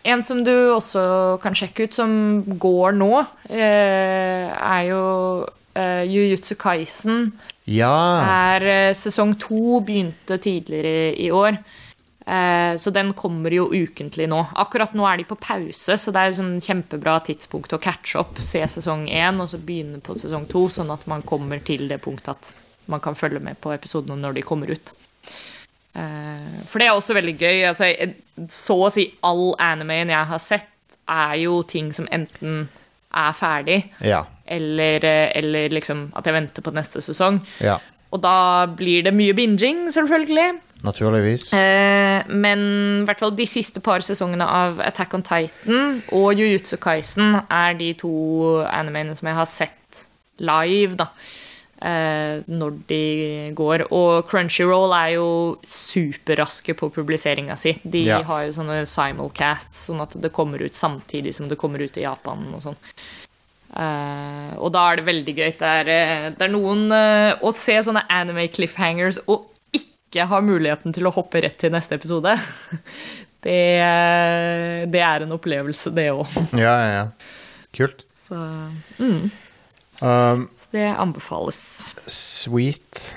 En 0.00 0.24
som 0.24 0.40
du 0.44 0.52
også 0.72 1.02
kan 1.42 1.54
sjekke 1.56 1.86
ut, 1.86 1.94
som 1.94 2.12
går 2.58 2.96
nå, 2.96 3.12
eh, 3.52 4.48
er 4.48 4.82
jo 4.88 5.02
uh, 5.44 6.02
Jujutsu 6.08 6.54
Kaisen. 6.60 7.28
Ja! 7.68 7.92
Er, 8.24 8.64
eh, 8.64 8.94
sesong 8.96 9.36
to 9.38 9.82
begynte 9.84 10.40
tidligere 10.40 11.12
i 11.20 11.28
år. 11.30 11.60
Eh, 12.30 12.76
så 12.78 12.92
den 12.94 13.08
kommer 13.18 13.50
jo 13.50 13.64
ukentlig 13.74 14.28
nå. 14.30 14.38
Akkurat 14.62 14.92
nå 14.94 15.02
er 15.10 15.18
de 15.18 15.24
på 15.26 15.38
pause, 15.40 15.96
så 15.98 16.12
det 16.14 16.20
er 16.22 16.30
et 16.30 16.36
sånn 16.38 16.60
kjempebra 16.62 17.16
tidspunkt 17.26 17.72
å 17.74 17.80
catche 17.82 18.20
opp. 18.22 18.38
Se 18.46 18.62
sesong 18.70 19.08
én, 19.10 19.40
og 19.42 19.48
så 19.50 19.58
begynne 19.58 19.98
på 20.04 20.14
sesong 20.20 20.46
to, 20.50 20.68
sånn 20.70 20.92
at 20.94 21.06
man 21.10 21.24
kommer 21.26 21.58
til 21.66 21.88
det 21.90 21.98
punktet 22.04 22.28
at 22.36 22.52
man 22.90 23.02
kan 23.02 23.16
følge 23.18 23.42
med 23.42 23.58
på 23.62 23.72
episodene 23.74 24.18
når 24.22 24.38
de 24.38 24.46
kommer 24.46 24.70
ut. 24.70 24.92
Eh, 25.98 26.60
for 26.70 26.78
det 26.78 26.86
er 26.86 26.94
også 26.94 27.16
veldig 27.18 27.34
gøy. 27.40 27.64
Altså, 27.72 27.90
så 28.50 28.76
å 28.86 28.92
si 28.94 29.08
all 29.26 29.54
animeen 29.58 30.12
jeg 30.14 30.30
har 30.30 30.42
sett, 30.42 30.68
er 31.10 31.34
jo 31.42 31.64
ting 31.66 31.88
som 31.92 32.06
enten 32.14 32.68
er 33.10 33.32
ferdig, 33.34 33.80
Ja. 34.06 34.24
eller, 34.46 35.02
eh, 35.04 35.32
eller 35.34 35.68
liksom 35.70 36.12
at 36.14 36.24
jeg 36.24 36.34
venter 36.34 36.62
på 36.62 36.72
neste 36.72 37.02
sesong. 37.02 37.40
ja. 37.58 37.78
Og 38.12 38.20
da 38.22 38.66
blir 38.66 39.04
det 39.04 39.14
mye 39.14 39.32
binging, 39.32 39.86
selvfølgelig. 39.86 40.58
Naturligvis. 40.86 41.50
Eh, 41.52 42.22
men 42.32 42.62
i 43.02 43.04
hvert 43.08 43.20
fall 43.20 43.34
de 43.36 43.46
siste 43.48 43.82
par 43.84 44.00
sesongene 44.04 44.46
av 44.46 44.80
Attack 44.80 45.12
on 45.18 45.22
Titan 45.26 46.00
og 46.16 46.32
Jujutsu 46.40 46.78
Kaisen 46.80 47.36
er 47.50 47.76
de 47.76 47.92
to 48.00 48.10
animeene 48.64 49.16
som 49.18 49.28
jeg 49.28 49.36
har 49.36 49.48
sett 49.50 50.04
live, 50.40 50.96
da. 50.96 51.10
Eh, 51.80 52.42
når 52.48 52.74
de 52.88 53.04
går. 53.56 53.86
Og 53.96 54.26
Crunchyroll 54.28 54.92
er 54.92 55.14
jo 55.14 55.28
superraske 55.64 56.74
på 56.76 56.90
publiseringa 56.92 57.56
si. 57.56 57.74
De 57.84 58.04
Ja. 58.04 58.22
har 58.22 58.46
jo 58.46 58.52
sånne 58.52 58.82
simulcasts, 58.86 59.88
sånn 59.88 60.00
at 60.02 60.16
det 60.20 60.32
kommer 60.32 60.60
ut 60.60 60.72
samtidig 60.76 61.34
som 61.34 61.48
det 61.48 61.56
kommer 61.58 61.80
ut 61.80 61.96
i 61.96 62.02
Japan 62.04 62.52
og 62.54 62.60
sånn. 62.60 62.76
Uh, 63.70 64.56
og 64.58 64.72
da 64.72 64.90
er 64.90 64.96
det 64.96 65.04
veldig 65.06 65.34
gøy. 65.36 65.50
Det 65.58 65.62
er, 65.62 65.88
eh, 65.88 66.30
det 66.30 66.42
er 66.42 66.48
noen 66.50 66.90
uh, 66.90 67.38
Å 67.38 67.52
se 67.54 67.76
sånne 67.78 68.02
anime 68.10 68.48
cliffhangers 68.50 69.20
og 69.28 69.46
ikke 70.10 70.26
har 70.28 70.42
muligheten 70.42 70.94
til 70.94 71.06
å 71.06 71.14
hoppe 71.14 71.40
rett 71.46 71.56
til 71.62 71.72
neste 71.72 71.94
episode, 71.96 72.34
det, 73.46 73.60
det 74.90 75.04
er 75.06 75.24
en 75.24 75.38
opplevelse, 75.38 75.94
det 75.94 76.10
òg. 76.12 76.40
Ja, 76.52 76.74
ja, 76.74 76.90
ja. 76.98 77.06
Kult. 77.78 78.02
Så, 78.26 78.34
mm, 78.98 79.30
Um, 80.00 80.48
så 80.54 80.66
det 80.70 80.86
anbefales. 80.96 81.94
Sweet. 82.06 83.16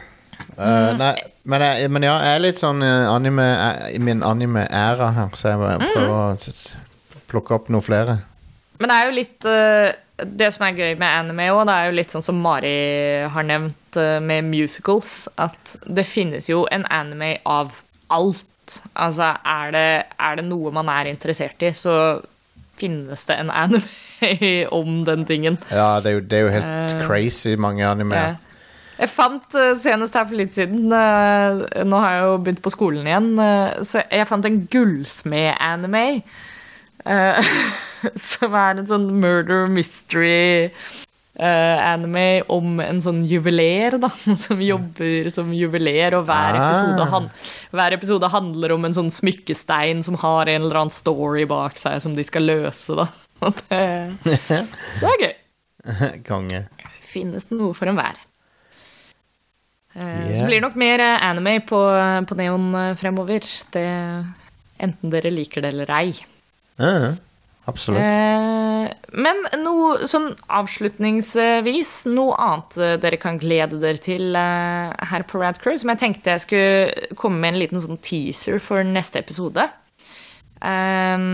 Uh, 0.58 0.92
nei, 1.00 1.16
men, 1.48 1.64
jeg, 1.64 1.92
men 1.92 2.04
ja, 2.04 2.18
jeg 2.20 2.38
er 2.38 2.44
litt 2.44 2.60
sånn 2.60 2.84
eh, 2.84 3.06
anime 3.08 3.46
eh, 3.54 3.86
i 3.96 4.00
min 4.04 4.24
anime-æra 4.26 5.14
her, 5.16 5.32
så 5.40 5.54
jeg 5.54 5.62
bare 5.62 5.78
mm. 5.80 6.12
å 6.12 7.22
plukke 7.32 7.56
opp 7.56 7.72
noen 7.74 7.86
flere. 7.86 8.18
Men 8.82 8.92
det 8.92 8.98
er 8.98 9.08
jo 9.08 9.16
litt 9.16 9.48
eh, 9.48 9.96
Det 10.18 10.52
som 10.54 10.68
er 10.68 10.78
gøy 10.78 10.92
med 11.02 11.10
anime 11.10 11.48
òg, 11.56 11.64
det 11.66 11.74
er 11.74 11.88
jo 11.90 11.96
litt 11.98 12.14
sånn 12.14 12.26
som 12.26 12.38
Mari 12.42 12.74
har 13.34 13.46
nevnt 13.48 13.98
eh, 13.98 14.20
med 14.22 14.46
musicals, 14.46 15.24
at 15.42 15.74
det 15.90 16.06
finnes 16.06 16.46
jo 16.52 16.68
en 16.72 16.86
anime 16.94 17.40
av 17.50 17.80
alt. 18.14 18.78
Altså, 18.94 19.32
er 19.42 19.74
det, 19.74 19.88
er 20.22 20.38
det 20.38 20.46
noe 20.46 20.72
man 20.76 20.92
er 20.94 21.10
interessert 21.10 21.66
i, 21.66 21.74
så 21.76 22.22
finnes 22.78 23.26
det 23.26 23.40
en 23.42 23.50
anime 23.50 24.54
om 24.80 25.02
den 25.08 25.26
tingen. 25.30 25.58
Ja, 25.74 25.98
det 26.00 26.12
er 26.12 26.20
jo, 26.20 26.24
det 26.30 26.38
er 26.38 26.46
jo 26.46 26.54
helt 26.60 26.96
uh, 27.02 27.06
crazy 27.08 27.56
mange 27.58 27.86
anime. 27.90 28.22
Ja. 28.22 28.36
Jeg 29.00 29.10
fant 29.10 29.58
eh, 29.58 29.74
senest 29.82 30.14
her 30.14 30.28
for 30.30 30.38
litt 30.38 30.54
siden 30.54 30.86
Nå 30.94 32.02
har 32.04 32.12
jeg 32.14 32.28
jo 32.28 32.36
begynt 32.46 32.62
på 32.62 32.72
skolen 32.72 33.08
igjen, 33.10 33.32
så 33.90 34.04
jeg 34.06 34.28
fant 34.30 34.46
en 34.46 34.60
gullsmed-anime. 34.70 36.04
eh, 37.10 37.56
som 38.30 38.54
er 38.60 38.80
en 38.82 38.88
sånn 38.90 39.08
murder 39.22 39.68
mystery 39.72 40.70
uh, 41.40 41.78
anime 41.94 42.44
om 42.54 42.80
en 42.84 43.00
sånn 43.02 43.24
juveler, 43.30 43.98
da. 44.02 44.10
Som 44.44 44.62
jobber 44.64 45.30
som 45.34 45.50
juveler, 45.56 46.14
og 46.20 46.26
hver 46.30 46.58
Ah. 46.60 46.68
episode, 46.70 47.08
han, 47.14 47.30
hver 47.74 47.96
episode 47.98 48.30
handler 48.34 48.76
om 48.76 48.86
en 48.86 48.94
sånn 48.98 49.12
smykkestein 49.14 50.04
som 50.06 50.16
har 50.22 50.52
en 50.52 50.62
eller 50.68 50.82
annen 50.84 50.94
story 50.94 51.46
bak 51.50 51.78
seg 51.82 51.98
som 52.04 52.14
de 52.18 52.24
skal 52.28 52.46
løse, 52.50 52.96
da. 53.00 53.08
Det, 53.70 53.82
så 55.00 55.04
det 55.04 55.10
er 55.10 55.24
gøy 55.26 56.22
Konge. 56.24 56.62
finnes 57.04 57.50
det 57.50 57.58
noe 57.60 57.74
for 57.76 57.90
enhver. 57.92 58.16
Eh, 59.96 60.30
Så 60.38 60.46
blir 60.48 60.58
det 60.62 60.64
nok 60.64 60.78
mer 60.80 61.02
eh, 61.04 61.18
anime 61.28 61.58
på, 61.68 61.80
på 62.30 62.38
Neon 62.40 62.70
fremover. 62.98 63.44
Det, 63.76 63.84
enten 64.80 65.12
dere 65.14 65.32
liker 65.34 65.62
det 65.66 65.74
eller 65.74 65.92
ei. 65.98 66.14
Ja, 66.80 67.14
absolutt. 67.70 68.02
Eh, 68.02 68.88
Men 69.14 69.38
noe 69.62 70.08
sånn 70.10 70.32
avslutningsvis, 70.50 71.92
noe 72.10 72.34
annet 72.42 72.78
eh, 72.82 72.96
dere 73.04 73.20
kan 73.22 73.38
glede 73.42 73.78
dere 73.82 74.02
til 74.02 74.36
eh, 74.36 75.06
her 75.12 75.24
på 75.30 75.40
Rad 75.42 75.60
Crew, 75.62 75.78
som 75.78 75.92
jeg 75.94 76.02
tenkte 76.02 76.34
jeg 76.34 76.44
skulle 76.48 77.16
komme 77.20 77.40
med 77.40 77.54
en 77.54 77.62
liten 77.62 77.84
sånn 77.84 78.02
teaser 78.04 78.60
for 78.64 78.84
neste 78.88 79.22
episode. 79.22 79.68
Eh, 80.64 81.28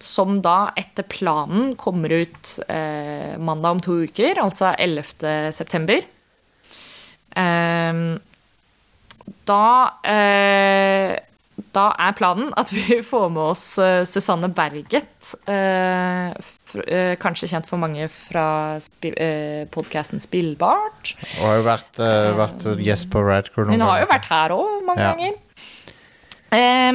som 0.00 0.40
da 0.42 0.58
etter 0.78 1.06
planen 1.10 1.74
kommer 1.78 2.14
ut 2.22 2.56
eh, 2.68 3.36
mandag 3.38 3.76
om 3.76 3.84
to 3.84 4.00
uker, 4.06 4.40
altså 4.42 4.72
11. 4.78 5.52
september. 5.54 6.02
Eh, 7.36 8.02
da 9.46 9.62
da 11.76 11.90
er 12.00 12.14
planen 12.16 12.52
at 12.58 12.70
vi 12.72 13.00
får 13.10 13.26
med 13.34 13.42
oss 13.52 13.64
eh, 13.82 14.02
Susanne 14.08 14.48
Berget. 14.56 15.34
eh, 15.52 16.30
eh, 16.86 17.14
kanskje 17.20 17.50
kjent 17.52 17.68
for 17.68 17.80
mange 17.82 18.08
fra 18.12 18.46
spi 18.82 19.12
podkasten 19.74 20.22
Spillbart. 20.22 21.14
Og 21.38 21.42
har 21.44 21.58
jo 21.60 21.66
vært, 21.68 22.00
vært 22.40 22.66
gjest 22.82 23.10
på 23.12 23.22
Radcrew 23.24 23.66
noen 23.68 23.76
Hun 23.80 23.86
har 23.88 24.02
jo 24.04 24.10
vært 24.14 24.30
her 24.32 24.56
òg 24.56 24.86
mange 24.88 25.04
Ja. 25.04 25.12
ganger. 25.14 25.42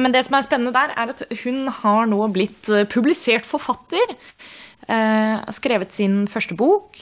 Men 0.02 0.10
det 0.14 0.24
som 0.26 0.34
er 0.34 0.42
spennende 0.42 0.72
der, 0.74 0.90
er 0.96 1.10
at 1.12 1.20
hun 1.44 1.68
har 1.68 2.06
nå 2.08 2.18
blitt 2.32 2.66
publisert 2.90 3.44
forfatter. 3.46 4.14
Har 4.88 5.52
skrevet 5.54 5.92
sin 5.94 6.24
første 6.26 6.56
bok, 6.58 6.96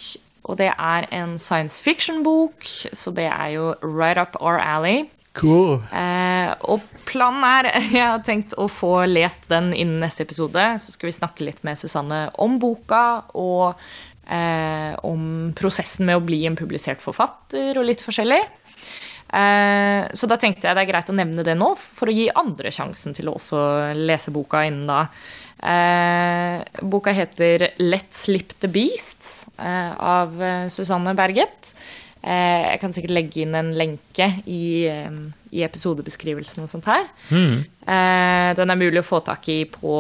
og 0.45 0.59
det 0.59 0.73
er 0.75 1.07
en 1.15 1.39
science 1.39 1.79
fiction-bok, 1.81 2.67
så 2.93 3.15
det 3.17 3.29
er 3.31 3.55
jo 3.55 3.71
right 3.87 4.19
up 4.19 4.37
our 4.43 4.59
alley. 4.59 5.07
Cool. 5.39 5.79
Eh, 5.95 6.51
og 6.73 6.83
planen 7.07 7.45
er 7.47 7.71
Jeg 7.99 8.03
har 8.03 8.23
tenkt 8.27 8.57
å 8.59 8.67
få 8.71 9.05
lest 9.09 9.47
den 9.51 9.73
innen 9.73 10.01
neste 10.03 10.27
episode. 10.27 10.65
Så 10.83 10.95
skal 10.95 11.11
vi 11.11 11.19
snakke 11.19 11.47
litt 11.47 11.63
med 11.67 11.79
Susanne 11.79 12.27
om 12.43 12.59
boka 12.63 13.05
og 13.39 13.79
eh, 14.27 14.95
om 15.07 15.53
prosessen 15.59 16.09
med 16.09 16.19
å 16.19 16.25
bli 16.25 16.43
en 16.49 16.59
publisert 16.59 17.03
forfatter 17.05 17.79
og 17.79 17.87
litt 17.87 18.03
forskjellig. 18.05 18.43
Eh, 19.31 20.03
så 20.11 20.27
da 20.27 20.39
tenkte 20.41 20.67
jeg 20.67 20.75
det 20.75 20.83
er 20.83 20.91
greit 20.91 21.13
å 21.13 21.15
nevne 21.15 21.47
det 21.47 21.55
nå, 21.59 21.75
for 21.79 22.11
å 22.11 22.15
gi 22.15 22.27
andre 22.35 22.73
sjansen 22.75 23.15
til 23.15 23.31
å 23.31 23.37
også 23.39 23.61
lese 23.95 24.35
boka 24.35 24.65
innen 24.67 24.91
da. 24.91 25.05
Eh, 25.61 26.83
boka 26.83 27.13
heter 27.13 27.71
'Let 27.79 28.15
Slip 28.15 28.59
the 28.61 28.69
Beasts' 28.69 29.47
eh, 29.59 29.93
av 29.95 30.43
eh, 30.43 30.69
Susanne 30.69 31.15
Berget. 31.15 31.75
Eh, 32.21 32.67
jeg 32.67 32.81
kan 32.83 32.93
sikkert 32.93 33.15
legge 33.17 33.43
inn 33.45 33.57
en 33.57 33.71
lenke 33.77 34.27
i, 34.45 34.85
i 34.87 35.63
episodebeskrivelsen 35.65 36.67
og 36.67 36.71
sånt 36.73 36.89
her. 36.91 37.09
Eh, 37.33 38.51
den 38.59 38.73
er 38.73 38.81
mulig 38.81 39.01
å 39.01 39.07
få 39.07 39.23
tak 39.25 39.49
i 39.53 39.63
på 39.71 39.95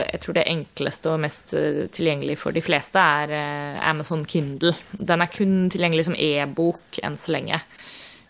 Jeg 0.00 0.22
tror 0.24 0.38
det 0.38 0.46
enkleste 0.50 1.12
og 1.12 1.22
mest 1.26 1.52
eh, 1.58 1.84
tilgjengelig 1.92 2.38
for 2.40 2.56
de 2.56 2.64
fleste 2.64 3.02
er 3.02 3.36
Amazon 3.84 4.24
Kindle. 4.28 4.72
Den 4.96 5.24
er 5.24 5.32
kun 5.32 5.66
tilgjengelig 5.72 6.08
som 6.08 6.18
e-bok 6.18 7.00
enn 7.04 7.20
så 7.20 7.36
lenge. 7.36 7.60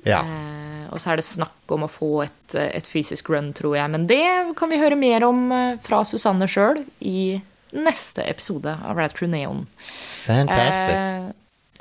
Ja. 0.06 0.22
Eh, 0.22 0.86
og 0.90 1.02
så 1.02 1.12
er 1.12 1.20
det 1.20 1.26
snakk 1.26 1.74
om 1.74 1.86
å 1.86 1.90
få 1.90 2.12
et, 2.26 2.54
et 2.58 2.86
fysisk 2.86 3.30
run, 3.30 3.52
tror 3.56 3.78
jeg. 3.78 3.90
Men 3.94 4.06
det 4.10 4.24
kan 4.58 4.70
vi 4.70 4.82
høre 4.82 4.98
mer 4.98 5.26
om 5.26 5.50
fra 5.82 6.02
Susanne 6.06 6.50
sjøl 6.50 6.82
i 7.02 7.38
neste 7.76 8.22
episode 8.22 8.70
av 8.84 8.96
Rad 8.96 9.14
Crew 9.14 9.30
Neon. 9.30 9.66
Fantastic. 9.78 10.94
Eh, 10.94 11.26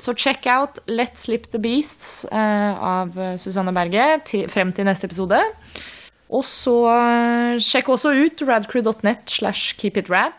så 0.02 0.14
check 0.14 0.46
out 0.50 0.80
Let 0.86 1.18
Slip 1.18 1.50
the 1.52 1.60
Beasts 1.62 2.24
eh, 2.30 2.72
av 2.76 3.16
Susanne 3.40 3.74
Berge 3.76 4.08
til, 4.28 4.48
frem 4.52 4.72
til 4.76 4.88
neste 4.88 5.08
episode. 5.08 5.40
Og 6.26 6.42
så 6.46 6.74
eh, 6.90 7.60
sjekk 7.62 7.92
også 7.94 8.14
ut 8.16 8.44
radcrew.net 8.46 9.30
slash 9.30 9.76
keepitrad. 9.80 10.36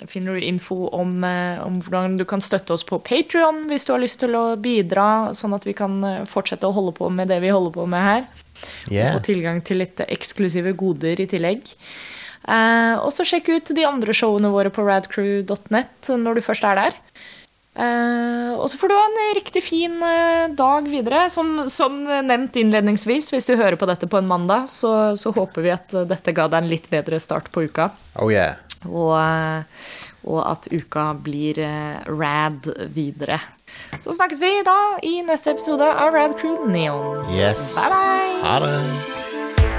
Der 0.00 0.08
finner 0.08 0.36
du 0.36 0.46
info 0.46 0.88
om, 0.96 1.18
eh, 1.24 1.60
om 1.60 1.80
hvordan 1.84 2.16
du 2.16 2.24
kan 2.28 2.40
støtte 2.40 2.72
oss 2.72 2.86
på 2.88 2.98
Patrion 3.04 3.66
hvis 3.68 3.84
du 3.84 3.92
har 3.92 4.00
lyst 4.00 4.22
til 4.22 4.36
å 4.38 4.44
bidra, 4.60 5.34
sånn 5.36 5.56
at 5.56 5.68
vi 5.68 5.76
kan 5.76 6.00
fortsette 6.30 6.68
å 6.68 6.76
holde 6.76 6.96
på 6.96 7.10
med 7.12 7.28
det 7.28 7.42
vi 7.44 7.52
holder 7.52 7.76
på 7.76 7.84
med 7.90 8.06
her. 8.06 8.30
Yeah. 8.88 9.12
Og 9.12 9.20
få 9.20 9.28
tilgang 9.30 9.60
til 9.64 9.82
litt 9.82 10.00
eksklusive 10.08 10.72
goder 10.78 11.20
i 11.20 11.28
tillegg. 11.28 11.68
Eh, 12.48 12.96
og 12.96 13.12
så 13.12 13.26
sjekk 13.28 13.50
ut 13.52 13.74
de 13.76 13.84
andre 13.86 14.14
showene 14.16 14.50
våre 14.52 14.72
på 14.72 14.84
radcrew.net 14.86 16.12
når 16.22 16.38
du 16.38 16.44
først 16.44 16.66
er 16.66 16.80
der. 16.80 16.98
Eh, 17.80 18.52
og 18.60 18.66
så 18.68 18.76
får 18.80 18.90
du 18.90 18.96
ha 18.96 19.04
en 19.08 19.18
riktig 19.38 19.62
fin 19.64 19.96
uh, 20.02 20.50
dag 20.56 20.88
videre. 20.90 21.24
Som, 21.32 21.64
som 21.72 22.02
nevnt 22.04 22.58
innledningsvis, 22.60 23.32
hvis 23.34 23.48
du 23.48 23.54
hører 23.56 23.78
på 23.80 23.88
dette 23.88 24.08
på 24.10 24.20
en 24.20 24.28
mandag, 24.28 24.68
så, 24.72 25.16
så 25.16 25.32
håper 25.36 25.64
vi 25.64 25.72
at 25.74 25.94
dette 26.10 26.36
ga 26.36 26.48
deg 26.50 26.64
en 26.64 26.70
litt 26.70 26.90
bedre 26.92 27.20
start 27.22 27.48
på 27.54 27.64
uka. 27.70 27.90
Oh 28.20 28.28
yeah. 28.32 28.60
Og, 28.88 29.14
uh, 29.16 29.96
og 30.28 30.42
at 30.44 30.68
uka 30.72 31.10
blir 31.16 31.60
rad 32.08 32.68
videre. 32.92 33.40
Så 34.02 34.12
snakkes 34.12 34.42
vi 34.42 34.50
da 34.66 34.78
i 35.06 35.20
neste 35.24 35.54
episode 35.54 35.86
av 35.86 36.12
Rad 36.12 36.36
Crew 36.40 36.66
Neon. 36.68 37.24
Yes. 37.32 37.72
Bye 37.78 37.90
bye! 37.94 38.38
Ha 38.44 38.60
det. 38.66 39.69